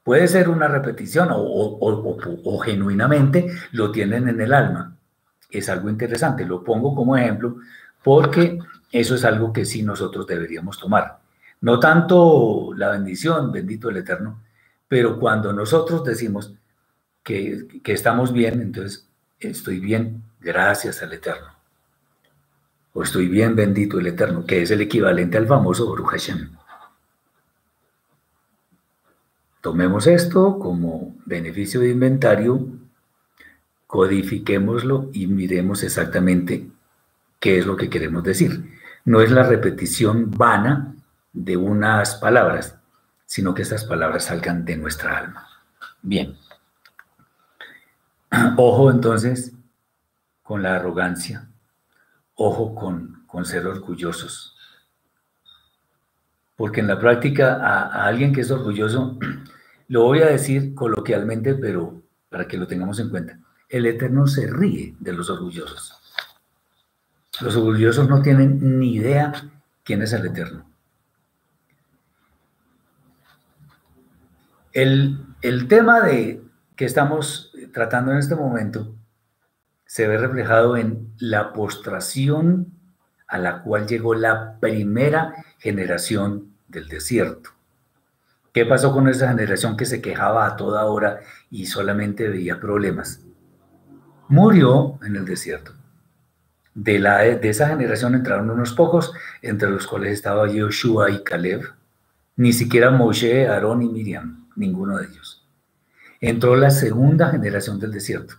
Puede 0.03 0.28
ser 0.28 0.49
una 0.49 0.67
repetición 0.67 1.30
o, 1.32 1.38
o, 1.39 2.59
genuinamente 2.59 3.47
lo 3.72 3.91
tienen 3.91 4.28
en 4.28 4.41
el 4.41 4.51
alma. 4.51 4.97
Es 5.49 5.69
algo 5.69 5.89
interesante. 5.89 6.43
Lo 6.45 6.63
pongo 6.63 6.95
como 6.95 7.15
ejemplo 7.15 7.57
porque 8.03 8.59
eso 8.91 9.15
es 9.15 9.24
algo 9.24 9.53
que 9.53 9.63
sí 9.63 9.84
nosotros 9.84 10.26
deberíamos 10.26 10.80
tomar. 10.80 11.19
No 11.61 11.80
tanto 11.80 12.72
la 12.76 12.89
bendición, 12.89 13.51
bendito 13.51 13.89
el 13.89 13.97
Eterno, 13.97 14.41
pero 14.88 15.19
cuando 15.19 15.53
nosotros 15.53 16.03
decimos 16.03 16.53
que, 17.24 17.67
estamos 17.86 18.34
bien, 18.34 18.61
entonces 18.61 19.07
estoy 19.39 19.80
bien 19.80 20.24
gracias 20.39 21.01
al 21.01 21.13
Eterno. 21.13 21.47
O 22.93 23.03
estoy 23.03 23.28
bien, 23.28 23.55
bendito 23.55 23.99
el 23.99 24.07
Eterno, 24.07 24.45
que 24.45 24.61
es 24.61 24.72
el 24.72 24.82
equivalente 24.82 25.38
al 25.38 25.47
famoso 25.47 25.89
Baruch 25.89 26.09
Hashem. 26.11 26.49
Tomemos 29.61 30.07
esto 30.07 30.57
como 30.57 31.15
beneficio 31.26 31.82
de 31.82 31.89
inventario, 31.89 32.67
codifiquémoslo 33.86 35.09
y 35.13 35.28
miremos 35.28 35.84
exactamente 35.84 36.67
qué 37.39 37.59
es 37.59 37.65
lo 37.65 37.78
que 37.78 37.89
queremos 37.89 38.24
decir. 38.24 38.80
No 39.05 39.22
es 39.22 39.32
la 39.32 39.43
repetición 39.43 40.32
vana 40.32 40.95
de 41.32 41.57
unas 41.57 42.15
palabras, 42.15 42.76
sino 43.26 43.53
que 43.53 43.61
estas 43.61 43.86
palabras 43.86 44.26
salgan 44.26 44.65
de 44.65 44.78
nuestra 44.78 45.17
alma. 45.17 45.47
Bien. 46.01 46.36
Ojo 48.58 48.92
entonces 48.92 49.54
con 50.42 50.64
la 50.64 50.76
arrogancia, 50.76 51.48
ojo 52.36 52.76
con, 52.76 53.24
con 53.26 53.46
ser 53.46 53.68
orgullosos. 53.68 54.58
Porque 56.58 56.82
en 56.82 56.88
la 56.88 57.00
práctica 57.00 57.56
a, 57.56 58.06
alguien 58.06 58.34
que 58.34 58.42
es 58.42 58.52
orgulloso, 58.52 59.18
lo 59.88 60.04
voy 60.04 60.22
a 60.22 60.28
decir 60.28 60.76
coloquialmente, 60.76 61.56
pero 61.56 62.02
para 62.30 62.48
que 62.48 62.58
lo 62.58 62.68
tengamos 62.68 63.00
en 63.00 63.10
cuenta, 63.10 63.40
el 63.70 63.86
Eterno 63.86 64.28
se 64.28 64.48
ríe 64.48 64.96
de 65.00 65.14
los 65.14 65.30
orgullosos. 65.30 65.98
Los 67.40 67.56
orgullosos 67.56 68.10
no 68.10 68.22
tienen 68.22 68.80
ni 68.80 68.96
idea 68.96 69.32
quién 69.84 70.02
es 70.02 70.14
el 70.14 70.26
Eterno. 70.26 70.66
El, 74.74 75.68
tema 75.68 76.02
de 76.02 76.42
que 76.76 76.86
estamos 76.86 77.51
tratando 77.74 78.11
en 78.11 78.17
este 78.17 78.36
momento 78.36 78.95
se 79.86 80.07
ve 80.07 80.17
reflejado 80.17 80.78
en 80.78 81.13
la 81.19 81.51
postración 81.51 82.74
a 83.28 83.38
la 83.38 83.61
cual 83.61 83.88
llegó 83.88 84.15
la 84.15 84.57
primera 84.59 85.36
generación 85.57 86.53
del 86.67 86.88
desierto. 86.88 87.49
¿Qué 88.53 88.65
pasó 88.65 88.93
con 88.93 89.07
esa 89.07 89.30
generación 89.30 89.78
que 89.78 89.86
se 89.86 90.01
quejaba 90.01 90.45
a 90.45 90.57
toda 90.57 90.86
hora 90.86 91.19
y 91.49 91.65
solamente 91.65 92.28
veía 92.28 92.59
problemas? 92.59 93.22
Murió 94.28 94.99
en 95.03 95.15
el 95.15 95.26
desierto. 95.26 95.74
De, 96.74 96.99
la, 96.99 97.19
de 97.19 97.49
esa 97.49 97.67
generación 97.67 98.15
entraron 98.15 98.49
unos 98.49 98.74
pocos, 98.74 99.13
entre 99.41 99.69
los 99.69 99.88
cuales 99.88 100.13
estaba 100.13 100.49
Yoshua 100.49 101.11
y 101.11 101.24
Caleb, 101.24 101.63
ni 102.38 102.53
siquiera 102.53 102.91
Moshe, 102.91 103.47
Aarón 103.47 103.82
y 103.82 103.89
Miriam, 103.89 104.47
ninguno 104.55 104.97
de 104.97 105.07
ellos. 105.07 105.41
Entró 106.22 106.55
la 106.55 106.69
segunda 106.69 107.30
generación 107.30 107.80
del 107.80 107.91
desierto, 107.91 108.36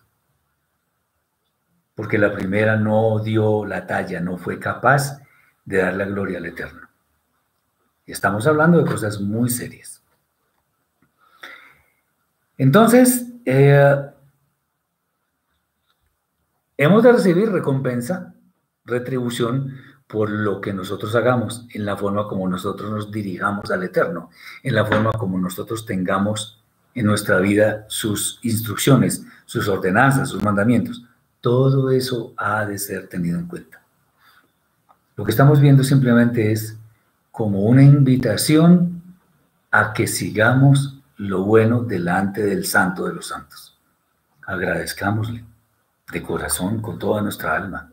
porque 1.94 2.16
la 2.16 2.32
primera 2.32 2.76
no 2.76 3.18
dio 3.18 3.66
la 3.66 3.86
talla, 3.86 4.20
no 4.20 4.38
fue 4.38 4.58
capaz 4.58 5.20
de 5.64 5.78
dar 5.78 5.94
la 5.94 6.06
gloria 6.06 6.38
al 6.38 6.46
Eterno. 6.46 6.88
Estamos 8.06 8.46
hablando 8.46 8.78
de 8.78 8.90
cosas 8.90 9.20
muy 9.20 9.50
serias. 9.50 10.02
Entonces, 12.56 13.26
eh, 13.44 14.12
Hemos 16.82 17.02
de 17.04 17.12
recibir 17.12 17.48
recompensa, 17.52 18.34
retribución 18.84 19.72
por 20.08 20.28
lo 20.28 20.60
que 20.60 20.72
nosotros 20.72 21.14
hagamos, 21.14 21.66
en 21.72 21.84
la 21.84 21.96
forma 21.96 22.26
como 22.26 22.48
nosotros 22.48 22.90
nos 22.90 23.12
dirijamos 23.12 23.70
al 23.70 23.84
Eterno, 23.84 24.30
en 24.64 24.74
la 24.74 24.84
forma 24.84 25.12
como 25.12 25.38
nosotros 25.38 25.86
tengamos 25.86 26.61
en 26.95 27.07
nuestra 27.07 27.38
vida 27.38 27.84
sus 27.88 28.38
instrucciones, 28.43 29.24
sus 29.47 29.68
ordenanzas, 29.68 30.28
sus 30.28 30.43
mandamientos. 30.43 31.05
Todo 31.40 31.90
eso 31.90 32.34
ha 32.36 32.64
de 32.64 32.78
ser 32.78 33.09
tenido 33.09 33.38
en 33.38 33.47
cuenta. 33.47 33.80
Lo 35.16 35.24
que 35.24 35.30
estamos 35.30 35.61
viendo 35.61 35.84
simplemente 35.84 36.53
es 36.53 36.76
como 37.30 37.62
una 37.62 37.82
invitación 37.82 39.03
a 39.70 39.93
que 39.93 40.07
sigamos 40.07 40.99
lo 41.16 41.45
bueno 41.45 41.82
delante 41.82 42.43
del 42.43 42.66
Santo 42.66 43.07
de 43.07 43.14
los 43.14 43.28
Santos. 43.28 43.76
Agradezcámosle 44.47 45.45
de 46.12 46.22
corazón, 46.22 46.82
con 46.82 46.99
toda 46.99 47.22
nuestra 47.22 47.57
alma. 47.57 47.90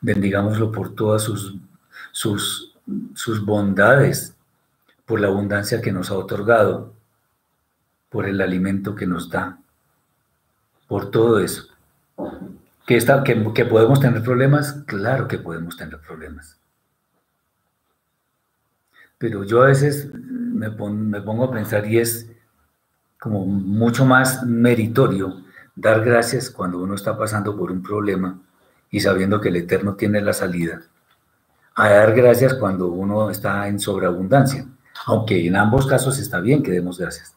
Bendigámoslo 0.00 0.72
por 0.72 0.94
todas 0.94 1.22
sus, 1.22 1.56
sus, 2.10 2.76
sus 3.14 3.44
bondades, 3.44 4.34
por 5.06 5.20
la 5.20 5.28
abundancia 5.28 5.80
que 5.80 5.92
nos 5.92 6.10
ha 6.10 6.14
otorgado, 6.14 6.94
por 8.08 8.26
el 8.26 8.40
alimento 8.40 8.94
que 8.94 9.06
nos 9.06 9.30
da, 9.30 9.58
por 10.86 11.10
todo 11.10 11.38
eso. 11.40 11.64
¿Que, 12.86 12.96
está, 12.96 13.22
que, 13.22 13.34
podemos 13.64 14.00
tener 14.00 14.22
problemas? 14.22 14.82
Claro 14.86 15.28
que 15.28 15.38
podemos 15.38 15.76
tener 15.76 16.00
problemas. 16.00 16.58
Pero 19.18 19.44
yo 19.44 19.62
a 19.62 19.66
veces 19.66 20.12
me, 20.14 20.70
me 20.70 21.20
pongo 21.20 21.44
a 21.44 21.50
pensar 21.50 21.86
y 21.86 21.98
es 21.98 22.30
como 23.18 23.44
mucho 23.44 24.04
más 24.06 24.44
meritorio 24.44 25.44
Dar 25.80 26.04
gracias 26.04 26.50
cuando 26.50 26.80
uno 26.80 26.96
está 26.96 27.16
pasando 27.16 27.56
por 27.56 27.70
un 27.70 27.84
problema 27.84 28.36
y 28.90 28.98
sabiendo 28.98 29.40
que 29.40 29.50
el 29.50 29.54
Eterno 29.54 29.94
tiene 29.94 30.20
la 30.20 30.32
salida. 30.32 30.82
A 31.76 31.88
dar 31.90 32.16
gracias 32.16 32.54
cuando 32.54 32.88
uno 32.88 33.30
está 33.30 33.68
en 33.68 33.78
sobreabundancia. 33.78 34.66
Aunque 35.06 35.46
en 35.46 35.54
ambos 35.54 35.86
casos 35.86 36.18
está 36.18 36.40
bien 36.40 36.64
que 36.64 36.72
demos 36.72 36.98
gracias. 36.98 37.32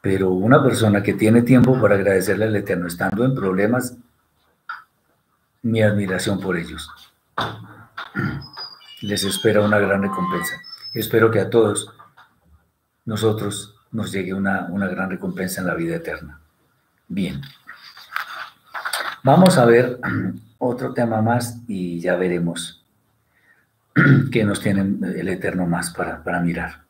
Pero 0.00 0.30
una 0.30 0.62
persona 0.62 1.02
que 1.02 1.14
tiene 1.14 1.42
tiempo 1.42 1.80
para 1.80 1.96
agradecerle 1.96 2.46
al 2.46 2.56
Eterno 2.56 2.86
estando 2.86 3.24
en 3.24 3.34
problemas, 3.34 3.96
mi 5.62 5.82
admiración 5.82 6.40
por 6.40 6.56
ellos. 6.56 6.90
Les 9.02 9.24
espera 9.24 9.60
una 9.60 9.78
gran 9.78 10.02
recompensa. 10.02 10.60
Espero 10.94 11.30
que 11.30 11.40
a 11.40 11.50
todos 11.50 11.92
nosotros 13.04 13.74
nos 13.90 14.12
llegue 14.12 14.34
una, 14.34 14.66
una 14.70 14.86
gran 14.88 15.10
recompensa 15.10 15.60
en 15.60 15.66
la 15.66 15.74
vida 15.74 15.96
eterna. 15.96 16.40
Bien. 17.08 17.40
Vamos 19.22 19.58
a 19.58 19.64
ver 19.64 19.98
otro 20.58 20.92
tema 20.92 21.22
más 21.22 21.58
y 21.66 22.00
ya 22.00 22.16
veremos 22.16 22.84
qué 24.32 24.44
nos 24.44 24.60
tiene 24.60 24.80
el 24.80 25.28
Eterno 25.28 25.66
más 25.66 25.90
para, 25.90 26.40
mirar. 26.40 26.82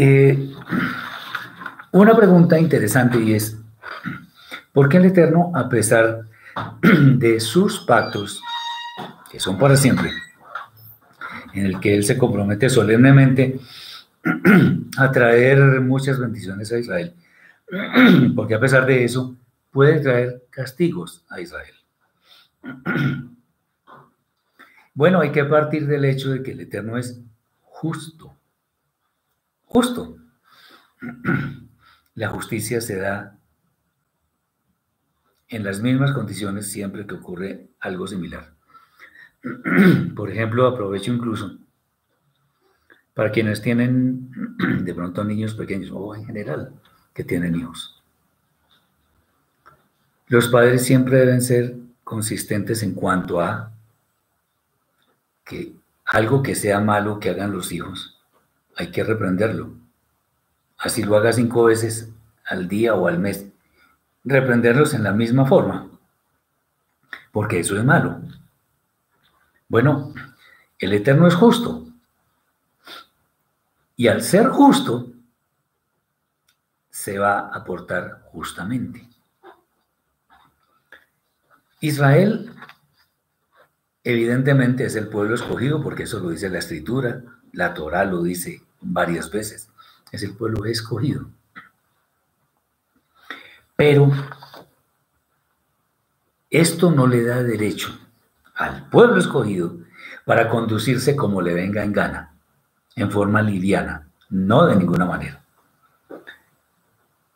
Eh, 0.00 0.54
una 1.90 2.16
pregunta 2.16 2.56
interesante 2.56 3.20
y 3.20 3.34
es, 3.34 3.58
¿por 4.72 4.88
qué 4.88 4.98
el 4.98 5.06
Eterno, 5.06 5.50
a 5.56 5.68
pesar 5.68 6.20
de 7.16 7.40
sus 7.40 7.80
pactos, 7.80 8.40
que 9.28 9.40
son 9.40 9.58
para 9.58 9.74
siempre, 9.74 10.12
en 11.52 11.66
el 11.66 11.80
que 11.80 11.96
él 11.96 12.04
se 12.04 12.16
compromete 12.16 12.70
solemnemente 12.70 13.58
a 14.98 15.10
traer 15.10 15.80
muchas 15.80 16.20
bendiciones 16.20 16.70
a 16.70 16.78
Israel, 16.78 17.14
porque 18.36 18.54
a 18.54 18.60
pesar 18.60 18.86
de 18.86 19.04
eso 19.04 19.34
puede 19.72 19.98
traer 19.98 20.44
castigos 20.50 21.24
a 21.28 21.40
Israel. 21.40 21.74
Bueno, 24.94 25.18
hay 25.18 25.32
que 25.32 25.44
partir 25.44 25.88
del 25.88 26.04
hecho 26.04 26.30
de 26.30 26.44
que 26.44 26.52
el 26.52 26.60
Eterno 26.60 26.96
es 26.96 27.20
justo, 27.62 28.37
justo. 29.68 30.16
La 32.14 32.28
justicia 32.30 32.80
se 32.80 32.96
da 32.96 33.38
en 35.48 35.64
las 35.64 35.80
mismas 35.80 36.12
condiciones 36.12 36.70
siempre 36.70 37.06
que 37.06 37.14
ocurre 37.14 37.68
algo 37.80 38.06
similar. 38.06 38.52
Por 40.16 40.30
ejemplo, 40.30 40.66
aprovecho 40.66 41.12
incluso 41.12 41.58
para 43.14 43.32
quienes 43.32 43.62
tienen 43.62 44.30
de 44.84 44.94
pronto 44.94 45.24
niños 45.24 45.54
pequeños 45.54 45.90
o 45.92 46.14
en 46.14 46.24
general 46.26 46.72
que 47.14 47.24
tienen 47.24 47.54
hijos. 47.56 48.02
Los 50.28 50.48
padres 50.48 50.84
siempre 50.84 51.18
deben 51.18 51.40
ser 51.40 51.76
consistentes 52.04 52.82
en 52.82 52.94
cuanto 52.94 53.40
a 53.40 53.72
que 55.44 55.74
algo 56.04 56.42
que 56.42 56.54
sea 56.54 56.80
malo 56.80 57.18
que 57.18 57.30
hagan 57.30 57.52
los 57.52 57.72
hijos, 57.72 58.17
hay 58.78 58.92
que 58.92 59.02
reprenderlo. 59.02 59.74
Así 60.78 61.02
lo 61.02 61.16
haga 61.16 61.32
cinco 61.32 61.64
veces 61.64 62.10
al 62.46 62.68
día 62.68 62.94
o 62.94 63.08
al 63.08 63.18
mes. 63.18 63.46
Reprenderlos 64.24 64.94
en 64.94 65.02
la 65.02 65.12
misma 65.12 65.46
forma, 65.46 65.90
porque 67.32 67.58
eso 67.58 67.76
es 67.76 67.84
malo. 67.84 68.20
Bueno, 69.68 70.14
el 70.78 70.92
Eterno 70.92 71.26
es 71.26 71.34
justo. 71.34 71.88
Y 73.96 74.06
al 74.06 74.22
ser 74.22 74.46
justo, 74.46 75.12
se 76.88 77.18
va 77.18 77.48
a 77.48 77.64
portar 77.64 78.22
justamente. 78.26 79.08
Israel 81.80 82.52
evidentemente 84.04 84.84
es 84.84 84.94
el 84.94 85.08
pueblo 85.08 85.34
escogido 85.34 85.82
porque 85.82 86.04
eso 86.04 86.20
lo 86.20 86.30
dice 86.30 86.48
la 86.48 86.58
escritura, 86.58 87.22
la 87.52 87.74
Torah 87.74 88.04
lo 88.04 88.22
dice 88.22 88.67
varias 88.80 89.30
veces, 89.30 89.68
es 90.12 90.22
el 90.22 90.34
pueblo 90.34 90.64
escogido. 90.64 91.28
Pero 93.76 94.10
esto 96.50 96.90
no 96.90 97.06
le 97.06 97.24
da 97.24 97.42
derecho 97.42 97.96
al 98.54 98.88
pueblo 98.88 99.18
escogido 99.18 99.76
para 100.24 100.48
conducirse 100.48 101.14
como 101.14 101.40
le 101.40 101.54
venga 101.54 101.84
en 101.84 101.92
gana, 101.92 102.34
en 102.96 103.10
forma 103.10 103.40
liviana, 103.40 104.08
no 104.30 104.66
de 104.66 104.76
ninguna 104.76 105.04
manera. 105.04 105.42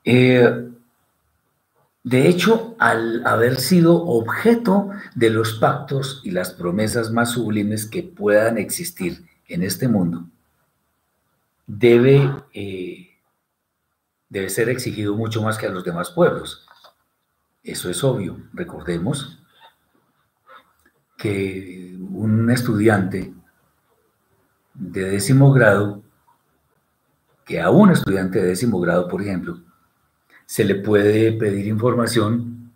Eh, 0.05 0.69
de 2.05 2.29
hecho, 2.29 2.75
al 2.81 3.25
haber 3.25 3.61
sido 3.61 4.05
objeto 4.05 4.91
de 5.15 5.31
los 5.31 5.55
pactos 5.55 6.21
y 6.25 6.33
las 6.33 6.51
promesas 6.51 7.13
más 7.13 7.31
sublimes 7.31 7.87
que 7.87 8.03
puedan 8.03 8.59
existir 8.59 9.25
en 9.47 9.63
este 9.63 9.87
mundo, 9.87 10.25
debe, 11.79 12.31
eh, 12.53 13.19
debe 14.29 14.51
ser 14.51 14.69
exigido 14.69 15.15
mucho 15.15 15.41
más 15.43 15.57
que 15.57 15.67
a 15.67 15.71
los 15.71 15.85
demás 15.85 16.11
pueblos. 16.11 16.67
Eso 17.63 17.89
es 17.89 18.05
obvio. 18.05 18.37
Recordemos 18.53 19.43
que 21.17 21.97
un 21.99 22.51
estudiante 22.51 23.33
de 24.75 25.05
décimo 25.11 25.53
grado, 25.53 26.03
que 27.47 27.61
a 27.61 27.71
un 27.71 27.91
estudiante 27.91 28.41
de 28.41 28.49
décimo 28.49 28.79
grado, 28.81 29.09
por 29.09 29.23
ejemplo, 29.23 29.59
se 30.45 30.65
le 30.65 30.75
puede 30.75 31.33
pedir 31.33 31.67
información 31.67 32.73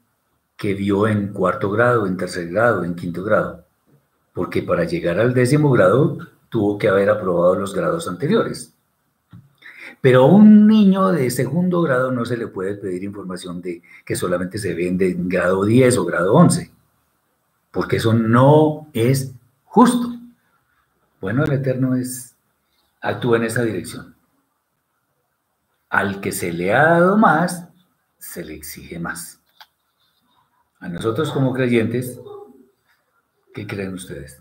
que 0.56 0.72
vio 0.72 1.06
en 1.06 1.34
cuarto 1.34 1.70
grado, 1.70 2.06
en 2.06 2.16
tercer 2.16 2.48
grado, 2.48 2.82
en 2.82 2.94
quinto 2.94 3.22
grado, 3.22 3.66
porque 4.32 4.62
para 4.62 4.84
llegar 4.84 5.18
al 5.20 5.34
décimo 5.34 5.70
grado 5.70 6.18
tuvo 6.48 6.78
que 6.78 6.88
haber 6.88 7.10
aprobado 7.10 7.56
los 7.56 7.74
grados 7.74 8.08
anteriores. 8.08 8.75
Pero 10.06 10.22
a 10.22 10.26
un 10.26 10.68
niño 10.68 11.08
de 11.08 11.28
segundo 11.32 11.82
grado 11.82 12.12
no 12.12 12.24
se 12.24 12.36
le 12.36 12.46
puede 12.46 12.76
pedir 12.76 13.02
información 13.02 13.60
de 13.60 13.82
que 14.04 14.14
solamente 14.14 14.56
se 14.56 14.72
vende 14.72 15.10
en 15.10 15.28
grado 15.28 15.64
10 15.64 15.98
o 15.98 16.04
grado 16.04 16.32
11, 16.34 16.70
porque 17.72 17.96
eso 17.96 18.14
no 18.14 18.86
es 18.92 19.34
justo. 19.64 20.14
Bueno, 21.20 21.42
el 21.42 21.50
Eterno 21.50 21.96
es, 21.96 22.36
actúa 23.00 23.38
en 23.38 23.42
esa 23.42 23.64
dirección. 23.64 24.14
Al 25.88 26.20
que 26.20 26.30
se 26.30 26.52
le 26.52 26.72
ha 26.72 26.84
dado 26.84 27.16
más, 27.16 27.66
se 28.16 28.44
le 28.44 28.54
exige 28.54 29.00
más. 29.00 29.40
A 30.78 30.88
nosotros 30.88 31.32
como 31.32 31.52
creyentes, 31.52 32.20
¿qué 33.52 33.66
creen 33.66 33.94
ustedes? 33.94 34.40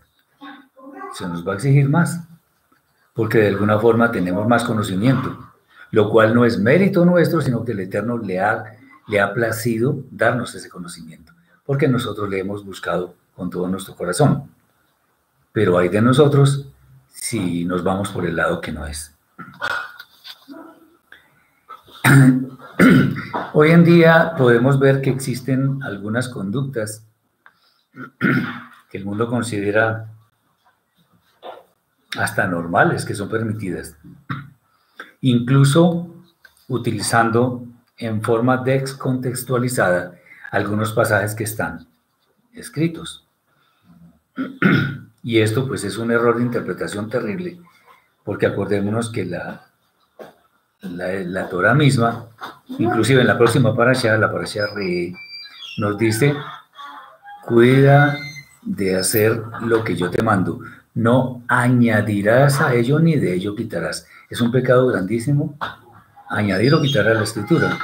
Se 1.12 1.26
nos 1.26 1.44
va 1.44 1.54
a 1.54 1.56
exigir 1.56 1.88
más, 1.88 2.20
porque 3.14 3.38
de 3.38 3.48
alguna 3.48 3.80
forma 3.80 4.12
tenemos 4.12 4.46
más 4.46 4.62
conocimiento, 4.62 5.45
lo 5.90 6.10
cual 6.10 6.34
no 6.34 6.44
es 6.44 6.58
mérito 6.58 7.04
nuestro, 7.04 7.40
sino 7.40 7.64
que 7.64 7.72
el 7.72 7.80
Eterno 7.80 8.18
le 8.18 8.40
ha, 8.40 8.76
le 9.08 9.20
ha 9.20 9.32
placido 9.32 10.02
darnos 10.10 10.54
ese 10.54 10.68
conocimiento, 10.68 11.32
porque 11.64 11.88
nosotros 11.88 12.28
le 12.28 12.40
hemos 12.40 12.64
buscado 12.64 13.14
con 13.34 13.50
todo 13.50 13.68
nuestro 13.68 13.94
corazón. 13.94 14.50
Pero 15.52 15.78
hay 15.78 15.88
de 15.88 16.02
nosotros 16.02 16.68
si 17.08 17.64
nos 17.64 17.82
vamos 17.82 18.10
por 18.10 18.26
el 18.26 18.36
lado 18.36 18.60
que 18.60 18.72
no 18.72 18.86
es. 18.86 19.14
Hoy 23.52 23.70
en 23.70 23.84
día 23.84 24.34
podemos 24.36 24.78
ver 24.78 25.00
que 25.00 25.10
existen 25.10 25.82
algunas 25.82 26.28
conductas 26.28 27.06
que 28.90 28.98
el 28.98 29.04
mundo 29.04 29.28
considera 29.28 30.12
hasta 32.18 32.46
normales, 32.46 33.04
que 33.04 33.14
son 33.14 33.28
permitidas, 33.28 33.96
incluso 35.20 36.08
utilizando 36.68 37.64
en 37.98 38.22
forma 38.22 38.58
descontextualizada 38.58 40.14
algunos 40.50 40.92
pasajes 40.92 41.34
que 41.34 41.44
están 41.44 41.86
escritos. 42.52 43.26
Y 45.22 45.40
esto 45.40 45.66
pues 45.66 45.84
es 45.84 45.98
un 45.98 46.10
error 46.10 46.36
de 46.36 46.44
interpretación 46.44 47.08
terrible, 47.08 47.58
porque 48.24 48.46
acordémonos 48.46 49.10
que 49.10 49.24
la, 49.24 49.66
la, 50.82 51.12
la 51.12 51.48
Torah 51.48 51.74
misma 51.74 52.28
Inclusive 52.78 53.20
en 53.20 53.26
la 53.26 53.38
próxima 53.38 53.74
parasha, 53.74 54.18
la 54.18 54.30
parasha 54.30 54.66
Re, 54.74 55.12
nos 55.78 55.96
dice, 55.96 56.34
cuida 57.44 58.18
de 58.62 58.96
hacer 58.96 59.40
lo 59.62 59.84
que 59.84 59.96
yo 59.96 60.10
te 60.10 60.22
mando. 60.22 60.60
No 60.94 61.42
añadirás 61.46 62.60
a 62.60 62.74
ello 62.74 62.98
ni 62.98 63.16
de 63.16 63.34
ello 63.34 63.54
quitarás. 63.54 64.08
Es 64.28 64.40
un 64.40 64.50
pecado 64.50 64.86
grandísimo 64.86 65.56
añadir 66.28 66.74
o 66.74 66.82
quitar 66.82 67.06
a 67.08 67.14
la 67.14 67.22
escritura. 67.22 67.78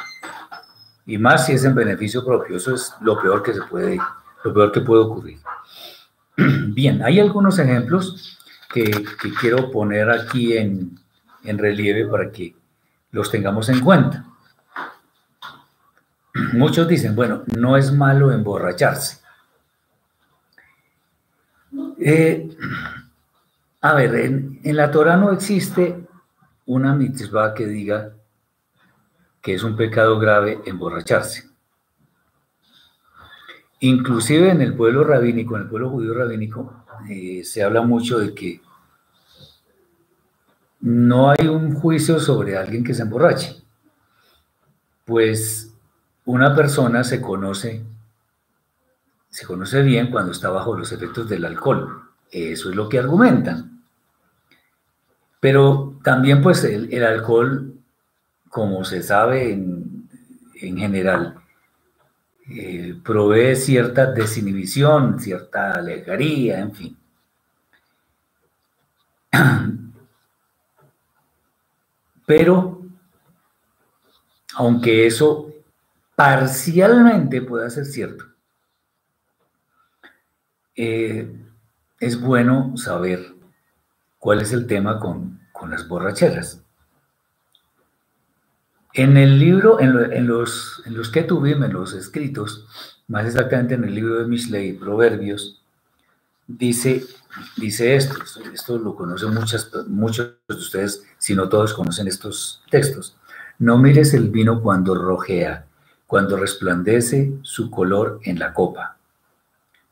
Y 1.06 1.18
más 1.18 1.46
si 1.46 1.52
es 1.52 1.64
en 1.64 1.74
beneficio 1.74 2.24
propio. 2.24 2.56
Eso 2.56 2.74
es 2.74 2.94
lo 3.00 3.20
peor 3.20 3.42
que 3.42 3.54
se 3.54 3.62
puede, 3.62 3.98
lo 4.44 4.54
peor 4.54 4.72
que 4.72 4.80
puede 4.80 5.02
ocurrir. 5.02 5.38
Bien, 6.36 7.02
hay 7.02 7.20
algunos 7.20 7.58
ejemplos 7.58 8.38
que, 8.72 8.90
quiero 9.40 9.70
poner 9.70 10.10
aquí 10.10 10.56
en, 10.56 10.98
en 11.44 11.58
relieve 11.58 12.06
para 12.06 12.30
que 12.30 12.54
los 13.10 13.30
tengamos 13.30 13.68
en 13.68 13.80
cuenta. 13.80 14.24
Muchos 16.54 16.88
dicen, 16.88 17.14
bueno, 17.14 17.42
no 17.56 17.76
es 17.76 17.92
malo 17.92 18.32
emborracharse. 18.32 19.22
Eh, 22.04 22.48
a 23.80 23.94
ver, 23.94 24.14
en, 24.14 24.60
la 24.64 24.90
Torah 24.90 25.16
no 25.16 25.32
existe 25.32 26.04
una 26.66 26.94
mitzvah 26.94 27.54
que 27.54 27.66
diga 27.66 28.14
que 29.40 29.54
es 29.54 29.62
un 29.62 29.76
pecado 29.76 30.18
grave 30.18 30.60
emborracharse. 30.64 31.50
Inclusive 33.80 34.50
en 34.50 34.60
el 34.60 34.76
pueblo 34.76 35.02
rabínico, 35.02 35.56
en 35.56 35.62
el 35.62 35.68
pueblo 35.68 35.90
judío 35.90 36.14
rabínico, 36.14 36.84
eh, 37.10 37.42
se 37.44 37.64
habla 37.64 37.82
mucho 37.82 38.20
de 38.20 38.32
que 38.32 38.60
no 40.80 41.30
hay 41.30 41.48
un 41.48 41.74
juicio 41.74 42.20
sobre 42.20 42.56
alguien 42.56 42.84
que 42.84 42.94
se 42.94 43.02
emborrache. 43.02 43.56
Pues 45.04 45.74
una 46.24 46.54
persona 46.54 47.02
se 47.02 47.20
conoce, 47.20 47.84
se 49.28 49.46
conoce 49.46 49.82
bien 49.82 50.12
cuando 50.12 50.30
está 50.30 50.50
bajo 50.50 50.78
los 50.78 50.92
efectos 50.92 51.28
del 51.28 51.44
alcohol. 51.44 52.02
Eso 52.30 52.70
es 52.70 52.76
lo 52.76 52.88
que 52.88 53.00
argumentan. 53.00 53.71
Pero 55.42 55.98
también 56.04 56.40
pues 56.40 56.62
el, 56.62 57.04
alcohol, 57.04 57.74
como 58.48 58.84
se 58.84 59.02
sabe 59.02 59.52
en, 59.52 60.08
general, 60.54 61.34
eh, 62.48 62.94
provee 63.02 63.56
cierta 63.56 64.12
desinhibición, 64.12 65.18
cierta 65.18 65.72
alegaría, 65.72 66.60
en 66.60 66.72
fin. 66.72 66.96
Pero, 72.24 72.80
aunque 74.54 75.08
eso 75.08 75.52
parcialmente 76.14 77.42
pueda 77.42 77.68
ser 77.68 77.86
cierto, 77.86 78.26
eh, 80.76 81.34
es 81.98 82.20
bueno 82.20 82.76
saber 82.76 83.31
cuál 84.22 84.40
es 84.40 84.52
el 84.52 84.68
tema 84.68 85.00
con, 85.00 85.40
las 85.68 85.88
borracheras. 85.88 86.62
En 88.94 89.16
el 89.16 89.36
libro, 89.36 89.80
en, 89.80 90.26
los, 90.28 90.80
en 90.86 90.96
los 90.96 91.08
que 91.08 91.24
tuvimos, 91.24 91.66
en 91.66 91.72
los 91.72 91.92
escritos, 91.92 92.68
más 93.08 93.26
exactamente 93.26 93.74
en 93.74 93.82
el 93.82 93.92
libro 93.92 94.20
de 94.20 94.26
Misley, 94.26 94.74
Proverbios, 94.74 95.60
dice, 96.46 97.04
dice 97.56 97.96
esto, 97.96 98.14
esto 98.52 98.78
lo 98.78 98.94
conocen 98.94 99.34
muchas, 99.34 99.68
muchos 99.88 100.36
de 100.48 100.54
ustedes, 100.54 101.02
si 101.18 101.34
no 101.34 101.48
todos 101.48 101.74
conocen 101.74 102.06
estos 102.06 102.62
textos. 102.70 103.16
No 103.58 103.76
mires 103.76 104.14
el 104.14 104.30
vino 104.30 104.62
cuando 104.62 104.94
rojea, 104.94 105.66
cuando 106.06 106.36
resplandece 106.36 107.32
su 107.42 107.72
color 107.72 108.20
en 108.22 108.38
la 108.38 108.54
copa. 108.54 108.98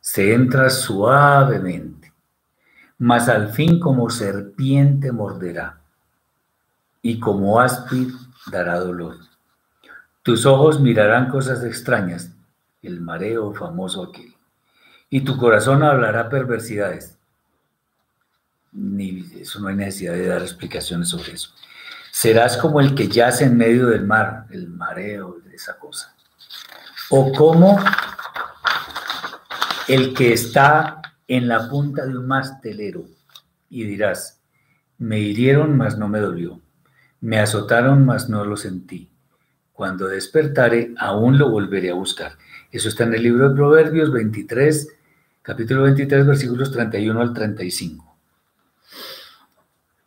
Se 0.00 0.32
entra 0.34 0.70
suavemente, 0.70 1.99
mas 3.00 3.30
al 3.30 3.48
fin 3.48 3.80
como 3.80 4.10
serpiente 4.10 5.10
morderá, 5.10 5.80
y 7.00 7.18
como 7.18 7.58
áspid 7.58 8.12
dará 8.52 8.78
dolor. 8.78 9.16
Tus 10.22 10.44
ojos 10.44 10.80
mirarán 10.80 11.30
cosas 11.30 11.64
extrañas, 11.64 12.32
el 12.82 13.00
mareo 13.00 13.54
famoso 13.54 14.02
aquel, 14.04 14.36
y 15.08 15.22
tu 15.22 15.38
corazón 15.38 15.82
hablará 15.82 16.28
perversidades. 16.28 17.16
Ni 18.72 19.26
eso 19.40 19.60
no 19.60 19.68
hay 19.68 19.76
necesidad 19.76 20.12
de 20.12 20.26
dar 20.26 20.42
explicaciones 20.42 21.08
sobre 21.08 21.32
eso. 21.32 21.54
Serás 22.12 22.58
como 22.58 22.80
el 22.80 22.94
que 22.94 23.08
yace 23.08 23.46
en 23.46 23.56
medio 23.56 23.86
del 23.86 24.04
mar, 24.04 24.44
el 24.50 24.68
mareo 24.68 25.38
de 25.46 25.56
esa 25.56 25.78
cosa. 25.78 26.14
O 27.08 27.32
como 27.32 27.82
el 29.88 30.12
que 30.12 30.34
está 30.34 30.99
en 31.30 31.46
la 31.46 31.68
punta 31.68 32.04
de 32.06 32.18
un 32.18 32.26
mastelero 32.26 33.04
y 33.68 33.84
dirás, 33.84 34.42
me 34.98 35.20
hirieron, 35.20 35.76
mas 35.76 35.96
no 35.96 36.08
me 36.08 36.18
dolió, 36.18 36.60
me 37.20 37.38
azotaron, 37.38 38.04
mas 38.04 38.28
no 38.28 38.44
lo 38.44 38.56
sentí. 38.56 39.08
Cuando 39.72 40.08
despertare, 40.08 40.92
aún 40.98 41.38
lo 41.38 41.48
volveré 41.48 41.90
a 41.90 41.94
buscar. 41.94 42.32
Eso 42.72 42.88
está 42.88 43.04
en 43.04 43.14
el 43.14 43.22
libro 43.22 43.48
de 43.48 43.54
Proverbios 43.54 44.10
23, 44.10 44.88
capítulo 45.40 45.82
23, 45.82 46.26
versículos 46.26 46.72
31 46.72 47.20
al 47.20 47.32
35. 47.32 48.16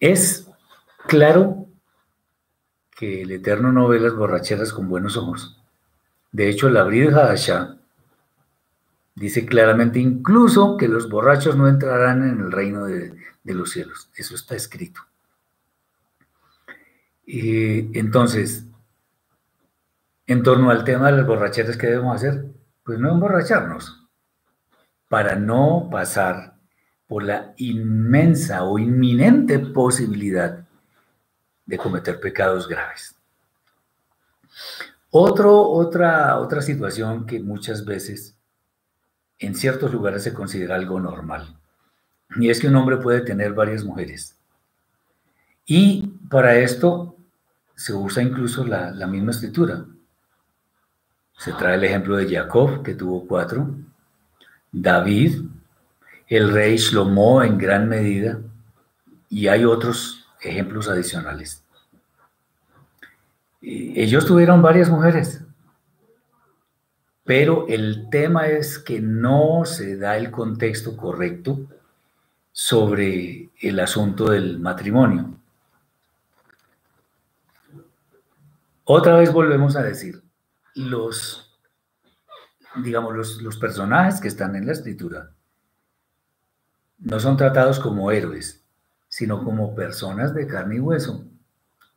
Es 0.02 0.46
claro 1.08 1.68
que 2.98 3.22
el 3.22 3.32
Eterno 3.32 3.72
no 3.72 3.88
ve 3.88 4.02
las 4.02 4.14
borracheras 4.14 4.74
con 4.74 4.90
buenos 4.90 5.16
ojos. 5.16 5.58
De 6.34 6.50
hecho, 6.50 6.70
la 6.70 6.84
Brid 6.84 7.14
Hadashah 7.14 7.78
dice 9.16 9.46
claramente 9.46 10.00
incluso 10.00 10.78
que 10.78 10.88
los 10.88 11.10
borrachos 11.10 11.56
no 11.56 11.68
entrarán 11.68 12.28
en 12.28 12.40
el 12.40 12.52
reino 12.52 12.86
de, 12.86 13.14
los 13.44 13.72
cielos. 13.72 14.10
Eso 14.16 14.36
está 14.36 14.56
escrito. 14.56 15.02
Y 17.26 17.98
entonces, 17.98 18.66
en 20.28 20.44
torno 20.44 20.72
al 20.72 20.84
tema 20.84 21.12
de 21.12 21.18
las 21.18 21.28
borracheras, 21.28 21.78
¿qué 21.78 21.88
debemos 21.88 22.16
hacer? 22.16 22.46
Pues 22.84 23.00
no 23.00 23.12
emborracharnos, 23.12 24.08
para 25.08 25.36
no 25.36 25.90
pasar 25.92 26.58
por 27.08 27.24
la 27.24 27.54
inmensa 27.58 28.64
o 28.64 28.80
inminente 28.80 29.60
posibilidad 29.60 30.66
de 31.66 31.78
cometer 31.78 32.20
pecados 32.20 32.68
graves. 32.68 33.16
Otro, 35.10 35.62
otra, 35.62 36.40
otra 36.40 36.62
situación 36.62 37.26
que 37.26 37.40
muchas 37.40 37.86
veces 37.86 38.36
en 39.40 39.56
ciertos 39.56 39.92
lugares 39.92 40.24
se 40.24 40.34
considera 40.34 40.76
algo 40.76 41.00
normal, 41.00 41.58
y 42.36 42.50
es 42.50 42.60
que 42.60 42.68
un 42.68 42.76
hombre 42.76 42.98
puede 42.98 43.22
tener 43.22 43.54
varias 43.54 43.84
mujeres. 43.84 44.38
Y 45.66 46.08
para 46.30 46.56
esto 46.56 47.16
se 47.76 47.94
usa 47.94 48.24
incluso 48.24 48.66
la, 48.66 48.92
misma 49.08 49.32
escritura. 49.32 49.86
Se 51.38 51.54
trae 51.54 51.76
el 51.76 51.84
ejemplo 51.84 52.16
de 52.16 52.34
Jacob, 52.34 52.84
que 52.84 52.96
tuvo 52.96 53.28
cuatro, 53.28 53.70
David, 54.72 55.44
el 56.28 56.52
rey 56.52 56.78
Shlomo 56.78 57.44
en 57.44 57.58
gran 57.58 57.88
medida, 57.90 58.40
y 59.30 59.48
hay 59.48 59.66
otros 59.66 60.26
ejemplos 60.42 60.88
adicionales. 60.88 61.64
Ellos 63.62 64.26
tuvieron 64.26 64.62
varias 64.62 64.90
mujeres, 64.90 65.42
pero 67.24 67.68
el 67.68 68.10
tema 68.10 68.48
es 68.48 68.80
que 68.80 69.00
no 69.00 69.66
se 69.66 69.98
da 69.98 70.18
el 70.18 70.30
contexto 70.30 70.98
correcto 70.98 71.68
sobre 72.52 73.50
el 73.60 73.80
asunto 73.80 74.30
del 74.30 74.60
matrimonio. 74.60 75.34
Otra 78.86 79.16
vez 79.16 79.32
volvemos 79.32 79.78
a 79.78 79.84
decir, 79.84 80.22
los, 80.76 81.58
digamos, 82.84 83.16
los, 83.16 83.42
los 83.42 83.58
personajes 83.58 84.20
que 84.20 84.28
están 84.28 84.56
en 84.56 84.66
la 84.66 84.74
escritura 84.74 85.32
no 87.00 87.20
son 87.20 87.38
tratados 87.38 87.80
como 87.80 88.12
héroes, 88.12 88.64
sino 89.08 89.44
como 89.44 89.76
personas 89.76 90.34
de 90.34 90.48
carne 90.48 90.76
y 90.76 90.80
hueso, 90.80 91.26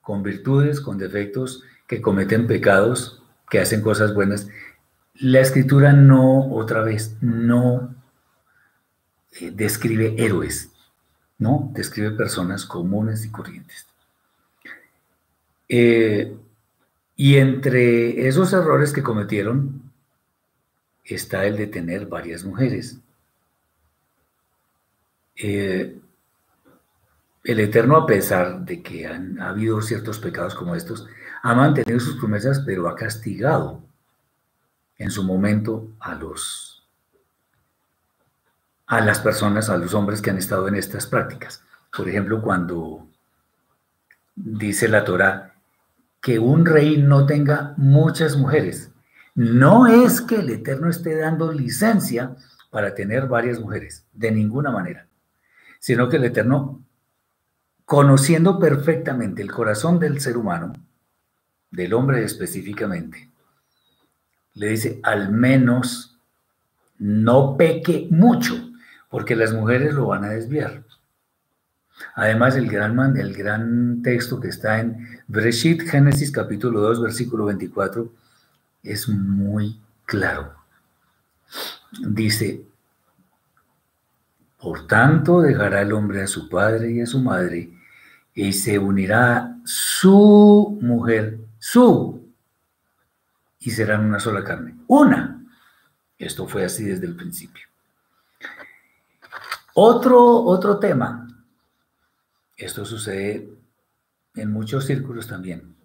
con 0.01 0.23
virtudes, 0.23 0.81
con 0.81 0.99
defectos, 0.99 1.63
que 1.87 2.01
cometen 2.01 2.47
pecados, 2.47 3.23
que 3.49 3.61
hacen 3.61 3.83
cosas 3.83 4.15
buenas. 4.15 4.49
La 5.21 5.41
escritura 5.41 5.93
no, 5.93 6.53
otra 6.53 6.83
vez, 6.83 7.17
no 7.23 7.95
eh, 9.41 9.51
describe 9.51 10.15
héroes, 10.19 10.71
¿no? 11.39 11.71
Describe 11.75 12.11
personas 12.11 12.67
comunes 12.67 13.25
y 13.25 13.31
corrientes. 13.31 13.87
Eh, 15.69 16.37
y 17.17 17.37
entre 17.37 18.29
esos 18.29 18.53
errores 18.53 18.93
que 18.93 19.03
cometieron 19.03 19.91
está 21.05 21.47
el 21.47 21.57
de 21.57 21.67
tener 21.67 22.07
varias 22.07 22.45
mujeres. 22.45 22.99
Eh, 25.37 25.99
el 27.45 27.61
Eterno, 27.61 27.97
a 27.97 28.07
pesar 28.07 28.65
de 28.65 28.83
que 28.83 29.07
han 29.07 29.41
habido 29.41 29.81
ciertos 29.81 30.19
pecados 30.19 30.55
como 30.55 30.75
estos, 30.75 31.07
ha 31.43 31.55
mantenido 31.55 32.01
sus 32.01 32.17
promesas, 32.17 32.61
pero 32.67 32.89
ha 32.89 32.97
castigado 32.97 33.86
en 34.99 35.11
su 35.11 35.25
momento 35.25 35.89
a 36.01 36.15
los 36.15 36.73
a 38.87 39.01
las 39.01 39.19
personas, 39.19 39.69
a 39.69 39.77
los 39.77 39.95
hombres 39.95 40.23
que 40.23 40.31
han 40.31 40.39
estado 40.39 40.69
en 40.69 40.77
estas 40.77 41.07
prácticas. 41.07 41.63
Por 41.95 42.09
ejemplo, 42.09 42.41
cuando 42.41 43.09
dice 44.37 44.87
la 44.89 45.05
Torah, 45.05 45.55
que 46.21 46.39
un 46.39 46.65
rey 46.65 47.03
no 47.03 47.27
tenga 47.27 47.75
muchas 47.77 48.37
mujeres. 48.37 48.91
No 49.35 49.87
es 49.87 50.21
que 50.21 50.37
el 50.37 50.51
Eterno 50.51 50.89
esté 50.89 51.17
dando 51.17 51.53
licencia 51.53 52.37
para 52.71 52.95
tener 52.95 53.27
varias 53.27 53.61
mujeres, 53.61 54.05
de 54.13 54.31
ninguna 54.31 54.71
manera, 54.71 55.07
sino 55.79 56.09
que 56.09 56.17
el 56.17 56.25
Eterno, 56.25 56.83
conociendo 57.85 58.59
perfectamente 58.59 59.43
el 59.43 59.53
corazón 59.53 59.99
del 59.99 60.21
ser 60.21 60.37
humano, 60.37 60.73
del 61.71 61.95
hombre 61.95 62.25
específicamente, 62.25 63.31
le 64.57 64.71
dice, 64.71 65.01
al 65.03 65.31
menos 65.31 66.19
no 66.99 67.57
peque 67.57 68.09
mucho, 68.11 68.55
porque 69.11 69.37
las 69.37 69.53
mujeres 69.53 69.95
lo 69.95 70.09
van 70.09 70.25
a 70.25 70.31
desviar. 70.31 70.83
Además, 72.15 72.57
el 72.57 72.69
gran, 72.69 73.17
el 73.17 73.35
gran 73.35 74.03
texto 74.03 74.41
que 74.41 74.49
está 74.49 74.81
en 74.81 75.21
Breshit, 75.29 75.83
Génesis 75.83 76.33
capítulo 76.33 76.81
2, 76.81 77.03
versículo 77.03 77.45
24, 77.45 78.11
es 78.83 79.09
muy 79.09 79.79
claro. 80.07 80.55
Dice, 82.01 82.65
por 84.59 84.87
tanto 84.87 85.43
dejará 85.43 85.83
el 85.83 85.93
hombre 85.93 86.23
a 86.23 86.27
su 86.27 86.49
padre 86.49 86.93
y 86.93 87.01
a 87.03 87.07
su 87.07 87.21
madre 87.21 87.71
y 88.35 88.53
se 88.53 88.79
unirá 88.79 89.57
su 89.65 90.79
mujer, 90.81 91.39
su, 91.59 92.26
y 93.67 93.71
serán 93.73 94.05
una 94.05 94.21
sola 94.21 94.45
carne. 94.45 94.77
Una. 94.87 95.45
Esto 96.17 96.47
fue 96.47 96.65
así 96.65 96.85
desde 96.85 97.07
el 97.07 97.17
principio. 97.17 97.67
Otro, 99.75 100.45
otro 100.45 100.79
tema 100.79 101.27
esto 102.57 102.85
sucede 102.85 103.51
en 104.37 104.53
muchos 104.53 104.85
círculos 104.87 105.27
también. 105.27 105.77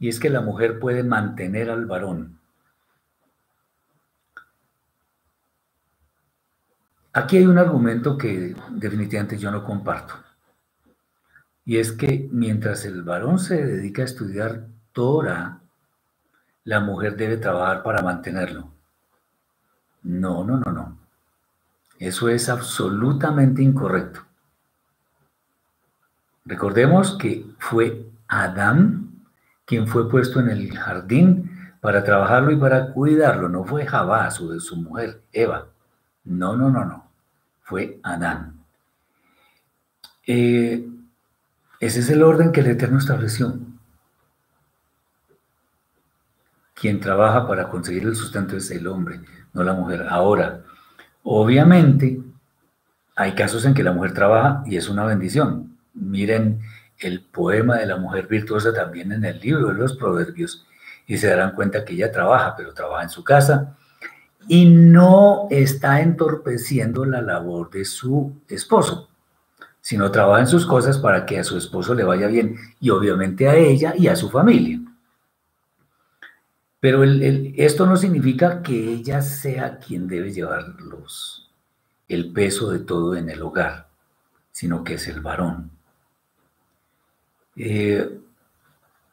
Y 0.00 0.08
es 0.08 0.18
que 0.18 0.28
la 0.28 0.40
mujer 0.40 0.80
puede 0.80 1.04
mantener 1.04 1.70
al 1.70 1.86
varón. 1.86 2.40
Aquí 7.12 7.38
hay 7.38 7.46
un 7.46 7.58
argumento 7.58 8.18
que 8.18 8.54
definitivamente 8.70 9.38
yo 9.38 9.52
no 9.52 9.64
comparto. 9.64 10.14
Y 11.64 11.78
es 11.78 11.92
que 11.92 12.28
mientras 12.32 12.84
el 12.84 13.02
varón 13.04 13.38
se 13.38 13.64
dedica 13.64 14.02
a 14.02 14.06
estudiar 14.06 14.66
Torah, 14.92 15.60
la 16.68 16.80
mujer 16.80 17.16
debe 17.16 17.38
trabajar 17.38 17.82
para 17.82 18.02
mantenerlo. 18.02 18.68
No, 20.02 20.44
no, 20.44 20.58
no, 20.58 20.70
no. 20.70 20.98
Eso 21.98 22.28
es 22.28 22.50
absolutamente 22.50 23.62
incorrecto. 23.62 24.20
Recordemos 26.44 27.16
que 27.16 27.46
fue 27.58 28.10
Adán 28.28 29.24
quien 29.64 29.88
fue 29.88 30.10
puesto 30.10 30.40
en 30.40 30.50
el 30.50 30.76
jardín 30.76 31.72
para 31.80 32.04
trabajarlo 32.04 32.50
y 32.50 32.56
para 32.56 32.92
cuidarlo. 32.92 33.48
No 33.48 33.64
fue 33.64 33.86
Jabá, 33.86 34.30
su, 34.30 34.60
su 34.60 34.76
mujer, 34.76 35.22
Eva. 35.32 35.68
No, 36.24 36.54
no, 36.54 36.68
no, 36.68 36.84
no. 36.84 37.10
Fue 37.62 37.98
Adán. 38.02 38.62
Eh, 40.26 40.86
ese 41.80 42.00
es 42.00 42.10
el 42.10 42.22
orden 42.22 42.52
que 42.52 42.60
el 42.60 42.66
Eterno 42.66 42.98
estableció. 42.98 43.58
Quien 46.80 47.00
trabaja 47.00 47.46
para 47.46 47.68
conseguir 47.68 48.04
el 48.04 48.14
sustento 48.14 48.56
es 48.56 48.70
el 48.70 48.86
hombre, 48.86 49.20
no 49.52 49.62
la 49.64 49.72
mujer. 49.72 50.06
Ahora, 50.08 50.60
obviamente, 51.24 52.20
hay 53.16 53.32
casos 53.34 53.64
en 53.64 53.74
que 53.74 53.82
la 53.82 53.92
mujer 53.92 54.14
trabaja 54.14 54.62
y 54.64 54.76
es 54.76 54.88
una 54.88 55.04
bendición. 55.04 55.76
Miren 55.94 56.60
el 57.00 57.22
poema 57.22 57.78
de 57.78 57.86
la 57.86 57.96
mujer 57.96 58.28
virtuosa 58.28 58.72
también 58.72 59.10
en 59.10 59.24
el 59.24 59.40
libro 59.40 59.68
de 59.68 59.74
los 59.74 59.96
proverbios 59.96 60.66
y 61.06 61.16
se 61.18 61.28
darán 61.28 61.52
cuenta 61.52 61.84
que 61.84 61.94
ella 61.94 62.12
trabaja, 62.12 62.54
pero 62.56 62.72
trabaja 62.72 63.02
en 63.02 63.10
su 63.10 63.24
casa 63.24 63.76
y 64.46 64.66
no 64.66 65.48
está 65.50 66.00
entorpeciendo 66.00 67.04
la 67.04 67.22
labor 67.22 67.70
de 67.70 67.84
su 67.84 68.32
esposo, 68.48 69.08
sino 69.80 70.10
trabaja 70.12 70.40
en 70.40 70.46
sus 70.46 70.64
cosas 70.64 70.98
para 70.98 71.26
que 71.26 71.38
a 71.38 71.44
su 71.44 71.58
esposo 71.58 71.94
le 71.94 72.04
vaya 72.04 72.28
bien 72.28 72.56
y 72.80 72.90
obviamente 72.90 73.48
a 73.48 73.56
ella 73.56 73.94
y 73.96 74.06
a 74.06 74.16
su 74.16 74.30
familia. 74.30 74.80
Pero 76.80 77.02
esto 77.02 77.86
no 77.86 77.96
significa 77.96 78.62
que 78.62 78.92
ella 78.92 79.20
sea 79.20 79.78
quien 79.78 80.06
debe 80.06 80.32
llevar 80.32 80.76
el 82.06 82.32
peso 82.32 82.70
de 82.70 82.78
todo 82.78 83.16
en 83.16 83.28
el 83.30 83.42
hogar, 83.42 83.88
sino 84.52 84.84
que 84.84 84.94
es 84.94 85.08
el 85.08 85.20
varón. 85.20 85.72
Eh, 87.56 88.20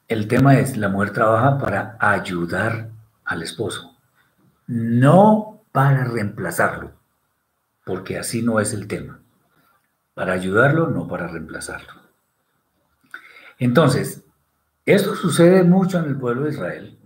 el 0.07 0.27
tema 0.27 0.59
es, 0.59 0.77
la 0.77 0.89
mujer 0.89 1.11
trabaja 1.11 1.57
para 1.57 1.97
ayudar 1.99 2.91
al 3.23 3.41
esposo, 3.41 3.97
no 4.67 5.63
para 5.71 6.03
reemplazarlo, 6.03 6.91
porque 7.83 8.19
así 8.19 8.43
no 8.43 8.59
es 8.59 8.73
el 8.73 8.87
tema. 8.87 9.19
Para 10.13 10.33
ayudarlo, 10.33 10.87
no 10.87 11.07
para 11.07 11.27
reemplazarlo. 11.27 11.93
Entonces, 13.57 14.23
esto 14.85 15.15
sucede 15.15 15.63
mucho 15.63 15.97
en 15.97 16.05
el 16.05 16.15
pueblo 16.15 16.43
de 16.43 16.51
Israel 16.51 16.99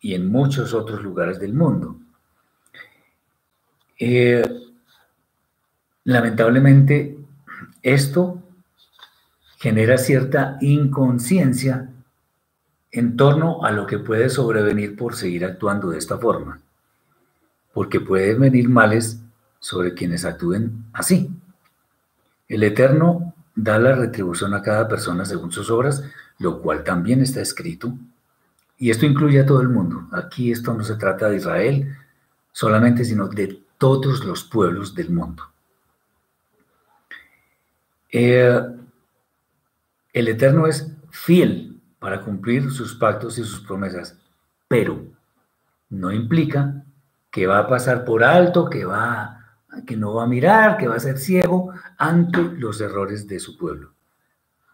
y 0.00 0.14
en 0.14 0.30
muchos 0.30 0.74
otros 0.74 1.02
lugares 1.02 1.38
del 1.38 1.52
mundo. 1.52 1.98
Eh, 3.98 4.42
lamentablemente, 6.04 7.18
esto 7.82 8.42
genera 9.58 9.98
cierta 9.98 10.56
inconsciencia 10.62 11.90
en 12.92 13.16
torno 13.16 13.64
a 13.64 13.70
lo 13.70 13.86
que 13.86 13.98
puede 13.98 14.30
sobrevenir 14.30 14.96
por 14.96 15.14
seguir 15.14 15.44
actuando 15.44 15.90
de 15.90 15.98
esta 15.98 16.18
forma, 16.18 16.60
porque 17.72 18.00
pueden 18.00 18.40
venir 18.40 18.68
males 18.68 19.20
sobre 19.60 19.94
quienes 19.94 20.24
actúen 20.24 20.86
así. 20.92 21.30
El 22.48 22.62
Eterno 22.62 23.34
da 23.54 23.78
la 23.78 23.94
retribución 23.94 24.54
a 24.54 24.62
cada 24.62 24.88
persona 24.88 25.24
según 25.24 25.52
sus 25.52 25.70
obras, 25.70 26.02
lo 26.38 26.60
cual 26.60 26.82
también 26.82 27.20
está 27.20 27.42
escrito, 27.42 27.94
y 28.80 28.90
esto 28.90 29.04
incluye 29.04 29.38
a 29.38 29.46
todo 29.46 29.60
el 29.60 29.68
mundo. 29.68 30.08
Aquí 30.10 30.50
esto 30.50 30.72
no 30.72 30.82
se 30.82 30.96
trata 30.96 31.28
de 31.28 31.36
Israel 31.36 31.96
solamente, 32.50 33.04
sino 33.04 33.28
de 33.28 33.62
todos 33.76 34.24
los 34.24 34.42
pueblos 34.42 34.94
del 34.94 35.10
mundo. 35.10 35.44
Eh, 38.10 38.58
el 40.14 40.28
Eterno 40.28 40.66
es 40.66 40.90
fiel 41.10 41.78
para 41.98 42.22
cumplir 42.22 42.70
sus 42.70 42.94
pactos 42.94 43.38
y 43.38 43.44
sus 43.44 43.60
promesas, 43.60 44.18
pero 44.66 45.04
no 45.90 46.10
implica 46.10 46.82
que 47.30 47.46
va 47.46 47.58
a 47.58 47.68
pasar 47.68 48.02
por 48.06 48.24
alto, 48.24 48.70
que, 48.70 48.86
va, 48.86 49.58
que 49.86 49.96
no 49.96 50.14
va 50.14 50.24
a 50.24 50.26
mirar, 50.26 50.78
que 50.78 50.88
va 50.88 50.96
a 50.96 51.00
ser 51.00 51.18
ciego 51.18 51.74
ante 51.98 52.42
los 52.42 52.80
errores 52.80 53.28
de 53.28 53.38
su 53.38 53.58
pueblo. 53.58 53.92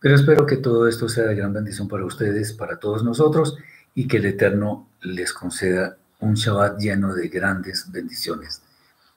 Pero 0.00 0.14
espero 0.14 0.46
que 0.46 0.56
todo 0.56 0.86
esto 0.86 1.08
sea 1.08 1.24
de 1.24 1.34
gran 1.34 1.52
bendición 1.52 1.88
para 1.88 2.04
ustedes, 2.04 2.52
para 2.52 2.78
todos 2.78 3.02
nosotros 3.02 3.56
y 3.94 4.06
que 4.06 4.18
el 4.18 4.26
Eterno 4.26 4.88
les 5.00 5.32
conceda 5.32 5.96
un 6.20 6.34
Shabbat 6.34 6.78
lleno 6.78 7.14
de 7.14 7.28
grandes 7.28 7.90
bendiciones. 7.90 8.62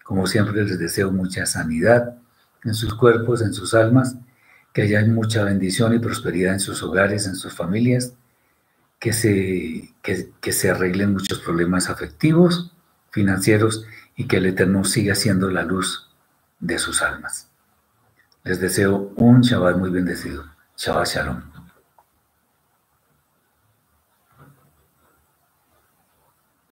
Como 0.03 0.25
siempre 0.25 0.63
les 0.63 0.79
deseo 0.79 1.11
mucha 1.11 1.45
sanidad 1.45 2.15
en 2.63 2.73
sus 2.73 2.93
cuerpos, 2.93 3.41
en 3.41 3.53
sus 3.53 3.73
almas, 3.73 4.15
que 4.73 4.83
haya 4.83 5.05
mucha 5.05 5.43
bendición 5.43 5.93
y 5.93 5.99
prosperidad 5.99 6.53
en 6.53 6.59
sus 6.59 6.81
hogares, 6.83 7.27
en 7.27 7.35
sus 7.35 7.53
familias, 7.53 8.13
que 8.99 9.13
se, 9.13 9.93
que, 10.01 10.51
se 10.51 10.69
arreglen 10.69 11.13
muchos 11.13 11.39
problemas 11.39 11.89
afectivos, 11.89 12.73
financieros 13.11 13.85
y 14.15 14.27
que 14.27 14.37
el 14.37 14.45
Eterno 14.47 14.83
siga 14.83 15.15
siendo 15.15 15.49
la 15.49 15.63
luz 15.63 16.09
de 16.59 16.77
sus 16.77 17.01
almas. 17.01 17.49
Les 18.43 18.59
deseo 18.59 19.13
un 19.15 19.41
Shabbat 19.41 19.77
muy 19.77 19.89
bendecido. 19.89 20.45
Shabbat 20.77 21.07
Shalom. 21.07 21.58